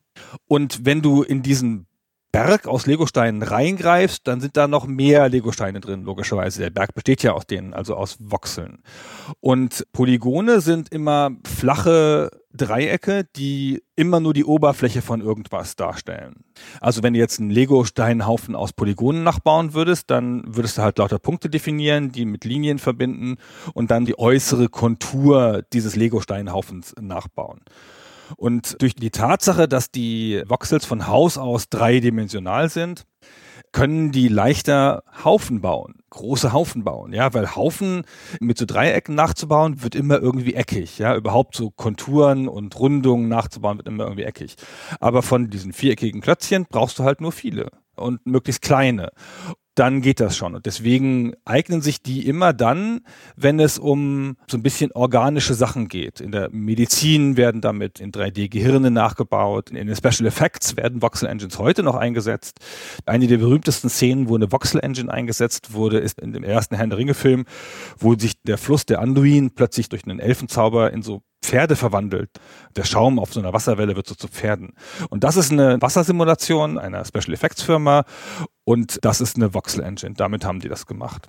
[0.47, 1.87] und wenn du in diesen
[2.33, 6.61] Berg aus Legosteinen reingreifst, dann sind da noch mehr Legosteine drin, logischerweise.
[6.61, 8.83] Der Berg besteht ja aus denen, also aus Voxeln.
[9.41, 16.45] Und Polygone sind immer flache Dreiecke, die immer nur die Oberfläche von irgendwas darstellen.
[16.81, 21.19] Also wenn du jetzt einen Lego-Steinhaufen aus Polygonen nachbauen würdest, dann würdest du halt lauter
[21.19, 23.37] Punkte definieren, die mit Linien verbinden
[23.75, 27.61] und dann die äußere Kontur dieses Lego-Steinhaufens nachbauen.
[28.37, 33.05] Und durch die Tatsache, dass die Voxels von Haus aus dreidimensional sind,
[33.73, 38.05] können die leichter Haufen bauen, große Haufen bauen, ja, weil Haufen
[38.39, 43.79] mit so Dreiecken nachzubauen wird immer irgendwie eckig, ja, überhaupt so Konturen und Rundungen nachzubauen
[43.79, 44.57] wird immer irgendwie eckig.
[45.01, 49.11] Aber von diesen viereckigen Klötzchen brauchst du halt nur viele und möglichst kleine
[49.75, 50.55] dann geht das schon.
[50.55, 53.01] Und deswegen eignen sich die immer dann,
[53.37, 56.21] wenn es um so ein bisschen organische Sachen geht.
[56.21, 59.71] In der Medizin werden damit in 3D-Gehirne nachgebaut.
[59.71, 62.59] In den Special Effects werden Voxel Engines heute noch eingesetzt.
[63.07, 66.91] Eine der berühmtesten Szenen, wo eine Voxel Engine eingesetzt wurde, ist in dem ersten Herrn
[66.91, 67.45] der Ringe-Film,
[67.99, 72.31] wo sich der Fluss der Anduin plötzlich durch einen Elfenzauber in so Pferde verwandelt.
[72.77, 74.75] Der Schaum auf so einer Wasserwelle wird so zu Pferden.
[75.11, 78.05] Und das ist eine Wassersimulation einer Special Effects Firma
[78.65, 80.15] und das ist eine Voxel Engine.
[80.15, 81.29] Damit haben die das gemacht.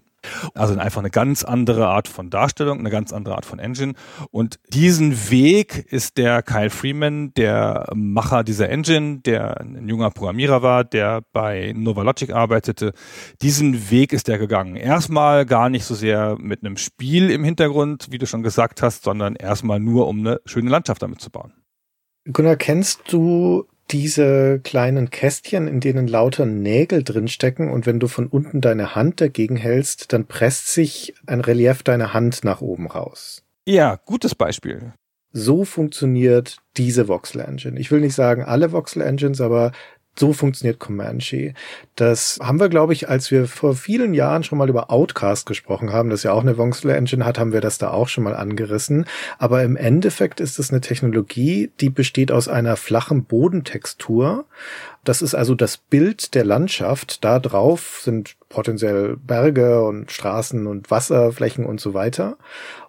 [0.53, 3.93] Also einfach eine ganz andere Art von Darstellung, eine ganz andere Art von Engine.
[4.31, 10.61] Und diesen Weg ist der Kyle Freeman, der Macher dieser Engine, der ein junger Programmierer
[10.61, 12.93] war, der bei Novalogic arbeitete.
[13.41, 14.75] Diesen Weg ist er gegangen.
[14.75, 19.03] Erstmal gar nicht so sehr mit einem Spiel im Hintergrund, wie du schon gesagt hast,
[19.03, 21.53] sondern erstmal nur, um eine schöne Landschaft damit zu bauen.
[22.31, 28.27] Gunnar, kennst du diese kleinen Kästchen, in denen lauter Nägel drinstecken und wenn du von
[28.27, 33.43] unten deine Hand dagegen hältst, dann presst sich ein Relief deiner Hand nach oben raus.
[33.65, 34.93] Ja, gutes Beispiel.
[35.31, 37.79] So funktioniert diese Voxel Engine.
[37.79, 39.71] Ich will nicht sagen alle Voxel Engines, aber
[40.15, 41.53] so funktioniert Comanche.
[41.95, 45.91] Das haben wir, glaube ich, als wir vor vielen Jahren schon mal über Outcast gesprochen
[45.91, 48.35] haben, das ja auch eine Voxel Engine hat, haben wir das da auch schon mal
[48.35, 49.05] angerissen.
[49.39, 54.45] Aber im Endeffekt ist es eine Technologie, die besteht aus einer flachen Bodentextur.
[55.03, 57.23] Das ist also das Bild der Landschaft.
[57.23, 62.37] Da drauf sind potenziell Berge und Straßen und Wasserflächen und so weiter.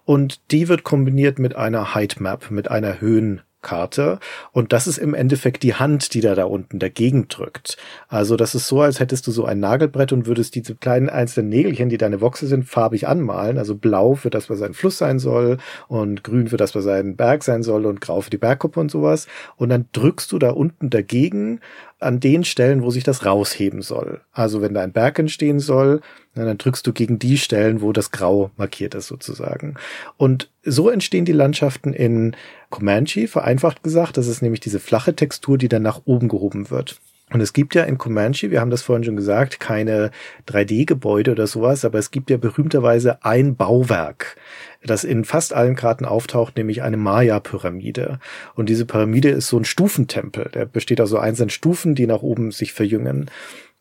[0.05, 4.19] Und die wird kombiniert mit einer Height Map, mit einer Höhen Karte.
[4.51, 7.77] Und das ist im Endeffekt die Hand, die da da unten dagegen drückt.
[8.07, 11.49] Also das ist so, als hättest du so ein Nagelbrett und würdest diese kleinen einzelnen
[11.49, 13.57] Nägelchen, die deine Voxel sind, farbig anmalen.
[13.57, 17.15] Also blau für das, was ein Fluss sein soll und grün für das, was ein
[17.15, 19.27] Berg sein soll und grau für die Bergkuppe und sowas.
[19.57, 21.59] Und dann drückst du da unten dagegen
[21.99, 24.21] an den Stellen, wo sich das rausheben soll.
[24.31, 26.01] Also wenn da ein Berg entstehen soll,
[26.33, 29.75] dann drückst du gegen die Stellen, wo das Grau markiert ist sozusagen.
[30.17, 32.35] Und so entstehen die Landschaften in
[32.69, 34.17] Comanche, vereinfacht gesagt.
[34.17, 36.99] Das ist nämlich diese flache Textur, die dann nach oben gehoben wird.
[37.31, 40.11] Und es gibt ja in Comanche, wir haben das vorhin schon gesagt, keine
[40.47, 44.37] 3D-Gebäude oder sowas, aber es gibt ja berühmterweise ein Bauwerk,
[44.83, 48.19] das in fast allen Karten auftaucht, nämlich eine Maya-Pyramide.
[48.53, 50.51] Und diese Pyramide ist so ein Stufentempel.
[50.53, 53.31] Der besteht aus so einzelnen Stufen, die nach oben sich verjüngen.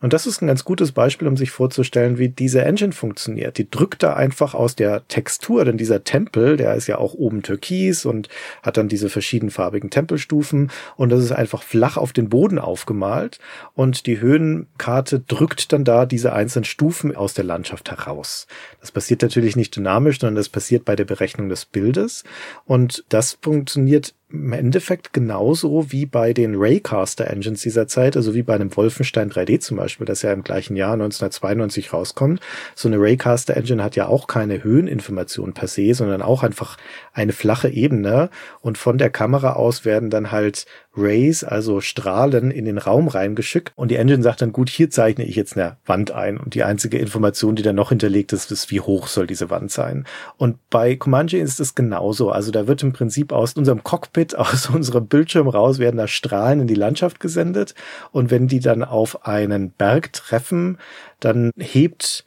[0.01, 3.57] Und das ist ein ganz gutes Beispiel, um sich vorzustellen, wie diese Engine funktioniert.
[3.57, 7.43] Die drückt da einfach aus der Textur, denn dieser Tempel, der ist ja auch oben
[7.43, 8.29] türkis und
[8.63, 13.39] hat dann diese verschiedenfarbigen Tempelstufen und das ist einfach flach auf den Boden aufgemalt
[13.73, 18.47] und die Höhenkarte drückt dann da diese einzelnen Stufen aus der Landschaft heraus.
[18.81, 22.25] Das passiert natürlich nicht dynamisch, sondern das passiert bei der Berechnung des Bildes
[22.67, 28.43] und das funktioniert im Endeffekt genauso wie bei den Raycaster Engines dieser Zeit, also wie
[28.43, 32.41] bei einem Wolfenstein 3D zum Beispiel, das ja im gleichen Jahr 1992 rauskommt.
[32.75, 36.77] So eine Raycaster Engine hat ja auch keine Höheninformation per se, sondern auch einfach
[37.13, 38.29] eine flache Ebene
[38.61, 40.67] und von der Kamera aus werden dann halt
[40.97, 45.25] Rays, also Strahlen, in den Raum reingeschickt und die Engine sagt dann, gut, hier zeichne
[45.25, 48.71] ich jetzt eine Wand ein und die einzige Information, die dann noch hinterlegt ist, ist,
[48.71, 50.07] wie hoch soll diese Wand sein.
[50.37, 52.31] Und bei Comanche ist es genauso.
[52.31, 56.61] Also da wird im Prinzip aus unserem Cockpit, aus unserem Bildschirm raus, werden da Strahlen
[56.61, 57.75] in die Landschaft gesendet
[58.13, 60.79] und wenn die dann auf einen Berg treffen,
[61.21, 62.25] dann hebt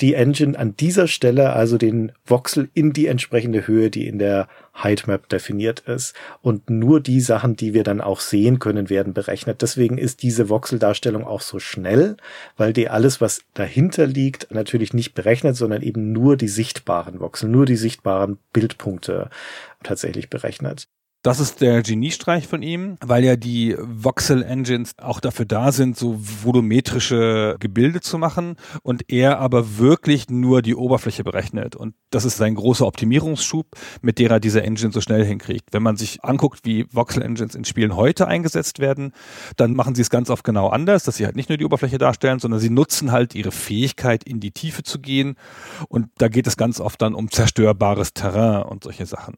[0.00, 4.48] die Engine an dieser Stelle also den Voxel in die entsprechende Höhe, die in der
[4.80, 6.14] Heightmap definiert ist.
[6.40, 9.60] Und nur die Sachen, die wir dann auch sehen können, werden berechnet.
[9.62, 12.16] Deswegen ist diese Voxeldarstellung auch so schnell,
[12.56, 17.48] weil die alles, was dahinter liegt, natürlich nicht berechnet, sondern eben nur die sichtbaren Voxel,
[17.48, 19.30] nur die sichtbaren Bildpunkte
[19.82, 20.88] tatsächlich berechnet.
[21.22, 25.96] Das ist der Geniestreich von ihm, weil ja die Voxel Engines auch dafür da sind,
[25.96, 28.54] so volumetrische Gebilde zu machen
[28.84, 31.74] und er aber wirklich nur die Oberfläche berechnet.
[31.74, 33.66] Und das ist sein großer Optimierungsschub,
[34.00, 35.72] mit der er diese Engine so schnell hinkriegt.
[35.72, 39.10] Wenn man sich anguckt, wie Voxel Engines in Spielen heute eingesetzt werden,
[39.56, 41.98] dann machen sie es ganz oft genau anders, dass sie halt nicht nur die Oberfläche
[41.98, 45.34] darstellen, sondern sie nutzen halt ihre Fähigkeit, in die Tiefe zu gehen.
[45.88, 49.34] Und da geht es ganz oft dann um zerstörbares Terrain und solche Sachen.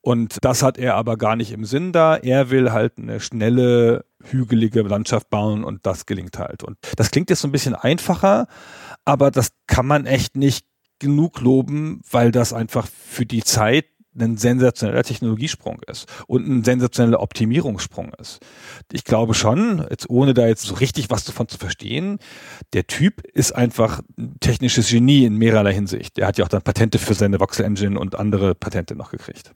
[0.00, 2.16] Und das hat er aber gar nicht im Sinn da.
[2.16, 6.62] Er will halt eine schnelle, hügelige Landschaft bauen und das gelingt halt.
[6.62, 8.46] Und das klingt jetzt so ein bisschen einfacher,
[9.04, 10.66] aber das kann man echt nicht
[10.98, 13.86] genug loben, weil das einfach für die Zeit
[14.18, 18.40] ein sensationeller Technologiesprung ist und ein sensationeller Optimierungssprung ist.
[18.92, 22.18] Ich glaube schon, jetzt ohne da jetzt so richtig was davon zu verstehen,
[22.72, 26.16] der Typ ist einfach ein technisches Genie in mehrerlei Hinsicht.
[26.16, 29.52] Der hat ja auch dann Patente für seine Voxel Engine und andere Patente noch gekriegt.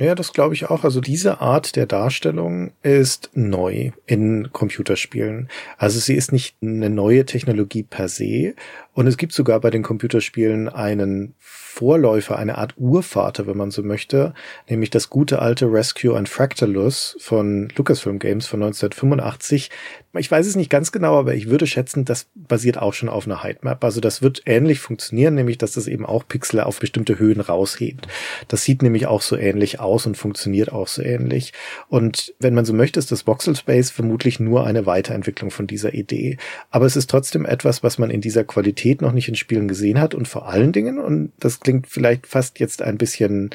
[0.00, 0.82] Ja, das glaube ich auch.
[0.82, 5.50] Also diese Art der Darstellung ist neu in Computerspielen.
[5.76, 8.54] Also sie ist nicht eine neue Technologie per se.
[8.92, 13.82] Und es gibt sogar bei den Computerspielen einen Vorläufer, eine Art Urvater, wenn man so
[13.82, 14.34] möchte,
[14.68, 19.70] nämlich das gute alte Rescue and Fractalus von Lucasfilm Games von 1985.
[20.18, 23.26] Ich weiß es nicht ganz genau, aber ich würde schätzen, das basiert auch schon auf
[23.26, 23.84] einer Heightmap.
[23.84, 28.08] Also das wird ähnlich funktionieren, nämlich dass das eben auch Pixel auf bestimmte Höhen raushebt.
[28.48, 31.52] Das sieht nämlich auch so ähnlich aus und funktioniert auch so ähnlich.
[31.88, 35.94] Und wenn man so möchte, ist das Voxel Space vermutlich nur eine Weiterentwicklung von dieser
[35.94, 36.38] Idee.
[36.70, 40.00] Aber es ist trotzdem etwas, was man in dieser Qualität noch nicht in Spielen gesehen
[40.00, 43.50] hat und vor allen Dingen, und das klingt vielleicht fast jetzt ein bisschen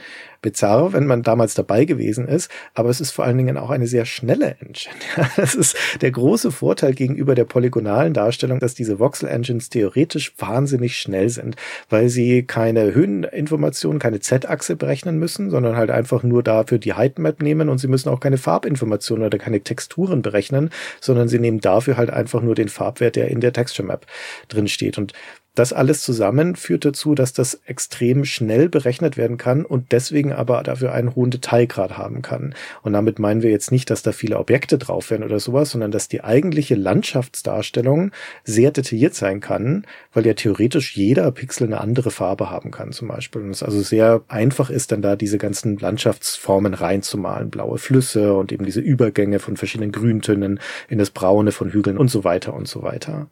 [0.45, 3.87] bizarr, wenn man damals dabei gewesen ist, aber es ist vor allen Dingen auch eine
[3.87, 4.95] sehr schnelle Engine.
[5.37, 10.97] das ist der große Vorteil gegenüber der polygonalen Darstellung, dass diese Voxel Engines theoretisch wahnsinnig
[10.97, 11.55] schnell sind,
[11.89, 17.41] weil sie keine Höheninformationen, keine Z-Achse berechnen müssen, sondern halt einfach nur dafür die Heightmap
[17.41, 20.69] nehmen und sie müssen auch keine Farbinformationen oder keine Texturen berechnen,
[21.01, 24.05] sondern sie nehmen dafür halt einfach nur den Farbwert, der in der Texture Map
[24.47, 24.99] drin steht.
[24.99, 25.13] Und
[25.55, 30.61] das alles zusammen führt dazu, dass das extrem schnell berechnet werden kann und deswegen aber
[30.63, 32.53] dafür einen hohen Detailgrad haben kann.
[32.83, 35.91] Und damit meinen wir jetzt nicht, dass da viele Objekte drauf werden oder sowas, sondern
[35.91, 38.11] dass die eigentliche Landschaftsdarstellung
[38.43, 43.07] sehr detailliert sein kann, weil ja theoretisch jeder Pixel eine andere Farbe haben kann zum
[43.07, 43.41] Beispiel.
[43.41, 47.49] Und es also sehr einfach ist, dann da diese ganzen Landschaftsformen reinzumalen.
[47.49, 50.59] Blaue Flüsse und eben diese Übergänge von verschiedenen Grüntönen
[50.89, 53.27] in das Braune von Hügeln und so weiter und so weiter.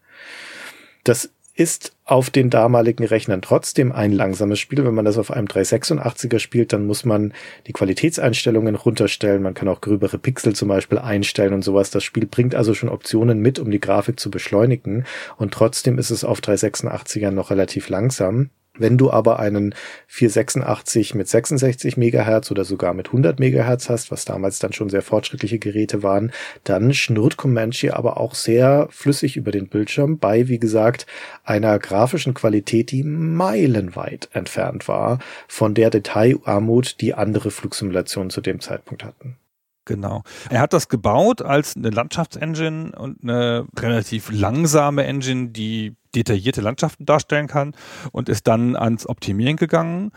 [1.04, 4.84] Das ist auf den damaligen Rechnern trotzdem ein langsames Spiel.
[4.84, 7.34] Wenn man das auf einem 386er spielt, dann muss man
[7.68, 9.44] die Qualitätseinstellungen runterstellen.
[9.44, 11.92] Man kann auch gröbere Pixel zum Beispiel einstellen und sowas.
[11.92, 15.06] Das Spiel bringt also schon Optionen mit, um die Grafik zu beschleunigen.
[15.38, 18.50] Und trotzdem ist es auf 386ern noch relativ langsam.
[18.76, 19.76] Wenn du aber einen
[20.08, 25.04] 486 mit 66 Megahertz oder sogar mit 100 Megahertz hast, was damals dann schon sehr
[25.04, 26.32] fortschrittliche Geräte waren,
[26.64, 31.06] dann schnurrt Comanche aber auch sehr flüssig über den Bildschirm bei, wie gesagt,
[31.44, 38.60] einer grafischen Qualität, die meilenweit entfernt war von der Detailarmut, die andere Flugsimulationen zu dem
[38.60, 39.38] Zeitpunkt hatten.
[39.86, 40.24] Genau.
[40.50, 47.06] Er hat das gebaut als eine Landschaftsengine und eine relativ langsame Engine, die detaillierte Landschaften
[47.06, 47.74] darstellen kann
[48.12, 50.12] und ist dann ans Optimieren gegangen.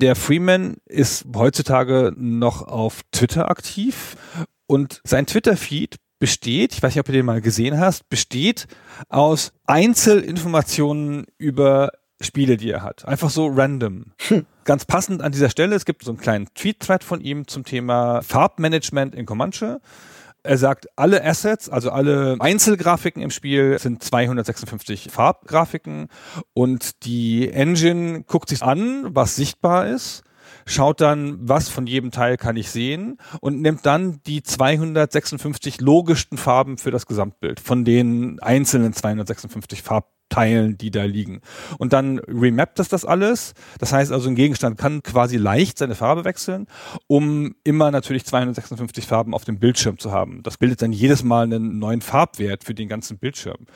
[0.00, 4.16] Der Freeman ist heutzutage noch auf Twitter aktiv
[4.66, 8.66] und sein Twitter-Feed besteht, ich weiß nicht, ob du den mal gesehen hast, besteht
[9.08, 13.04] aus Einzelinformationen über Spiele, die er hat.
[13.06, 14.12] Einfach so random.
[14.28, 14.46] Hm.
[14.64, 18.22] Ganz passend an dieser Stelle, es gibt so einen kleinen Tweet-Thread von ihm zum Thema
[18.22, 19.80] Farbmanagement in Comanche.
[20.46, 26.08] Er sagt, alle Assets, also alle Einzelgrafiken im Spiel sind 256 Farbgrafiken
[26.52, 30.22] und die Engine guckt sich an, was sichtbar ist,
[30.66, 36.36] schaut dann, was von jedem Teil kann ich sehen und nimmt dann die 256 logischsten
[36.36, 41.40] Farben für das Gesamtbild von den einzelnen 256 Farb Teilen, die da liegen.
[41.78, 43.54] Und dann remappt es das alles.
[43.78, 46.66] Das heißt also, ein Gegenstand kann quasi leicht seine Farbe wechseln,
[47.06, 50.42] um immer natürlich 256 Farben auf dem Bildschirm zu haben.
[50.42, 53.66] Das bildet dann jedes Mal einen neuen Farbwert für den ganzen Bildschirm.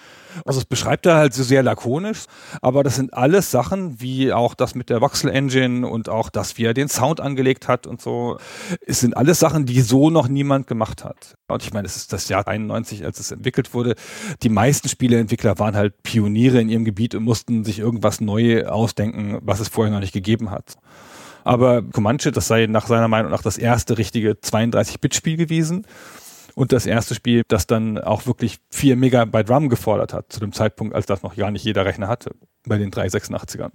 [0.45, 2.25] Also es beschreibt er halt so sehr lakonisch,
[2.61, 6.59] aber das sind alles Sachen, wie auch das mit der Voxel Engine und auch das,
[6.59, 8.39] wie er den Sound angelegt hat und so.
[8.87, 11.37] Es sind alles Sachen, die so noch niemand gemacht hat.
[11.47, 13.95] Und ich meine, es ist das Jahr 91, als es entwickelt wurde.
[14.43, 19.39] Die meisten Spieleentwickler waren halt Pioniere in ihrem Gebiet und mussten sich irgendwas neu ausdenken,
[19.43, 20.77] was es vorher noch nicht gegeben hat.
[21.45, 25.87] Aber Comanche, das sei nach seiner Meinung nach das erste richtige 32-Bit-Spiel gewesen
[26.55, 30.53] und das erste Spiel, das dann auch wirklich 4 Megabyte RAM gefordert hat, zu dem
[30.53, 32.33] Zeitpunkt, als das noch gar nicht jeder Rechner hatte,
[32.67, 33.71] bei den 386ern.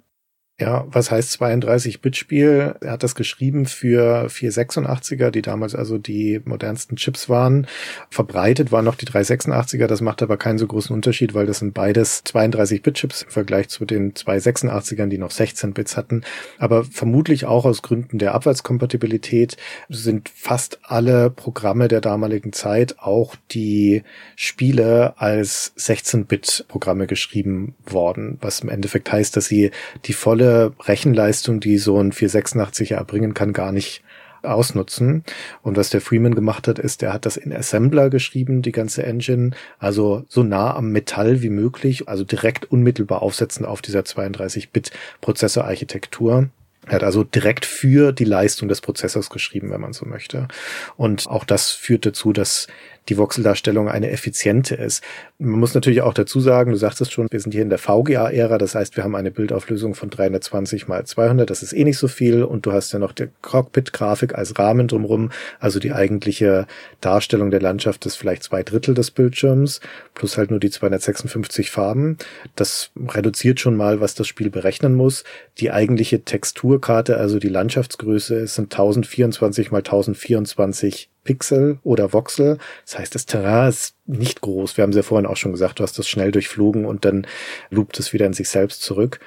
[0.60, 2.76] Ja, was heißt 32-Bit-Spiel?
[2.80, 7.66] Er hat das geschrieben für 486er, die damals also die modernsten Chips waren.
[8.12, 11.74] Verbreitet waren noch die 386er, das macht aber keinen so großen Unterschied, weil das sind
[11.74, 16.22] beides 32-Bit-Chips im Vergleich zu den 286ern, die noch 16 Bits hatten.
[16.60, 19.58] Aber vermutlich auch aus Gründen der Abwärtskompatibilität
[19.90, 24.04] sind fast alle Programme der damaligen Zeit, auch die
[24.36, 29.72] Spiele, als 16-Bit-Programme geschrieben worden, was im Endeffekt heißt, dass sie
[30.06, 34.03] die volle volle Rechenleistung, die so ein 486er erbringen kann, gar nicht
[34.41, 35.24] ausnutzen.
[35.61, 39.03] Und was der Freeman gemacht hat, ist, er hat das in Assembler geschrieben, die ganze
[39.03, 46.49] Engine, also so nah am Metall wie möglich, also direkt unmittelbar aufsetzen auf dieser 32-Bit-Prozessorarchitektur.
[46.88, 50.49] Er hat also direkt für die Leistung des Prozessors geschrieben, wenn man so möchte.
[50.98, 52.68] Und auch das führt dazu, dass
[53.10, 55.04] die Voxeldarstellung eine effiziente ist.
[55.40, 58.58] Man muss natürlich auch dazu sagen, du sagtest schon, wir sind hier in der VGA-Ära,
[58.58, 62.08] das heißt, wir haben eine Bildauflösung von 320 mal 200, das ist eh nicht so
[62.08, 66.68] viel und du hast ja noch die Cockpit-Grafik als Rahmen drumrum, also die eigentliche
[67.02, 69.82] Darstellung der Landschaft ist vielleicht zwei Drittel des Bildschirms,
[70.14, 72.18] plus halt nur die 256 Farben.
[72.56, 75.24] Das reduziert schon mal, was das Spiel berechnen muss.
[75.60, 82.58] Die eigentliche Texturkarte, also die Landschaftsgröße, sind 1024 mal 1024 Pixel oder Voxel.
[82.86, 84.78] Das heißt, das Terrain ist nicht groß.
[84.78, 87.28] Wir haben es ja vorhin auch schon gesagt, du hast das schnell durchflogen und dann
[87.70, 89.20] loopt es wieder in sich selbst zurück.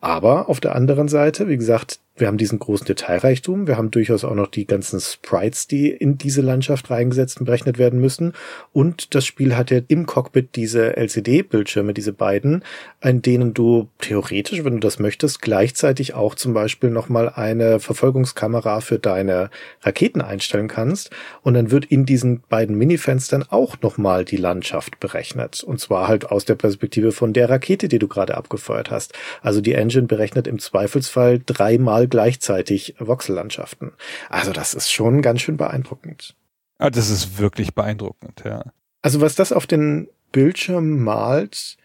[0.00, 4.22] Aber auf der anderen Seite, wie gesagt, wir haben diesen großen Detailreichtum, wir haben durchaus
[4.22, 8.34] auch noch die ganzen Sprites, die in diese Landschaft reingesetzt und berechnet werden müssen.
[8.72, 12.62] Und das Spiel hat ja im Cockpit diese LCD-Bildschirme, diese beiden,
[13.02, 18.80] in denen du theoretisch, wenn du das möchtest, gleichzeitig auch zum Beispiel nochmal eine Verfolgungskamera
[18.80, 19.50] für deine
[19.82, 21.10] Raketen einstellen kannst.
[21.42, 25.64] Und dann wird in diesen beiden Minifenstern auch nochmal die Landschaft berechnet.
[25.64, 29.14] Und zwar halt aus der Perspektive von der Rakete, die du gerade abgefeuert hast.
[29.42, 33.92] Also die Engine berechnet im Zweifelsfall dreimal überall gleichzeitig Voxellandschaften.
[34.28, 36.34] Also das ist schon ganz schön beeindruckend.
[36.78, 38.64] Ah, das ist wirklich beeindruckend, ja.
[39.02, 41.76] Also was das auf den Bildschirm malt,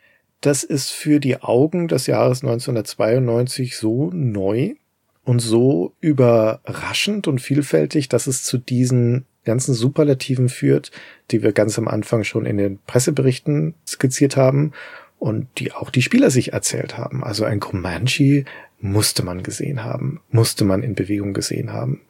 [0.41, 4.75] das ist für die Augen des Jahres 1992 so neu
[5.23, 10.91] und so überraschend und vielfältig, dass es zu diesen ganzen Superlativen führt,
[11.31, 14.71] die wir ganz am Anfang schon in den Presseberichten skizziert haben
[15.17, 17.23] und die auch die Spieler sich erzählt haben.
[17.23, 18.45] Also ein Comanche
[18.79, 22.01] musste man gesehen haben, musste man in Bewegung gesehen haben.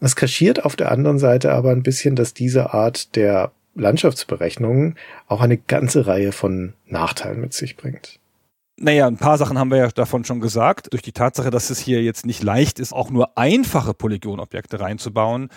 [0.00, 4.96] Es kaschiert auf der anderen Seite aber ein bisschen, dass diese Art der Landschaftsberechnungen
[5.28, 8.18] auch eine ganze Reihe von Nachteilen mit sich bringt.
[8.84, 10.92] Naja, ein paar Sachen haben wir ja davon schon gesagt.
[10.92, 15.50] Durch die Tatsache, dass es hier jetzt nicht leicht ist, auch nur einfache Polygonobjekte reinzubauen,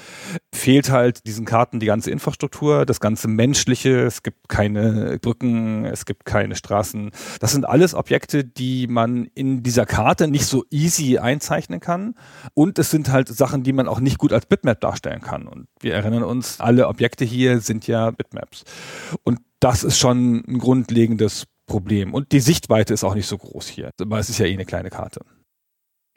[0.54, 4.02] fehlt halt diesen Karten die ganze Infrastruktur, das ganze Menschliche.
[4.02, 7.10] Es gibt keine Brücken, es gibt keine Straßen.
[7.40, 12.14] Das sind alles Objekte, die man in dieser Karte nicht so easy einzeichnen kann.
[12.54, 15.48] Und es sind halt Sachen, die man auch nicht gut als Bitmap darstellen kann.
[15.48, 18.66] Und wir erinnern uns, alle Objekte hier sind ja Bitmaps.
[19.24, 22.14] Und das ist schon ein grundlegendes Problem.
[22.14, 24.66] Und die Sichtweite ist auch nicht so groß hier, aber es ist ja eh eine
[24.66, 25.22] kleine Karte.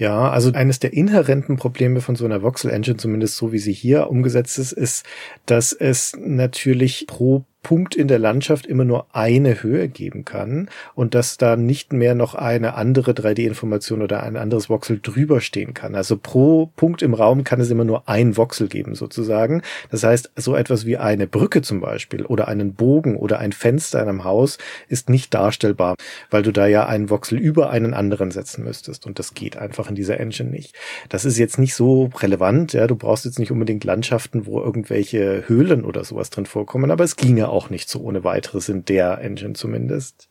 [0.01, 3.73] Ja, also eines der inhärenten Probleme von so einer Voxel Engine, zumindest so wie sie
[3.73, 5.05] hier umgesetzt ist, ist,
[5.47, 11.14] dass es natürlich pro Punkt in der Landschaft immer nur eine Höhe geben kann und
[11.14, 15.94] dass da nicht mehr noch eine andere 3D-Information oder ein anderes Voxel drüber stehen kann.
[15.94, 19.62] Also pro Punkt im Raum kann es immer nur ein Voxel geben sozusagen.
[19.90, 24.01] Das heißt, so etwas wie eine Brücke zum Beispiel oder einen Bogen oder ein Fenster
[24.02, 24.59] in einem Haus
[24.89, 25.97] ist nicht darstellbar,
[26.30, 29.89] weil du da ja einen Voxel über einen anderen setzen müsstest und das geht einfach
[29.89, 30.74] in dieser Engine nicht.
[31.09, 35.44] Das ist jetzt nicht so relevant, ja, du brauchst jetzt nicht unbedingt Landschaften, wo irgendwelche
[35.48, 38.85] Höhlen oder sowas drin vorkommen, aber es ginge auch auch nicht so ohne weiteres in
[38.85, 40.29] der Engine zumindest.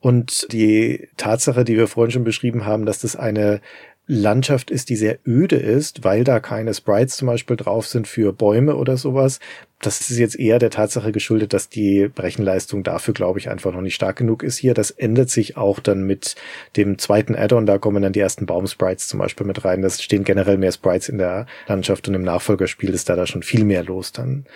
[0.00, 3.60] Und die Tatsache, die wir vorhin schon beschrieben haben, dass das eine
[4.06, 8.32] Landschaft ist, die sehr öde ist, weil da keine Sprites zum Beispiel drauf sind für
[8.32, 9.40] Bäume oder sowas,
[9.82, 13.82] das ist jetzt eher der Tatsache geschuldet, dass die Rechenleistung dafür, glaube ich, einfach noch
[13.82, 14.72] nicht stark genug ist hier.
[14.72, 16.34] Das ändert sich auch dann mit
[16.76, 17.66] dem zweiten Add-on.
[17.66, 19.82] Da kommen dann die ersten Baumsprites zum Beispiel mit rein.
[19.82, 23.42] Das stehen generell mehr Sprites in der Landschaft und im Nachfolgerspiel ist da da schon
[23.42, 24.46] viel mehr los dann.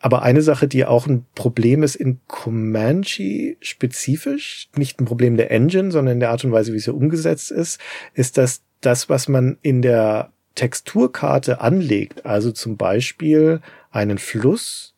[0.00, 5.50] Aber eine Sache, die auch ein Problem ist in Comanche spezifisch, nicht ein Problem der
[5.50, 7.80] Engine, sondern in der Art und Weise, wie sie umgesetzt ist,
[8.12, 13.60] ist, dass das, was man in der Texturkarte anlegt, also zum Beispiel
[13.90, 14.94] einen Fluss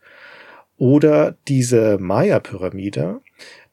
[0.79, 3.21] oder diese Maya-Pyramide,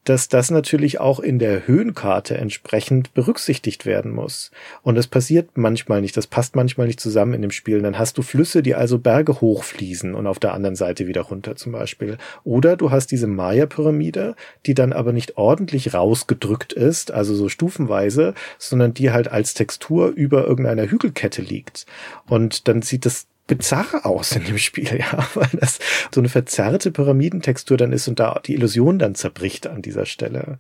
[0.08, 4.52] dass das natürlich auch in der Höhenkarte entsprechend berücksichtigt werden muss.
[4.82, 7.82] Und das passiert manchmal nicht, das passt manchmal nicht zusammen in dem Spiel.
[7.82, 11.58] Dann hast du Flüsse, die also Berge hochfließen und auf der anderen Seite wieder runter
[11.58, 12.18] zum Beispiel.
[12.46, 14.36] Oder du hast diese Maya-Pyramide,
[14.66, 20.08] die dann aber nicht ordentlich rausgedrückt ist, also so stufenweise, sondern die halt als Textur
[20.08, 21.86] über irgendeiner Hügelkette liegt.
[22.28, 25.80] Und dann sieht das bizarr aus in dem Spiel, ja, weil das
[26.14, 30.60] so eine verzerrte Pyramidentextur dann ist und da die Illusion dann zerbricht an dieser Stelle.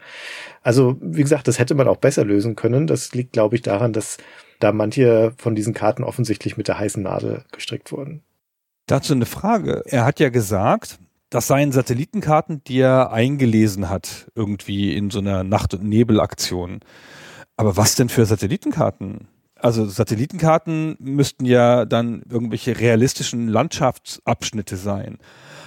[0.62, 2.88] Also, wie gesagt, das hätte man auch besser lösen können.
[2.88, 4.18] Das liegt, glaube ich, daran, dass
[4.60, 8.24] da manche von diesen Karten offensichtlich mit der heißen Nadel gestrickt wurden.
[8.88, 9.84] Dazu eine Frage.
[9.86, 10.98] Er hat ja gesagt,
[11.30, 16.80] das seien Satellitenkarten, die er eingelesen hat, irgendwie in so einer Nacht- und Nebelaktion.
[17.58, 19.28] Aber was denn für Satellitenkarten?
[19.60, 25.18] Also Satellitenkarten müssten ja dann irgendwelche realistischen Landschaftsabschnitte sein.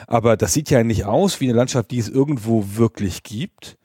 [0.07, 3.77] Aber das sieht ja nicht aus wie eine Landschaft, die es irgendwo wirklich gibt.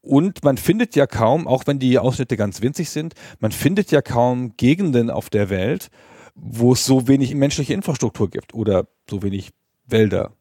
[0.00, 4.02] Und man findet ja kaum, auch wenn die Ausschnitte ganz winzig sind, man findet ja
[4.02, 5.88] kaum Gegenden auf der Welt,
[6.34, 9.50] wo es so wenig menschliche Infrastruktur gibt oder so wenig
[9.86, 10.32] Wälder.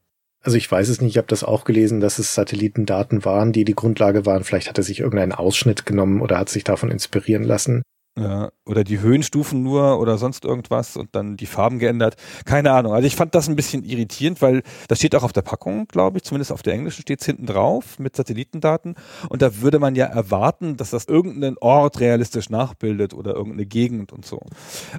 [0.41, 3.64] Also ich weiß es nicht, ich habe das auch gelesen, dass es Satellitendaten waren, die
[3.64, 4.44] die Grundlage waren.
[4.44, 7.81] Vielleicht hat er sich irgendeinen Ausschnitt genommen oder hat sich davon inspirieren lassen.
[8.15, 12.15] Ja, oder die Höhenstufen nur oder sonst irgendwas und dann die Farben geändert.
[12.45, 12.94] Keine Ahnung.
[12.94, 16.18] Also ich fand das ein bisschen irritierend, weil das steht auch auf der Packung, glaube
[16.18, 18.94] ich, zumindest auf der englischen steht es hinten drauf mit Satellitendaten.
[19.30, 24.14] Und da würde man ja erwarten, dass das irgendeinen Ort realistisch nachbildet oder irgendeine Gegend
[24.14, 24.40] und so.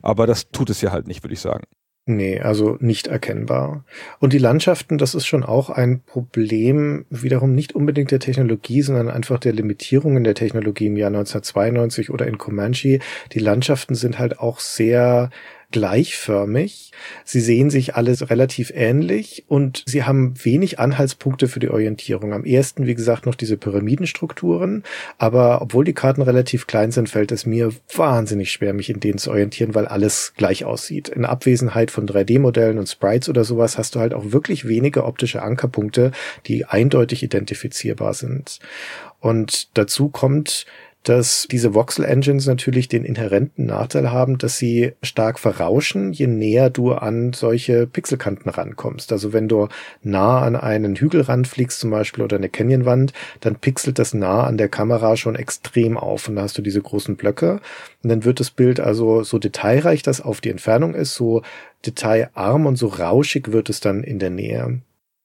[0.02, 1.66] Aber das tut es ja halt nicht, würde ich sagen.
[2.06, 3.84] Nee, also nicht erkennbar.
[4.20, 9.08] Und die Landschaften, das ist schon auch ein Problem, wiederum nicht unbedingt der Technologie, sondern
[9.08, 12.98] einfach der Limitierungen der Technologie im Jahr 1992 oder in Comanche.
[13.32, 15.30] Die Landschaften sind halt auch sehr
[15.74, 16.92] gleichförmig.
[17.24, 22.32] Sie sehen sich alles relativ ähnlich und sie haben wenig Anhaltspunkte für die Orientierung.
[22.32, 24.84] Am ersten, wie gesagt, noch diese Pyramidenstrukturen.
[25.18, 29.18] Aber obwohl die Karten relativ klein sind, fällt es mir wahnsinnig schwer, mich in denen
[29.18, 31.08] zu orientieren, weil alles gleich aussieht.
[31.08, 35.42] In Abwesenheit von 3D-Modellen und Sprites oder sowas hast du halt auch wirklich wenige optische
[35.42, 36.12] Ankerpunkte,
[36.46, 38.60] die eindeutig identifizierbar sind.
[39.18, 40.66] Und dazu kommt,
[41.04, 46.92] dass diese Voxel-Engines natürlich den inhärenten Nachteil haben, dass sie stark verrauschen, je näher du
[46.92, 49.12] an solche Pixelkanten rankommst.
[49.12, 49.68] Also wenn du
[50.02, 54.56] nah an einen Hügelrand fliegst zum Beispiel oder eine Canyonwand, dann pixelt das nah an
[54.56, 57.60] der Kamera schon extrem auf und da hast du diese großen Blöcke
[58.02, 61.42] und dann wird das Bild also so detailreich, das auf die Entfernung ist, so
[61.86, 64.80] detailarm und so rauschig wird es dann in der Nähe.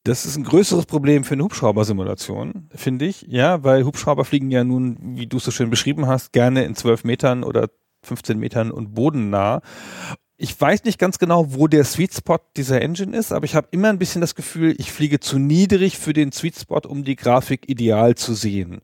[0.09, 3.27] Das ist ein größeres Problem für eine Hubschraubersimulation, finde ich.
[3.27, 6.73] Ja, weil Hubschrauber fliegen ja nun, wie du es so schön beschrieben hast, gerne in
[6.73, 7.69] 12 Metern oder
[8.01, 9.61] 15 Metern und bodennah.
[10.35, 13.67] Ich weiß nicht ganz genau, wo der Sweet Spot dieser Engine ist, aber ich habe
[13.69, 17.15] immer ein bisschen das Gefühl, ich fliege zu niedrig für den Sweet Spot, um die
[17.15, 18.81] Grafik ideal zu sehen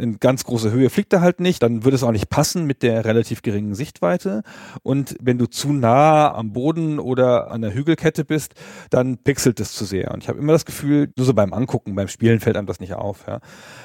[0.00, 2.82] in ganz große Höhe fliegt er halt nicht, dann würde es auch nicht passen mit
[2.82, 4.42] der relativ geringen Sichtweite.
[4.82, 8.54] Und wenn du zu nah am Boden oder an der Hügelkette bist,
[8.90, 10.12] dann pixelt es zu sehr.
[10.12, 12.80] Und ich habe immer das Gefühl, nur so beim Angucken, beim Spielen fällt einem das
[12.80, 13.26] nicht auf.
[13.26, 13.40] Ja.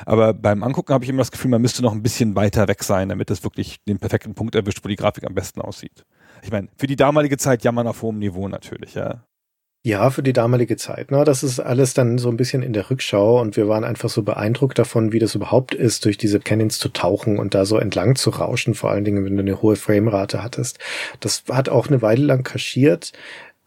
[0.06, 2.84] Aber beim Angucken habe ich immer das Gefühl, man müsste noch ein bisschen weiter weg
[2.84, 6.06] sein, damit es wirklich den perfekten Punkt erwischt, wo die Grafik am besten aussieht.
[6.44, 9.24] Ich meine, für die damalige Zeit jammern auf hohem Niveau natürlich, ja.
[9.84, 11.10] Ja, für die damalige Zeit.
[11.10, 11.24] Ne?
[11.24, 14.22] Das ist alles dann so ein bisschen in der Rückschau und wir waren einfach so
[14.22, 18.16] beeindruckt davon, wie das überhaupt ist, durch diese Canyons zu tauchen und da so entlang
[18.16, 20.78] zu rauschen, vor allen Dingen, wenn du eine hohe Framerate hattest.
[21.20, 23.12] Das hat auch eine Weile lang kaschiert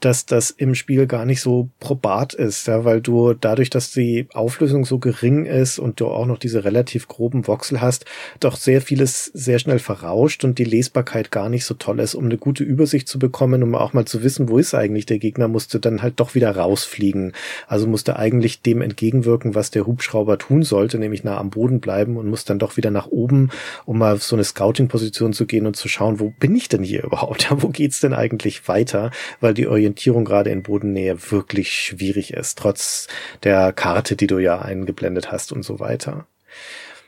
[0.00, 4.26] dass das im Spiel gar nicht so probat ist, ja, weil du dadurch, dass die
[4.34, 8.04] Auflösung so gering ist und du auch noch diese relativ groben Voxel hast,
[8.40, 12.14] doch sehr vieles sehr schnell verrauscht und die Lesbarkeit gar nicht so toll ist.
[12.14, 15.18] Um eine gute Übersicht zu bekommen, um auch mal zu wissen, wo ist eigentlich der
[15.18, 17.32] Gegner, musste dann halt doch wieder rausfliegen.
[17.66, 22.16] Also musste eigentlich dem entgegenwirken, was der Hubschrauber tun sollte, nämlich nah am Boden bleiben
[22.16, 23.50] und muss dann doch wieder nach oben,
[23.86, 26.82] um mal auf so eine Scouting-Position zu gehen und zu schauen, wo bin ich denn
[26.82, 27.44] hier überhaupt?
[27.44, 29.10] Ja, wo geht's denn eigentlich weiter?
[29.40, 33.06] Weil die Orientierung gerade in Bodennähe wirklich schwierig ist, trotz
[33.42, 36.26] der Karte, die du ja eingeblendet hast und so weiter.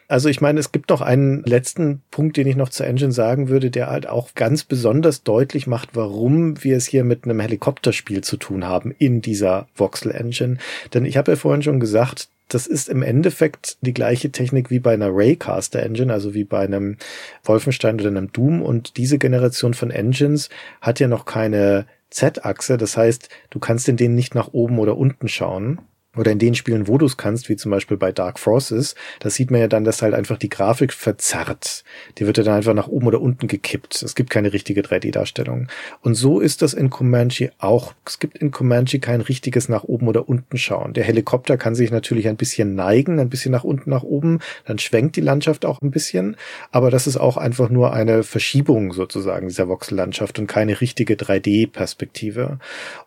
[0.09, 3.49] Also ich meine, es gibt noch einen letzten Punkt, den ich noch zur Engine sagen
[3.49, 8.23] würde, der halt auch ganz besonders deutlich macht, warum wir es hier mit einem Helikopterspiel
[8.23, 10.59] zu tun haben in dieser Voxel Engine.
[10.95, 14.79] Denn ich habe ja vorhin schon gesagt, das ist im Endeffekt die gleiche Technik wie
[14.79, 16.99] bei einer Raycaster Engine, also wie bei einem
[17.43, 18.63] Wolfenstein oder einem Doom.
[18.63, 20.51] Und diese Generation von Engines
[20.81, 22.77] hat ja noch keine Z-Achse.
[22.77, 25.81] Das heißt, du kannst in denen nicht nach oben oder unten schauen
[26.17, 29.31] oder in den Spielen, wo du es kannst, wie zum Beispiel bei Dark Forces, da
[29.31, 31.85] sieht man ja dann, dass halt einfach die Grafik verzerrt.
[32.19, 34.03] Die wird ja dann einfach nach oben oder unten gekippt.
[34.03, 35.69] Es gibt keine richtige 3D-Darstellung.
[36.03, 37.95] Und so ist das in Comanche auch.
[38.05, 40.93] Es gibt in Comanche kein richtiges nach oben oder unten schauen.
[40.93, 44.41] Der Helikopter kann sich natürlich ein bisschen neigen, ein bisschen nach unten, nach oben.
[44.65, 46.37] Dann schwenkt die Landschaft auch ein bisschen.
[46.71, 52.59] Aber das ist auch einfach nur eine Verschiebung sozusagen dieser Voxellandschaft und keine richtige 3D-Perspektive.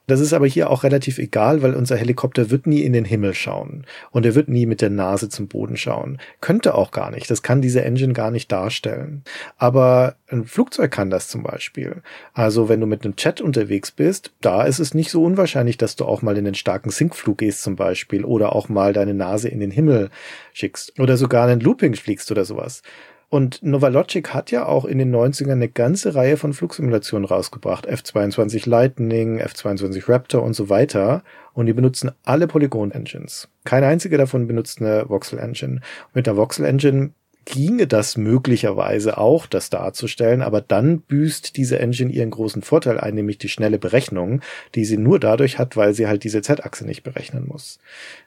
[0.07, 3.33] Das ist aber hier auch relativ egal, weil unser Helikopter wird nie in den Himmel
[3.33, 6.19] schauen und er wird nie mit der Nase zum Boden schauen.
[6.41, 7.29] Könnte auch gar nicht.
[7.29, 9.23] Das kann diese Engine gar nicht darstellen.
[9.57, 12.01] Aber ein Flugzeug kann das zum Beispiel.
[12.33, 15.95] Also wenn du mit einem Chat unterwegs bist, da ist es nicht so unwahrscheinlich, dass
[15.95, 19.49] du auch mal in den starken Sinkflug gehst zum Beispiel oder auch mal deine Nase
[19.49, 20.09] in den Himmel
[20.53, 22.81] schickst oder sogar einen Looping fliegst oder sowas.
[23.29, 27.85] Und Novalogic hat ja auch in den 90ern eine ganze Reihe von Flugsimulationen rausgebracht.
[27.85, 31.23] F-22 Lightning, F-22 Raptor und so weiter.
[31.53, 33.47] Und die benutzen alle Polygon-Engines.
[33.65, 35.81] Kein einziger davon benutzt eine Voxel-Engine.
[36.15, 37.11] Mit der Voxel-Engine
[37.49, 43.15] ginge das möglicherweise auch, das darzustellen, aber dann büßt diese Engine ihren großen Vorteil ein,
[43.15, 44.41] nämlich die schnelle Berechnung,
[44.75, 47.79] die sie nur dadurch hat, weil sie halt diese Z-Achse nicht berechnen muss.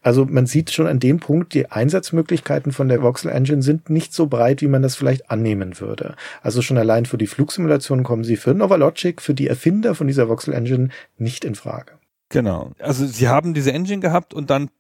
[0.03, 4.13] Also man sieht schon an dem Punkt, die Einsatzmöglichkeiten von der Voxel Engine sind nicht
[4.13, 6.17] so breit, wie man das vielleicht annehmen würde.
[6.43, 10.29] Also schon allein für die Flugsimulation kommen sie für Novalogic, für die Erfinder von dieser
[10.29, 11.93] Voxel Engine nicht in Frage.
[12.29, 12.73] Genau.
[12.81, 14.71] Also sie haben diese Engine gehabt und dann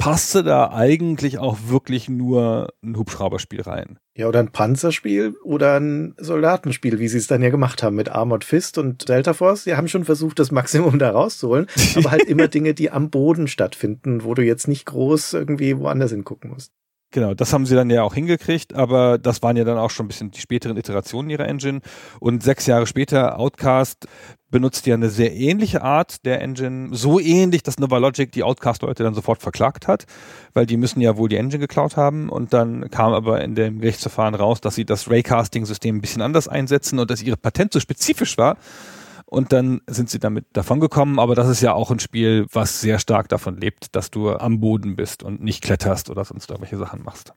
[0.00, 3.98] passte da eigentlich auch wirklich nur ein Hubschrauberspiel rein.
[4.16, 8.08] Ja, oder ein Panzerspiel oder ein Soldatenspiel, wie sie es dann ja gemacht haben mit
[8.08, 9.64] Armored Fist und Delta Force.
[9.64, 13.46] Die haben schon versucht, das Maximum da rauszuholen, aber halt immer Dinge, die am Boden
[13.46, 16.72] stattfinden, wo du jetzt nicht groß irgendwie woanders hingucken musst.
[17.12, 20.06] Genau, das haben sie dann ja auch hingekriegt, aber das waren ja dann auch schon
[20.06, 21.80] ein bisschen die späteren Iterationen ihrer Engine.
[22.20, 24.06] Und sechs Jahre später, Outcast
[24.50, 29.14] benutzt ja eine sehr ähnliche Art der Engine, so ähnlich, dass Novalogic die Outcast-Leute dann
[29.14, 30.06] sofort verklagt hat,
[30.54, 32.28] weil die müssen ja wohl die Engine geklaut haben.
[32.28, 36.46] Und dann kam aber in dem Gerichtsverfahren raus, dass sie das Raycasting-System ein bisschen anders
[36.46, 38.56] einsetzen und dass ihre Patent so spezifisch war,
[39.30, 41.18] und dann sind sie damit davongekommen.
[41.18, 44.60] Aber das ist ja auch ein Spiel, was sehr stark davon lebt, dass du am
[44.60, 47.32] Boden bist und nicht kletterst oder sonst irgendwelche Sachen machst.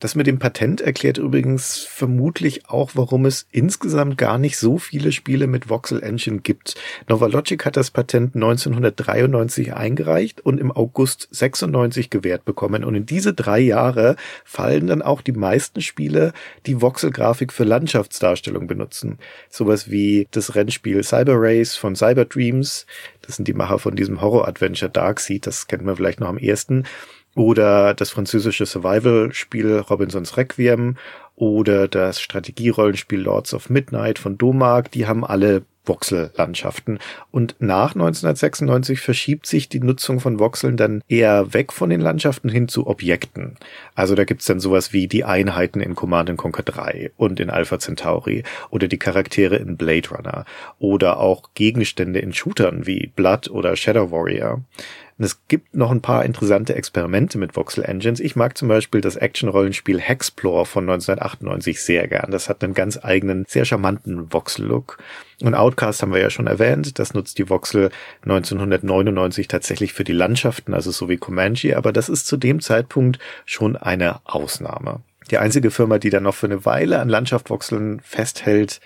[0.00, 5.10] Das mit dem Patent erklärt übrigens vermutlich auch, warum es insgesamt gar nicht so viele
[5.10, 6.76] Spiele mit Voxel Engine gibt.
[7.08, 12.84] Novalogic hat das Patent 1993 eingereicht und im August 96 gewährt bekommen.
[12.84, 14.14] Und in diese drei Jahre
[14.44, 16.32] fallen dann auch die meisten Spiele,
[16.66, 19.18] die Voxel-Grafik für Landschaftsdarstellung benutzen.
[19.50, 22.86] Sowas wie das Rennspiel Cyber Race von Cyber Dreams.
[23.22, 25.44] Das sind die Macher von diesem Horror-Adventure Darkseid.
[25.44, 26.84] Das kennt man vielleicht noch am ersten
[27.38, 30.96] oder das französische Survival-Spiel Robinsons Requiem
[31.36, 36.98] oder das Strategierollenspiel Lords of Midnight von Domag, die haben alle Voxellandschaften.
[37.30, 42.48] Und nach 1996 verschiebt sich die Nutzung von Voxeln dann eher weg von den Landschaften
[42.48, 43.56] hin zu Objekten.
[43.94, 47.78] Also da gibt's dann sowas wie die Einheiten in Command Conquer 3 und in Alpha
[47.78, 50.44] Centauri oder die Charaktere in Blade Runner
[50.80, 54.62] oder auch Gegenstände in Shootern wie Blood oder Shadow Warrior.
[55.18, 58.20] Und es gibt noch ein paar interessante Experimente mit Voxel Engines.
[58.20, 62.30] Ich mag zum Beispiel das Action-Rollenspiel Hexplore von 1998 sehr gern.
[62.30, 64.98] Das hat einen ganz eigenen, sehr charmanten Voxel-Look.
[65.42, 67.00] Und Outcast haben wir ja schon erwähnt.
[67.00, 67.90] Das nutzt die Voxel
[68.22, 71.76] 1999 tatsächlich für die Landschaften, also so wie Comanche.
[71.76, 75.00] Aber das ist zu dem Zeitpunkt schon eine Ausnahme.
[75.32, 78.80] Die einzige Firma, die dann noch für eine Weile an Landschaftsvoxeln festhält,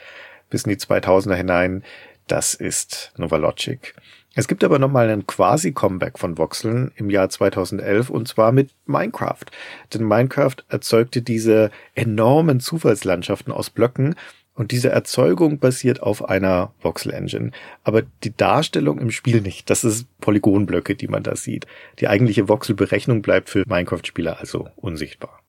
[0.49, 1.85] bis in die 2000er hinein,
[2.27, 3.95] das ist Novalogic.
[4.35, 9.45] Es gibt aber nochmal einen Quasi-Comeback von Voxeln im Jahr 2011 und zwar mit Minecraft.
[9.93, 14.15] Denn Minecraft erzeugte diese enormen Zufallslandschaften aus Blöcken
[14.55, 17.53] und diese Erzeugung basiert auf einer Voxel-Engine.
[17.85, 19.69] Aber die Darstellung im Spiel nicht.
[19.71, 21.67] Das ist Polygonblöcke, die man da sieht.
[21.99, 25.43] Die eigentliche Voxel-Berechnung bleibt für Minecraft-Spieler also unsichtbar.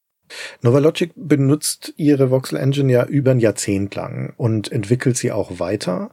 [0.61, 6.11] Novalogic benutzt ihre Voxel Engine ja über ein Jahrzehnt lang und entwickelt sie auch weiter.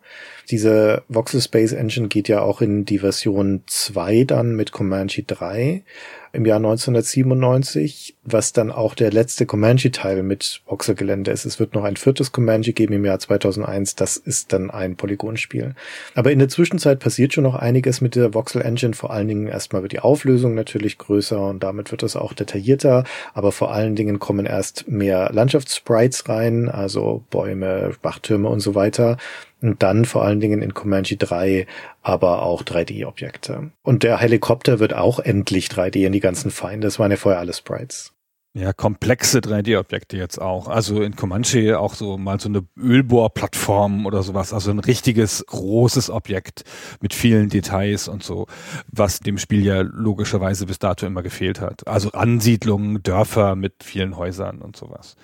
[0.51, 5.85] Diese Voxel Space Engine geht ja auch in die Version 2 dann mit Comanche 3
[6.33, 11.45] im Jahr 1997, was dann auch der letzte Comanche-Teil mit Voxel-Gelände ist.
[11.45, 13.97] Es wird noch ein viertes Comanche geben im Jahr 2001.
[13.97, 15.75] Das ist dann ein Polygonspiel.
[16.15, 18.95] Aber in der Zwischenzeit passiert schon noch einiges mit der Voxel-Engine.
[18.95, 23.05] Vor allen Dingen erstmal wird die Auflösung natürlich größer und damit wird es auch detaillierter.
[23.35, 29.17] Aber vor allen Dingen kommen erst mehr Landschaftssprites rein, also Bäume, Wachtürme und so weiter.
[29.63, 31.67] Und dann vor allen Dingen in Comanche 3
[32.03, 33.73] aber auch 3D-Objekte.
[33.83, 36.87] Und der Helikopter wird auch endlich 3D in die ganzen Feinde.
[36.87, 38.13] Das waren ja vorher alles Sprites.
[38.53, 40.67] Ja, komplexe 3D-Objekte jetzt auch.
[40.67, 44.53] Also in Comanche auch so mal so eine Ölbohrplattform oder sowas.
[44.53, 46.65] Also ein richtiges großes Objekt
[47.01, 48.47] mit vielen Details und so,
[48.91, 51.87] was dem Spiel ja logischerweise bis dato immer gefehlt hat.
[51.87, 55.15] Also Ansiedlungen, Dörfer mit vielen Häusern und sowas.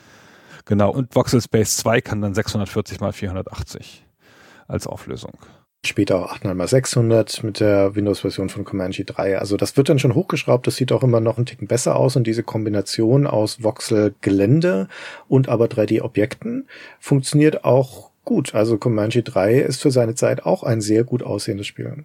[0.65, 0.93] Genau.
[0.93, 4.06] Und Voxel Space 2 kann dann 640 mal 480
[4.69, 5.33] als Auflösung.
[5.85, 9.39] Später auch 800 x 600 mit der Windows-Version von Comanche 3.
[9.39, 10.67] Also das wird dann schon hochgeschraubt.
[10.67, 12.17] Das sieht auch immer noch einen Ticken besser aus.
[12.17, 14.89] Und diese Kombination aus Voxel-Gelände
[15.29, 16.67] und aber 3D-Objekten
[16.99, 18.55] funktioniert auch gut.
[18.55, 22.05] Also Comanche 3 ist für seine Zeit auch ein sehr gut aussehendes Spiel.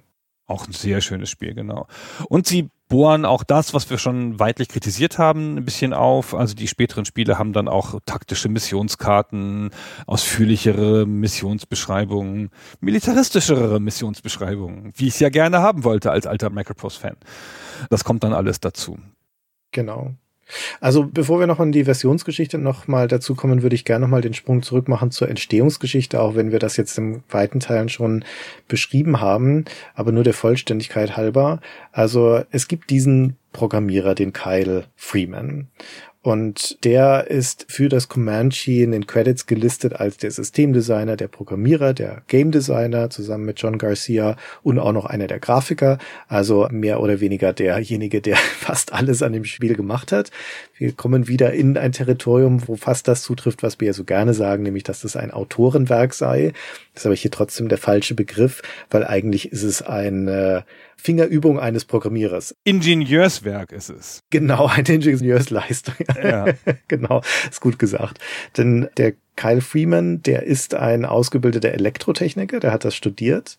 [0.51, 1.87] Auch ein sehr schönes Spiel, genau.
[2.27, 6.35] Und sie bohren auch das, was wir schon weitlich kritisiert haben, ein bisschen auf.
[6.35, 9.69] Also die späteren Spiele haben dann auch taktische Missionskarten,
[10.07, 12.49] ausführlichere Missionsbeschreibungen,
[12.81, 17.15] militaristischere Missionsbeschreibungen, wie ich es ja gerne haben wollte als alter Macroprose-Fan.
[17.89, 18.99] Das kommt dann alles dazu.
[19.71, 20.15] Genau.
[20.79, 24.33] Also bevor wir noch in die Versionsgeschichte nochmal dazu kommen, würde ich gerne nochmal den
[24.33, 28.25] Sprung zurück machen zur Entstehungsgeschichte, auch wenn wir das jetzt in weiten Teilen schon
[28.67, 29.65] beschrieben haben,
[29.95, 31.59] aber nur der Vollständigkeit halber.
[31.91, 35.67] Also es gibt diesen Programmierer, den Kyle Freeman.
[36.23, 41.95] Und der ist für das Comanche in den Credits gelistet als der Systemdesigner, der Programmierer,
[41.95, 45.97] der Game Designer zusammen mit John Garcia und auch noch einer der Grafiker.
[46.27, 50.29] Also mehr oder weniger derjenige, der fast alles an dem Spiel gemacht hat.
[50.77, 54.35] Wir kommen wieder in ein Territorium, wo fast das zutrifft, was wir ja so gerne
[54.35, 56.53] sagen, nämlich dass das ein Autorenwerk sei.
[56.93, 58.61] Das ist aber hier trotzdem der falsche Begriff,
[58.91, 60.61] weil eigentlich ist es ein äh,
[61.01, 62.55] Fingerübung eines Programmierers.
[62.63, 64.23] Ingenieurswerk ist es.
[64.29, 65.95] Genau, eine Ingenieursleistung.
[66.21, 66.45] Ja.
[66.87, 68.19] genau, ist gut gesagt.
[68.55, 73.57] Denn der Kyle Freeman, der ist ein ausgebildeter Elektrotechniker, der hat das studiert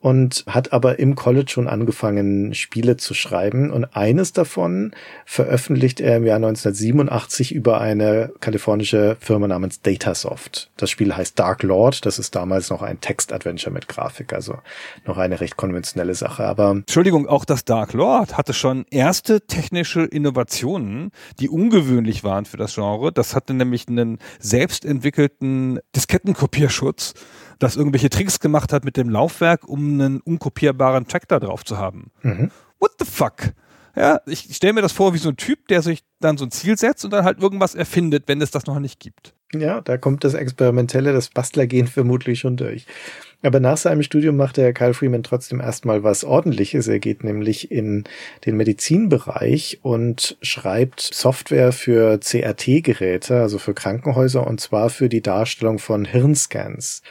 [0.00, 3.70] und hat aber im College schon angefangen, Spiele zu schreiben.
[3.70, 4.92] Und eines davon
[5.26, 10.70] veröffentlicht er im Jahr 1987 über eine kalifornische Firma namens Datasoft.
[10.78, 12.06] Das Spiel heißt Dark Lord.
[12.06, 14.58] Das ist damals noch ein Text-Adventure mit Grafik, also
[15.06, 16.44] noch eine recht konventionelle Sache.
[16.44, 21.10] Aber Entschuldigung, auch das Dark Lord hatte schon erste technische Innovationen,
[21.40, 23.12] die ungewöhnlich waren für das Genre.
[23.12, 27.14] Das hatte nämlich einen selbstentwickelten Diskettenkopierschutz
[27.60, 31.78] das irgendwelche Tricks gemacht hat mit dem Laufwerk, um einen unkopierbaren Track da drauf zu
[31.78, 32.10] haben.
[32.22, 32.50] Mhm.
[32.80, 33.52] What the fuck?
[33.94, 36.50] Ja, ich stelle mir das vor wie so ein Typ, der sich dann so ein
[36.50, 39.34] Ziel setzt und dann halt irgendwas erfindet, wenn es das noch nicht gibt.
[39.52, 42.86] Ja, da kommt das Experimentelle, das Bastlergehen vermutlich schon durch.
[43.42, 46.88] Aber nach seinem Studium macht der Kyle Freeman trotzdem erstmal was ordentliches.
[46.88, 48.04] Er geht nämlich in
[48.44, 55.78] den Medizinbereich und schreibt Software für CRT-Geräte, also für Krankenhäuser und zwar für die Darstellung
[55.78, 57.02] von Hirnscans.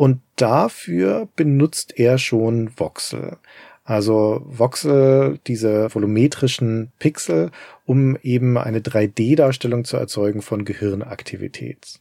[0.00, 3.36] Und dafür benutzt er schon Voxel.
[3.84, 7.50] Also Voxel, diese volumetrischen Pixel,
[7.84, 12.00] um eben eine 3D-Darstellung zu erzeugen von Gehirnaktivität.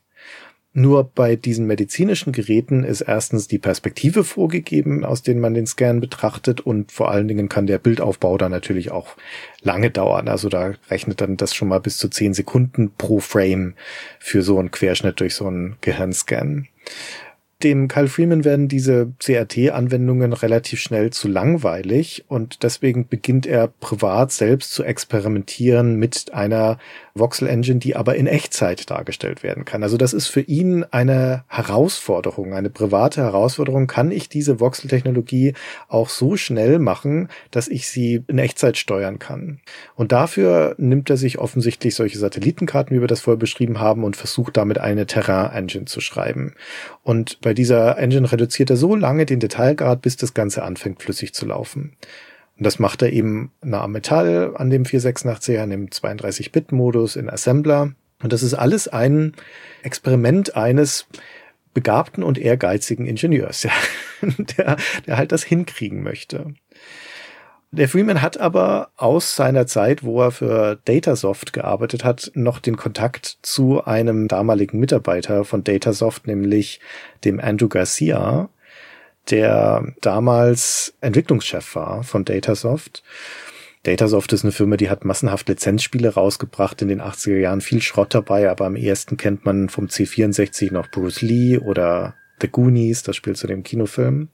[0.72, 6.00] Nur bei diesen medizinischen Geräten ist erstens die Perspektive vorgegeben, aus denen man den Scan
[6.00, 9.18] betrachtet und vor allen Dingen kann der Bildaufbau dann natürlich auch
[9.62, 10.30] lange dauern.
[10.30, 13.74] Also da rechnet dann das schon mal bis zu zehn Sekunden pro Frame
[14.20, 16.70] für so einen Querschnitt durch so einen Gehirnscan.
[17.62, 24.32] Dem Kyle Freeman werden diese CRT-Anwendungen relativ schnell zu langweilig und deswegen beginnt er privat
[24.32, 26.78] selbst zu experimentieren mit einer
[27.16, 29.84] Voxel Engine, die aber in Echtzeit dargestellt werden kann.
[29.84, 33.88] Also das ist für ihn eine Herausforderung, eine private Herausforderung.
[33.88, 35.54] Kann ich diese Voxel-Technologie
[35.90, 39.60] auch so schnell machen, dass ich sie in Echtzeit steuern kann?
[39.96, 44.16] Und dafür nimmt er sich offensichtlich solche Satellitenkarten, wie wir das vorher beschrieben haben, und
[44.16, 46.54] versucht damit eine Terrain-Engine zu schreiben.
[47.04, 51.34] Und bei dieser Engine reduziert er so lange den Detailgrad, bis das Ganze anfängt flüssig
[51.34, 51.94] zu laufen.
[52.56, 57.28] Und das macht er eben nah am Metall an dem 486er, in dem 32-Bit-Modus, in
[57.28, 57.94] Assembler.
[58.22, 59.34] Und das ist alles ein
[59.82, 61.08] Experiment eines
[61.74, 63.72] begabten und ehrgeizigen Ingenieurs, ja,
[64.22, 64.78] der,
[65.08, 66.54] der halt das hinkriegen möchte.
[67.72, 72.78] Der Freeman hat aber aus seiner Zeit, wo er für Datasoft gearbeitet hat, noch den
[72.78, 76.80] Kontakt zu einem damaligen Mitarbeiter von Datasoft, nämlich
[77.26, 78.50] dem Andrew Garcia,
[79.30, 83.04] der damals Entwicklungschef war von Datasoft.
[83.84, 88.16] Datasoft ist eine Firma, die hat massenhaft Lizenzspiele rausgebracht in den 80er Jahren, viel Schrott
[88.16, 93.16] dabei, aber am ehesten kennt man vom C64 noch Bruce Lee oder The Goonies, das
[93.16, 94.30] spielt zu dem Kinofilm.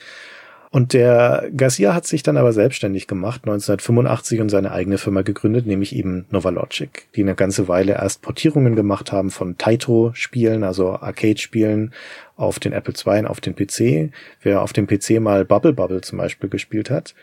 [0.75, 5.65] Und der Garcia hat sich dann aber selbstständig gemacht, 1985 und seine eigene Firma gegründet,
[5.65, 11.93] nämlich eben Novalogic, die eine ganze Weile erst Portierungen gemacht haben von Taito-Spielen, also Arcade-Spielen
[12.35, 14.11] auf den Apple II und auf den PC.
[14.41, 17.15] Wer auf dem PC mal Bubble Bubble zum Beispiel gespielt hat,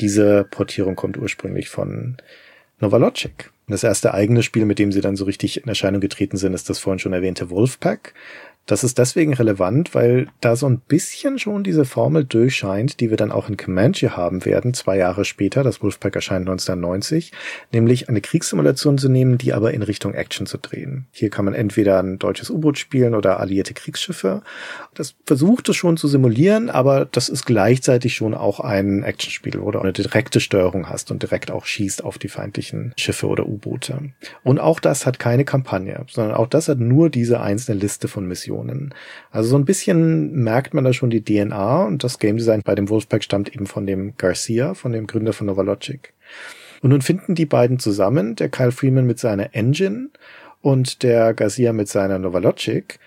[0.00, 2.16] diese Portierung kommt ursprünglich von
[2.78, 3.50] Novalogic.
[3.66, 6.70] Das erste eigene Spiel, mit dem sie dann so richtig in Erscheinung getreten sind, ist
[6.70, 8.14] das vorhin schon erwähnte Wolfpack.
[8.66, 13.16] Das ist deswegen relevant, weil da so ein bisschen schon diese Formel durchscheint, die wir
[13.16, 17.32] dann auch in Comanche haben werden, zwei Jahre später, das Wolfpack erscheint 1990,
[17.72, 21.06] nämlich eine Kriegssimulation zu nehmen, die aber in Richtung Action zu drehen.
[21.10, 24.42] Hier kann man entweder ein deutsches U-Boot spielen oder alliierte Kriegsschiffe.
[24.94, 29.72] Das versucht es schon zu simulieren, aber das ist gleichzeitig schon auch ein Actionspiel, wo
[29.72, 34.12] du eine direkte Steuerung hast und direkt auch schießt auf die feindlichen Schiffe oder U-Boote.
[34.44, 38.26] Und auch das hat keine Kampagne, sondern auch das hat nur diese einzelne Liste von
[38.28, 38.49] Missionen.
[38.50, 38.94] Missionen.
[39.30, 42.74] Also so ein bisschen merkt man da schon die DNA und das Game Design bei
[42.74, 46.12] dem Wolfpack stammt eben von dem Garcia, von dem Gründer von Novalogic.
[46.82, 50.08] Und nun finden die beiden zusammen, der Kyle Freeman mit seiner Engine
[50.62, 52.98] und der Garcia mit seiner Novalogic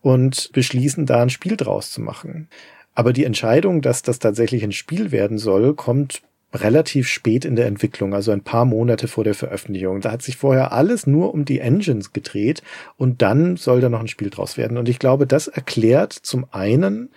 [0.00, 2.48] und beschließen da ein Spiel draus zu machen.
[2.94, 6.22] Aber die Entscheidung, dass das tatsächlich ein Spiel werden soll, kommt
[6.52, 10.00] relativ spät in der Entwicklung, also ein paar Monate vor der Veröffentlichung.
[10.00, 12.62] Da hat sich vorher alles nur um die Engines gedreht
[12.96, 14.76] und dann soll da noch ein Spiel draus werden.
[14.76, 17.10] Und ich glaube, das erklärt zum einen,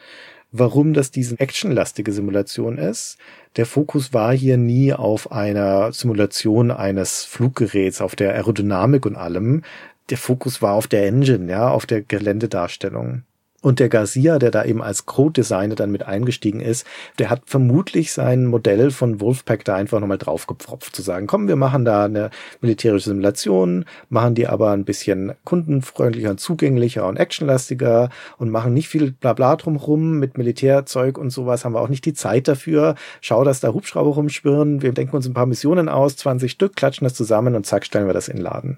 [0.51, 3.17] warum das diese actionlastige Simulation ist.
[3.57, 9.63] Der Fokus war hier nie auf einer Simulation eines Fluggeräts, auf der Aerodynamik und allem.
[10.09, 13.23] Der Fokus war auf der Engine, ja, auf der Geländedarstellung.
[13.65, 16.85] Und der Garcia, der da eben als Code-Designer dann mit eingestiegen ist,
[17.17, 21.55] der hat vermutlich sein Modell von Wolfpack da einfach nochmal draufgepfropft, zu sagen, komm, wir
[21.55, 22.29] machen da eine
[22.61, 28.87] militärische Simulation, machen die aber ein bisschen kundenfreundlicher und zugänglicher und actionlastiger und machen nicht
[28.87, 32.93] viel Blabla drumrum mit Militärzeug und sowas, haben wir auch nicht die Zeit dafür.
[33.19, 37.05] Schau, dass da Hubschrauber rumschwirren, wir denken uns ein paar Missionen aus, 20 Stück, klatschen
[37.05, 38.77] das zusammen und zack, stellen wir das in den Laden.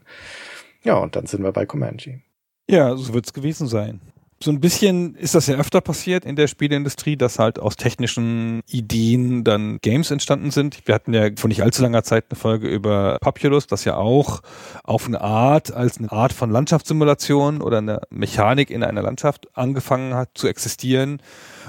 [0.84, 2.22] Ja, und dann sind wir bei Comanche.
[2.70, 4.00] Ja, so wird's gewesen sein.
[4.40, 8.62] So ein bisschen ist das ja öfter passiert in der Spieleindustrie, dass halt aus technischen
[8.68, 10.86] Ideen dann Games entstanden sind.
[10.86, 14.42] Wir hatten ja vor nicht allzu langer Zeit eine Folge über Populous, das ja auch
[14.84, 20.14] auf eine Art, als eine Art von Landschaftssimulation oder eine Mechanik in einer Landschaft angefangen
[20.14, 21.20] hat zu existieren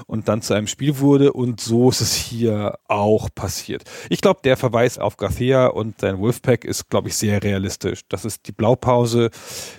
[0.07, 1.33] und dann zu einem Spiel wurde.
[1.33, 3.83] Und so ist es hier auch passiert.
[4.09, 8.01] Ich glaube, der Verweis auf Garcia und sein Wolfpack ist, glaube ich, sehr realistisch.
[8.09, 9.29] Das ist die Blaupause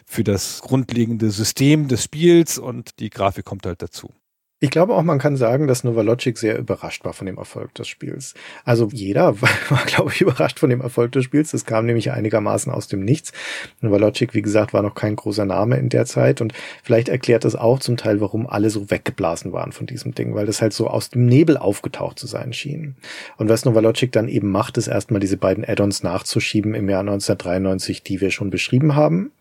[0.06, 4.12] für das grundlegende System des Spiels und die Grafik kommt halt dazu.
[4.62, 7.88] Ich glaube auch, man kann sagen, dass Novalogic sehr überrascht war von dem Erfolg des
[7.88, 8.34] Spiels.
[8.62, 11.52] Also jeder war, war, glaube ich, überrascht von dem Erfolg des Spiels.
[11.52, 13.32] Das kam nämlich einigermaßen aus dem Nichts.
[13.80, 17.56] Novalogic, wie gesagt, war noch kein großer Name in der Zeit und vielleicht erklärt das
[17.56, 20.88] auch zum Teil, warum alle so weggeblasen waren von diesem Ding, weil das halt so
[20.88, 22.96] aus dem Nebel aufgetaucht zu sein schien.
[23.38, 28.02] Und was Novalogic dann eben macht, ist erstmal diese beiden Add-ons nachzuschieben im Jahr 1993,
[28.02, 29.32] die wir schon beschrieben haben.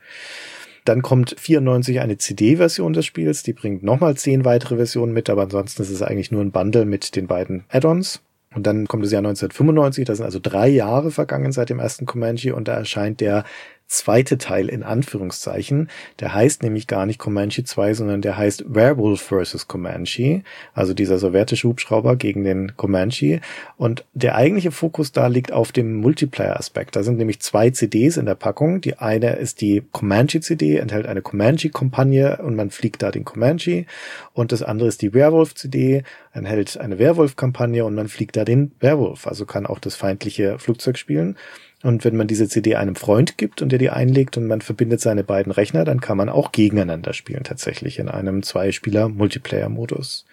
[0.89, 5.43] Dann kommt 94 eine CD-Version des Spiels, die bringt nochmal zehn weitere Versionen mit, aber
[5.43, 8.23] ansonsten ist es eigentlich nur ein Bundle mit den beiden Add-ons.
[8.55, 12.07] Und dann kommt das Jahr 1995, da sind also drei Jahre vergangen seit dem ersten
[12.07, 13.43] Comanche und da erscheint der
[13.89, 15.89] zweite Teil in Anführungszeichen.
[16.19, 19.67] Der heißt nämlich gar nicht Comanche 2, sondern der heißt Werewolf vs.
[19.67, 20.43] Comanche,
[20.73, 23.41] also dieser sowjetische Hubschrauber gegen den Comanche.
[23.77, 26.95] Und der eigentliche Fokus da liegt auf dem Multiplayer-Aspekt.
[26.95, 28.79] Da sind nämlich zwei CDs in der Packung.
[28.79, 33.85] Die eine ist die Comanche-CD, enthält eine Comanche-Kampagne und man fliegt da den Comanche.
[34.33, 39.25] Und das andere ist die Werewolf-CD, enthält eine Werwolf-Kampagne und man fliegt da den Werwolf,
[39.25, 41.35] also kann auch das feindliche Flugzeug spielen.
[41.81, 44.99] Und wenn man diese CD einem Freund gibt und der die einlegt und man verbindet
[44.99, 50.25] seine beiden Rechner, dann kann man auch gegeneinander spielen, tatsächlich in einem Zweispieler-Multiplayer-Modus.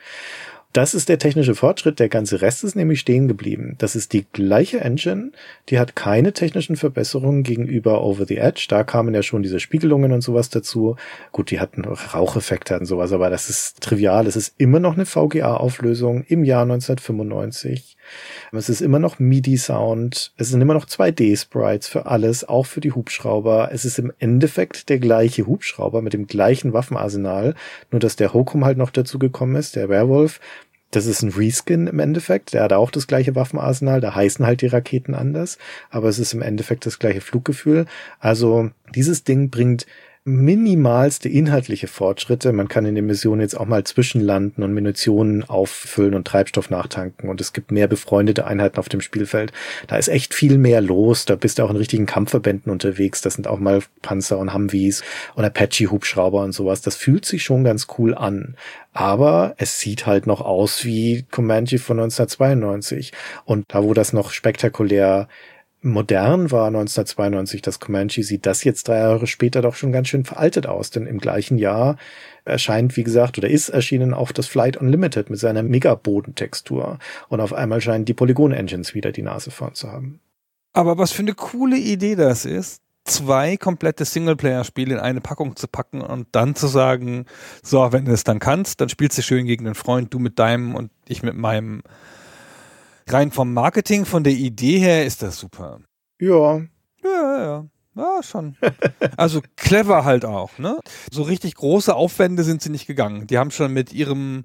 [0.77, 2.01] Das ist der technische Fortschritt.
[2.01, 3.77] Der ganze Rest ist nämlich stehen geblieben.
[3.79, 5.33] Das ist die gleiche Engine.
[5.71, 8.67] Die hat keine technischen Verbesserungen gegenüber Over the Edge.
[8.69, 10.97] Da kamen ja schon diese Spiegelungen und sowas dazu.
[11.33, 14.27] Gut, die hatten Raucheffekte und sowas, aber das ist trivial.
[14.27, 17.96] Es ist immer noch eine VGA-Auflösung im Jahr 1995.
[18.53, 20.33] Es ist immer noch MIDI-Sound.
[20.37, 23.71] Es sind immer noch 2D-Sprites für alles, auch für die Hubschrauber.
[23.73, 27.55] Es ist im Endeffekt der gleiche Hubschrauber mit dem gleichen Waffenarsenal,
[27.91, 30.41] nur dass der Hokum halt noch dazu gekommen ist, der Werwolf.
[30.93, 32.55] Das ist ein Reskin im Endeffekt.
[32.55, 34.01] Der hat auch das gleiche Waffenarsenal.
[34.01, 35.59] Da heißen halt die Raketen anders.
[35.91, 37.87] Aber es ist im Endeffekt das gleiche Fluggefühl.
[38.21, 39.87] Also dieses Ding bringt
[40.27, 42.53] minimalste inhaltliche Fortschritte.
[42.53, 47.31] Man kann in den Missionen jetzt auch mal zwischenlanden und Munitionen auffüllen und Treibstoff nachtanken
[47.31, 49.53] und es gibt mehr befreundete Einheiten auf dem Spielfeld.
[49.87, 51.27] Da ist echt viel mehr los.
[51.27, 53.21] Da bist du auch in richtigen Kampfverbänden unterwegs.
[53.21, 55.05] Das sind auch mal Panzer und Humvees
[55.37, 56.83] und Apache-Hubschrauber und sowas.
[56.83, 58.57] Das fühlt sich schon ganz cool an.
[58.93, 63.13] Aber es sieht halt noch aus wie Comanche von 1992.
[63.45, 65.29] Und da, wo das noch spektakulär
[65.87, 70.25] modern war 1992 das Comanche, sieht das jetzt drei Jahre später doch schon ganz schön
[70.25, 71.97] veraltet aus, denn im gleichen Jahr
[72.45, 76.99] erscheint, wie gesagt, oder ist erschienen auch das Flight Unlimited mit seiner Megabodentextur
[77.29, 80.21] und auf einmal scheinen die Polygon-Engines wieder die Nase vorn zu haben.
[80.73, 85.69] Aber was für eine coole Idee das ist, zwei komplette Singleplayer-Spiele in eine Packung zu
[85.69, 87.27] packen und dann zu sagen,
[87.63, 90.39] so, wenn du es dann kannst, dann spielst du schön gegen den Freund, du mit
[90.39, 91.83] deinem und ich mit meinem
[93.09, 95.81] rein vom Marketing, von der Idee her ist das super.
[96.21, 96.61] Ja.
[97.03, 97.67] Ja, ja.
[97.97, 98.57] Ja, schon.
[99.17, 100.79] Also clever halt auch, ne?
[101.11, 103.27] So richtig große Aufwände sind sie nicht gegangen.
[103.27, 104.45] Die haben schon mit ihrem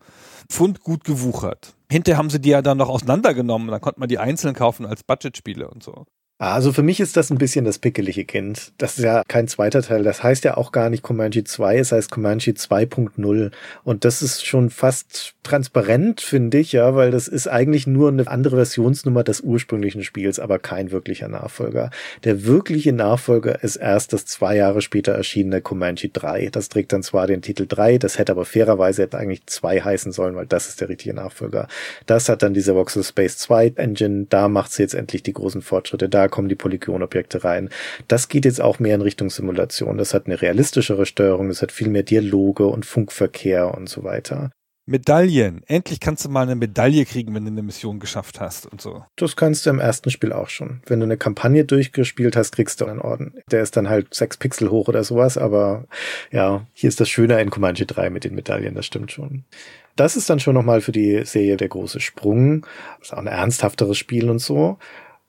[0.50, 1.76] Fund gut gewuchert.
[1.90, 3.68] Hinterher haben sie die ja dann noch auseinandergenommen.
[3.68, 6.06] Dann konnte man die einzeln kaufen als Budgetspiele und so.
[6.42, 8.72] Also für mich ist das ein bisschen das pickelige Kind.
[8.80, 10.02] Das ist ja kein zweiter Teil.
[10.02, 13.52] Das heißt ja auch gar nicht Comanche 2, es heißt Comanche 2.0.
[13.84, 18.28] Und das ist schon fast transparent, finde ich, ja, weil das ist eigentlich nur eine
[18.28, 21.92] andere Versionsnummer des ursprünglichen Spiels, aber kein wirklicher Nachfolger.
[22.24, 26.50] Der wirkliche Nachfolger ist erst das zwei Jahre später erschienene Comanche 3.
[26.52, 30.12] Das trägt dann zwar den Titel 3, das hätte aber fairerweise hätte eigentlich 2 heißen
[30.12, 31.68] sollen, weil das ist der richtige Nachfolger.
[32.08, 35.62] Das hat dann diese Voxel Space 2 Engine, da macht sie jetzt endlich die großen
[35.62, 36.10] Fortschritte.
[36.10, 37.70] Da kommen die Polygonobjekte rein.
[38.08, 39.98] Das geht jetzt auch mehr in Richtung Simulation.
[39.98, 44.52] Das hat eine realistischere Steuerung, das hat viel mehr Dialoge und Funkverkehr und so weiter.
[44.88, 45.64] Medaillen.
[45.68, 49.06] Endlich kannst du mal eine Medaille kriegen, wenn du eine Mission geschafft hast und so.
[49.16, 50.82] Das kannst du im ersten Spiel auch schon.
[50.88, 53.36] Wenn du eine Kampagne durchgespielt hast, kriegst du einen Orden.
[53.52, 55.86] Der ist dann halt sechs Pixel hoch oder sowas, aber
[56.32, 59.46] ja, hier ist das Schöne in Comanche 3 mit den Medaillen, das stimmt schon.
[59.96, 62.66] Das ist dann schon nochmal für die Serie der große Sprung.
[63.00, 64.78] Das ist auch ein ernsthafteres Spiel und so.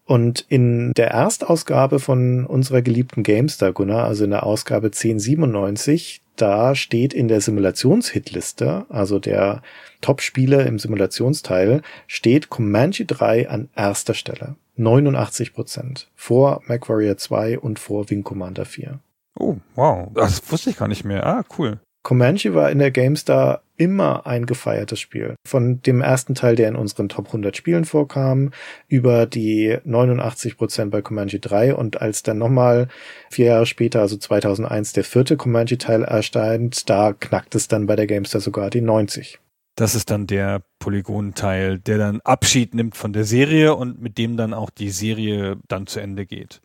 [0.04, 6.74] Und in der Erstausgabe von unserer geliebten GameStar, Gunnar, also in der Ausgabe 1097, da
[6.74, 9.62] steht in der Simulationshitliste, also der
[10.00, 14.56] Top-Spiele im Simulationsteil, steht Comanche 3 an erster Stelle.
[14.76, 16.10] 89 Prozent.
[16.16, 18.98] Vor MacWarrior 2 und vor Wing Commander 4.
[19.38, 20.08] Oh, wow.
[20.14, 21.24] Das wusste ich gar nicht mehr.
[21.24, 21.78] Ah, cool.
[22.02, 25.34] Comanche war in der GameStar immer ein gefeiertes Spiel.
[25.46, 28.50] Von dem ersten Teil, der in unseren Top 100 Spielen vorkam,
[28.88, 32.88] über die 89 Prozent bei Comanche 3 und als dann nochmal
[33.30, 38.06] vier Jahre später, also 2001, der vierte Comanche-Teil erscheint, da knackt es dann bei der
[38.06, 39.38] GameStar sogar die 90.
[39.74, 44.36] Das ist dann der Polygon-Teil, der dann Abschied nimmt von der Serie und mit dem
[44.36, 46.60] dann auch die Serie dann zu Ende geht.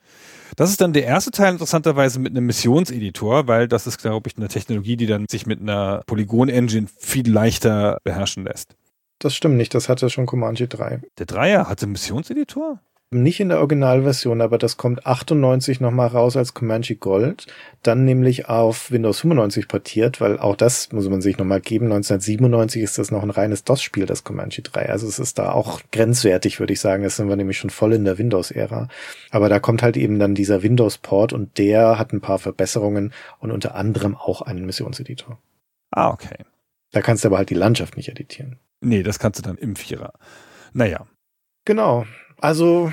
[0.56, 4.38] Das ist dann der erste Teil interessanterweise mit einem Missionseditor, weil das ist, glaube ich,
[4.38, 8.76] eine Technologie, die dann sich mit einer Polygon-Engine viel leichter beherrschen lässt.
[9.19, 11.02] Das stimmt nicht, das hatte schon Comanche 3.
[11.18, 12.80] Der Dreier hatte Missionseditor?
[13.09, 17.47] Nicht in der Originalversion, aber das kommt 98 nochmal raus als Comanche Gold,
[17.81, 21.85] dann nämlich auf Windows 95 portiert, weil auch das muss man sich nochmal geben.
[21.85, 24.89] 1997 ist das noch ein reines DOS-Spiel, das Comanche 3.
[24.89, 27.03] Also es ist da auch grenzwertig, würde ich sagen.
[27.03, 28.89] Das sind wir nämlich schon voll in der Windows-Ära.
[29.31, 33.51] Aber da kommt halt eben dann dieser Windows-Port und der hat ein paar Verbesserungen und
[33.51, 35.39] unter anderem auch einen Missionseditor.
[35.91, 36.43] Ah, okay.
[36.91, 38.59] Da kannst du aber halt die Landschaft nicht editieren.
[38.81, 40.11] Nee, das kannst du dann im Vierer.
[40.73, 41.07] Naja.
[41.63, 42.05] Genau.
[42.39, 42.91] Also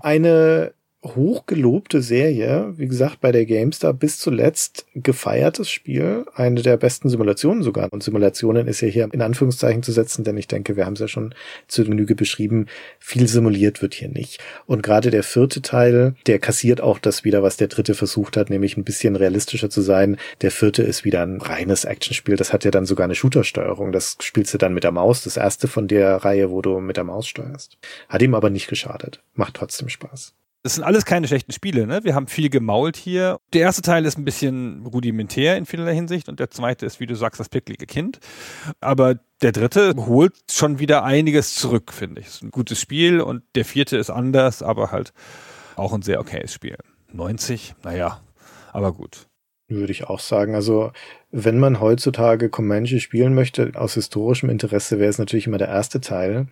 [0.00, 0.74] eine
[1.04, 7.62] hochgelobte Serie, wie gesagt, bei der GameStar bis zuletzt gefeiertes Spiel, eine der besten Simulationen
[7.62, 7.92] sogar.
[7.92, 11.00] Und Simulationen ist ja hier in Anführungszeichen zu setzen, denn ich denke, wir haben es
[11.00, 11.34] ja schon
[11.68, 12.66] zu Genüge beschrieben,
[12.98, 14.40] viel simuliert wird hier nicht.
[14.66, 18.48] Und gerade der vierte Teil, der kassiert auch das wieder, was der dritte versucht hat,
[18.48, 20.16] nämlich ein bisschen realistischer zu sein.
[20.40, 22.36] Der vierte ist wieder ein reines Actionspiel.
[22.36, 23.92] Das hat ja dann sogar eine Shootersteuerung.
[23.92, 25.22] Das spielst du dann mit der Maus.
[25.22, 27.76] Das erste von der Reihe, wo du mit der Maus steuerst.
[28.08, 29.22] Hat ihm aber nicht geschadet.
[29.34, 30.34] Macht trotzdem Spaß.
[30.64, 32.04] Das sind alles keine schlechten Spiele, ne?
[32.04, 33.38] Wir haben viel gemault hier.
[33.52, 37.06] Der erste Teil ist ein bisschen rudimentär in vielerlei Hinsicht und der zweite ist, wie
[37.06, 38.18] du sagst, das picklige Kind.
[38.80, 42.28] Aber der dritte holt schon wieder einiges zurück, finde ich.
[42.28, 45.12] Ist ein gutes Spiel und der vierte ist anders, aber halt
[45.76, 46.78] auch ein sehr okayes Spiel.
[47.12, 48.22] 90, naja,
[48.72, 49.26] aber gut.
[49.68, 50.54] Würde ich auch sagen.
[50.54, 50.92] Also,
[51.30, 56.00] wenn man heutzutage Comanche spielen möchte, aus historischem Interesse wäre es natürlich immer der erste
[56.00, 56.46] Teil.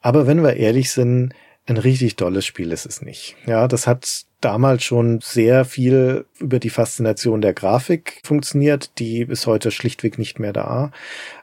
[0.00, 1.34] Aber wenn wir ehrlich sind,
[1.70, 3.36] ein richtig tolles Spiel ist es nicht.
[3.46, 8.98] Ja, das hat damals schon sehr viel über die Faszination der Grafik funktioniert.
[8.98, 10.90] Die ist heute schlichtweg nicht mehr da.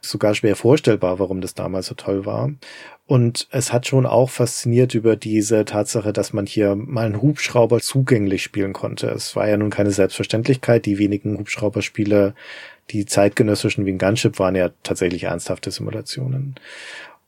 [0.01, 2.51] Sogar schwer vorstellbar, warum das damals so toll war.
[3.05, 7.79] Und es hat schon auch fasziniert über diese Tatsache, dass man hier mal einen Hubschrauber
[7.79, 9.07] zugänglich spielen konnte.
[9.07, 10.85] Es war ja nun keine Selbstverständlichkeit.
[10.85, 12.35] Die wenigen Hubschrauberspiele,
[12.89, 16.55] die zeitgenössischen wie ein Gunship, waren ja tatsächlich ernsthafte Simulationen.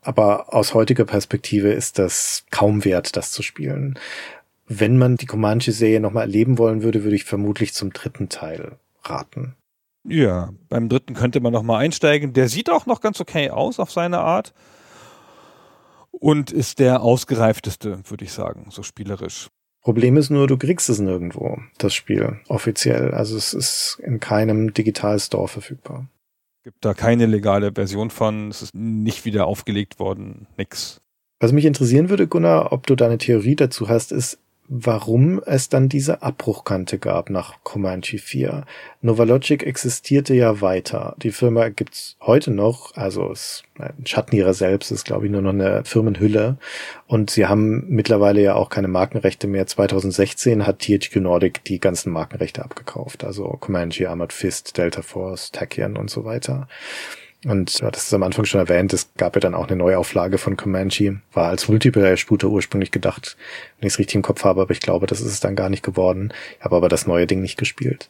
[0.02, 4.00] Aber aus heutiger Perspektive ist das kaum wert, das zu spielen.
[4.68, 9.56] Wenn man die Comanche-Serie nochmal erleben wollen würde, würde ich vermutlich zum dritten Teil raten.
[10.04, 12.34] Ja, beim dritten könnte man nochmal einsteigen.
[12.34, 14.54] Der sieht auch noch ganz okay aus auf seine Art.
[16.12, 19.50] Und ist der ausgereifteste, würde ich sagen, so spielerisch.
[19.82, 23.12] Problem ist nur, du kriegst es nirgendwo, das Spiel, offiziell.
[23.12, 26.08] Also es ist in keinem Digital Store verfügbar.
[26.70, 31.02] Gibt da keine legale Version von, es ist nicht wieder aufgelegt worden, nix.
[31.40, 34.38] Was mich interessieren würde, Gunnar, ob du da eine Theorie dazu hast, ist,
[34.70, 38.66] warum es dann diese Abbruchkante gab nach Comanche 4.
[39.02, 41.16] Novalogic existierte ja weiter.
[41.18, 43.34] Die Firma gibt's heute noch, also
[43.80, 46.58] ein Schatten ihrer selbst ist, glaube ich, nur noch eine Firmenhülle.
[47.08, 49.66] Und sie haben mittlerweile ja auch keine Markenrechte mehr.
[49.66, 53.24] 2016 hat THQ Nordic die ganzen Markenrechte abgekauft.
[53.24, 56.68] Also Comanche, Armored Fist, Delta Force, Tachyon und so weiter.
[57.45, 60.57] Und das ist am Anfang schon erwähnt, es gab ja dann auch eine Neuauflage von
[60.57, 63.38] Comanche, war als Multiplayer-Shooter ursprünglich gedacht,
[63.80, 65.70] wenn ich es richtig im Kopf habe, aber ich glaube, das ist es dann gar
[65.70, 66.34] nicht geworden.
[66.57, 68.10] Ich habe aber das neue Ding nicht gespielt.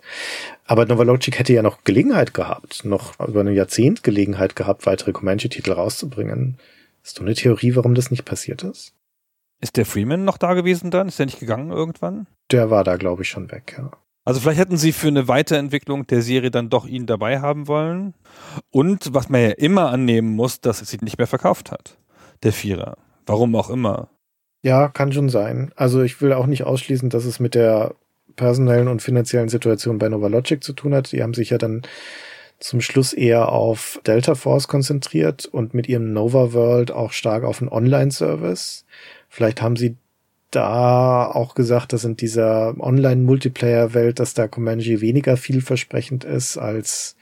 [0.66, 5.74] Aber Novalogic hätte ja noch Gelegenheit gehabt, noch über ein Jahrzehnt Gelegenheit gehabt, weitere Comanche-Titel
[5.74, 6.58] rauszubringen.
[7.04, 8.94] Hast du eine Theorie, warum das nicht passiert ist?
[9.62, 11.08] Ist der Freeman noch da gewesen dann?
[11.08, 12.26] Ist der nicht gegangen irgendwann?
[12.50, 13.92] Der war da, glaube ich, schon weg, ja.
[14.30, 18.14] Also vielleicht hätten sie für eine Weiterentwicklung der Serie dann doch ihn dabei haben wollen.
[18.70, 21.98] Und was man ja immer annehmen muss, dass es sie nicht mehr verkauft hat.
[22.44, 22.96] Der Vierer.
[23.26, 24.10] Warum auch immer.
[24.62, 25.72] Ja, kann schon sein.
[25.76, 27.96] Also ich will auch nicht ausschließen, dass es mit der
[28.36, 31.12] personellen und finanziellen Situation bei Novalogic zu tun hat.
[31.12, 31.82] Die haben sich ja dann
[32.60, 37.64] zum Schluss eher auf Delta Force konzentriert und mit ihrem Nova World auch stark auf
[37.64, 38.86] einen Online-Service.
[39.28, 39.98] Vielleicht haben sie
[40.52, 47.16] da auch gesagt, dass in dieser Online-Multiplayer-Welt, dass da Comanche weniger vielversprechend ist als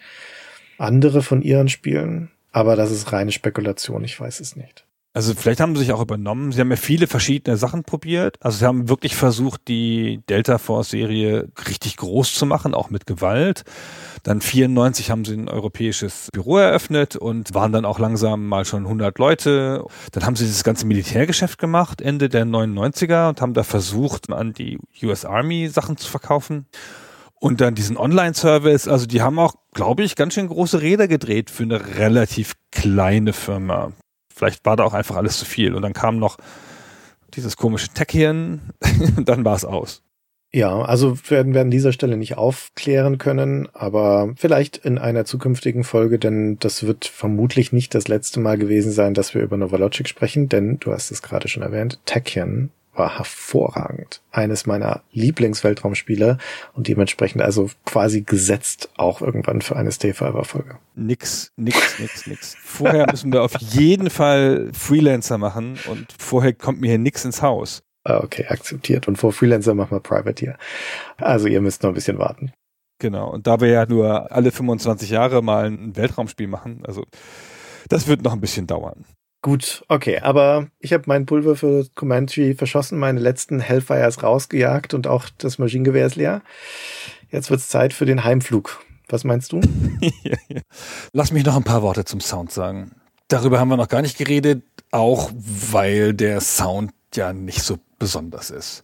[0.77, 2.31] andere von ihren Spielen.
[2.51, 4.86] Aber das ist reine Spekulation, ich weiß es nicht.
[5.17, 6.51] Also vielleicht haben sie sich auch übernommen.
[6.51, 8.37] Sie haben ja viele verschiedene Sachen probiert.
[8.39, 13.07] Also sie haben wirklich versucht, die Delta Force Serie richtig groß zu machen, auch mit
[13.07, 13.63] Gewalt.
[14.21, 18.83] Dann 94 haben sie ein europäisches Büro eröffnet und waren dann auch langsam mal schon
[18.83, 19.83] 100 Leute.
[20.11, 24.53] Dann haben sie das ganze Militärgeschäft gemacht, Ende der 99er und haben da versucht, an
[24.53, 26.67] die US Army Sachen zu verkaufen.
[27.39, 31.49] Und dann diesen Online-Service, also die haben auch, glaube ich, ganz schön große Räder gedreht
[31.49, 33.93] für eine relativ kleine Firma.
[34.37, 35.73] Vielleicht war da auch einfach alles zu viel.
[35.73, 36.37] Und dann kam noch
[37.33, 38.61] dieses komische Tech-Hirn
[39.25, 40.03] dann war es aus.
[40.53, 45.83] Ja, also werden wir an dieser Stelle nicht aufklären können, aber vielleicht in einer zukünftigen
[45.83, 50.07] Folge, denn das wird vermutlich nicht das letzte Mal gewesen sein, dass wir über Novalogic
[50.07, 54.21] sprechen, denn du hast es gerade schon erwähnt, Tekken war hervorragend.
[54.31, 56.37] Eines meiner Lieblingsweltraumspiele
[56.73, 60.77] und dementsprechend also quasi gesetzt auch irgendwann für eine Stay Forever Folge.
[60.95, 62.57] Nix, nix, nix, nix.
[62.59, 67.41] Vorher müssen wir auf jeden Fall Freelancer machen und vorher kommt mir hier nix ins
[67.41, 67.83] Haus.
[68.03, 69.07] Ah, okay, akzeptiert.
[69.07, 70.57] Und vor Freelancer machen wir Privateer.
[71.17, 72.53] Also ihr müsst noch ein bisschen warten.
[72.99, 73.29] Genau.
[73.29, 77.03] Und da wir ja nur alle 25 Jahre mal ein Weltraumspiel machen, also
[77.89, 79.05] das wird noch ein bisschen dauern.
[79.47, 85.07] Gut, okay, aber ich habe mein Pulver für Comanche verschossen, meine letzten Hellfires rausgejagt und
[85.07, 86.41] auch das Maschinengewehr ist leer.
[87.31, 88.83] Jetzt wird's Zeit für den Heimflug.
[89.07, 89.61] Was meinst du?
[91.13, 92.91] Lass mich noch ein paar Worte zum Sound sagen.
[93.29, 98.49] Darüber haben wir noch gar nicht geredet, auch weil der Sound ja nicht so besonders
[98.49, 98.83] ist.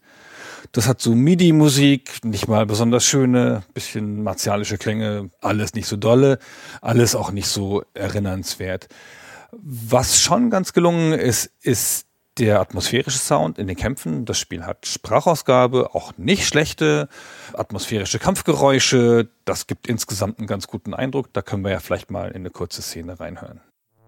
[0.72, 6.40] Das hat so MIDI-Musik, nicht mal besonders schöne, bisschen martialische Klänge, alles nicht so dolle,
[6.80, 8.88] alles auch nicht so erinnernswert.
[9.62, 12.08] Was schon ganz gelungen ist, ist
[12.40, 14.26] der atmosphärische Sound in den Kämpfen.
[14.26, 17.08] Das Spiel hat Sprachausgabe, auch nicht schlechte
[17.54, 19.30] atmosphärische Kampfgeräusche.
[19.46, 21.32] Das gibt insgesamt einen ganz guten Eindruck.
[21.34, 23.62] Da können wir ja vielleicht mal in eine kurze Szene reinhören.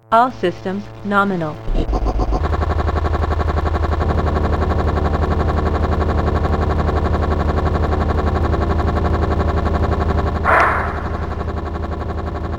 [0.09, 1.53] All systems nominal.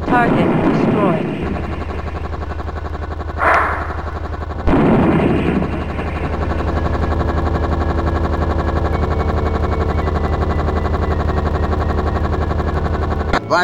[0.06, 1.36] Target destroyed.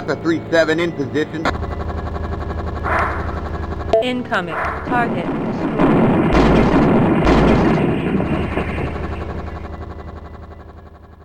[0.03, 1.45] Viper 3-7 in position.
[4.03, 4.55] Incoming.
[4.89, 5.27] Target.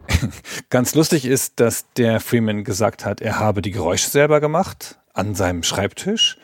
[0.70, 5.34] Ganz lustig ist, dass der Freeman gesagt hat, er habe die Geräusche selber gemacht an
[5.34, 6.38] seinem Schreibtisch.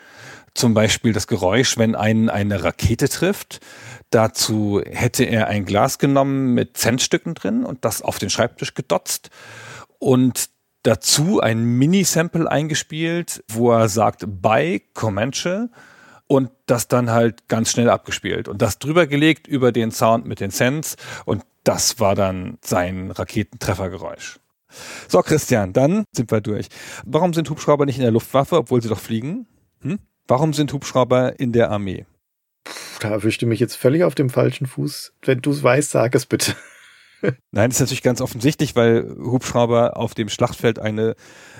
[0.54, 3.60] Zum Beispiel das Geräusch, wenn einen eine Rakete trifft.
[4.10, 9.30] Dazu hätte er ein Glas genommen mit Centstücken drin und das auf den Schreibtisch gedotzt
[9.98, 10.53] und
[10.84, 15.70] dazu ein Mini-Sample eingespielt, wo er sagt, bei Comanche
[16.28, 20.40] und das dann halt ganz schnell abgespielt und das drüber gelegt über den Sound mit
[20.40, 24.38] den Sends und das war dann sein Raketentreffergeräusch.
[25.08, 26.68] So, Christian, dann sind wir durch.
[27.04, 29.46] Warum sind Hubschrauber nicht in der Luftwaffe, obwohl sie doch fliegen?
[29.80, 29.98] Hm?
[30.26, 32.06] Warum sind Hubschrauber in der Armee?
[33.00, 35.12] Da erwischte mich jetzt völlig auf dem falschen Fuß.
[35.22, 36.54] Wenn du es weißt, sag es bitte.
[37.50, 41.14] Nein, ist natürlich ganz offensichtlich, weil Hubschrauber auf dem Schlachtfeld eine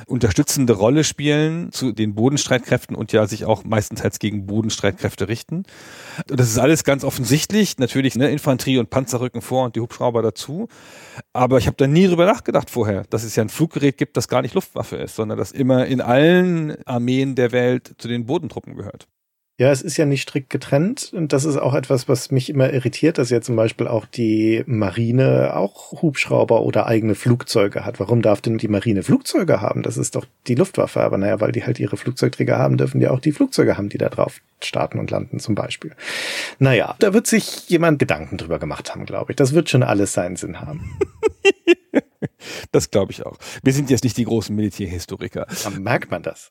[0.07, 5.65] unterstützende Rolle spielen zu den Bodenstreitkräften und ja sich auch meistenteils gegen Bodenstreitkräfte richten.
[6.31, 7.79] Und das ist alles ganz offensichtlich.
[7.79, 10.69] Natürlich ne, Infanterie und Panzer rücken vor und die Hubschrauber dazu.
[11.33, 14.29] Aber ich habe da nie drüber nachgedacht vorher, dass es ja ein Fluggerät gibt, das
[14.29, 18.75] gar nicht Luftwaffe ist, sondern das immer in allen Armeen der Welt zu den Bodentruppen
[18.77, 19.07] gehört.
[19.57, 22.73] Ja, es ist ja nicht strikt getrennt und das ist auch etwas, was mich immer
[22.73, 28.01] irritiert, dass ja zum Beispiel auch die Marine auch Hubschrauber oder eigene Flugzeuge hat.
[28.01, 29.83] Warum darf denn die Marine Flugzeuge haben?
[29.85, 31.03] Das ist doch die Luftwaffe.
[31.03, 33.99] Aber naja, weil die halt ihre Flugzeugträger haben, dürfen die auch die Flugzeuge haben, die
[33.99, 35.95] da drauf starten und landen zum Beispiel.
[36.59, 39.37] Naja, da wird sich jemand Gedanken drüber gemacht haben, glaube ich.
[39.37, 40.99] Das wird schon alles seinen Sinn haben.
[42.73, 43.39] Das glaube ich auch.
[43.63, 45.47] Wir sind jetzt nicht die großen Militärhistoriker.
[45.63, 46.51] Dann merkt man das.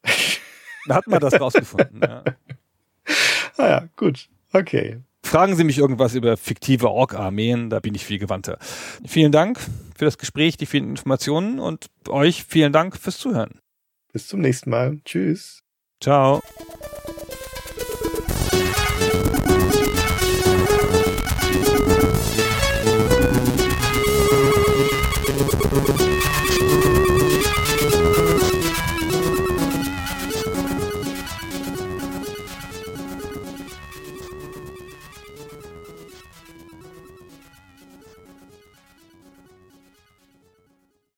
[0.88, 2.02] Da hat man das rausgefunden.
[2.02, 2.24] Ja.
[3.58, 4.30] ah ja, gut.
[4.52, 5.00] Okay.
[5.24, 8.60] Fragen Sie mich irgendwas über fiktive Ork-Armeen, da bin ich viel gewandter.
[9.06, 9.60] Vielen Dank
[9.96, 13.60] für das Gespräch, die vielen Informationen und euch vielen Dank fürs Zuhören.
[14.12, 15.00] Bis zum nächsten Mal.
[15.06, 15.64] Tschüss.
[16.00, 16.42] Ciao.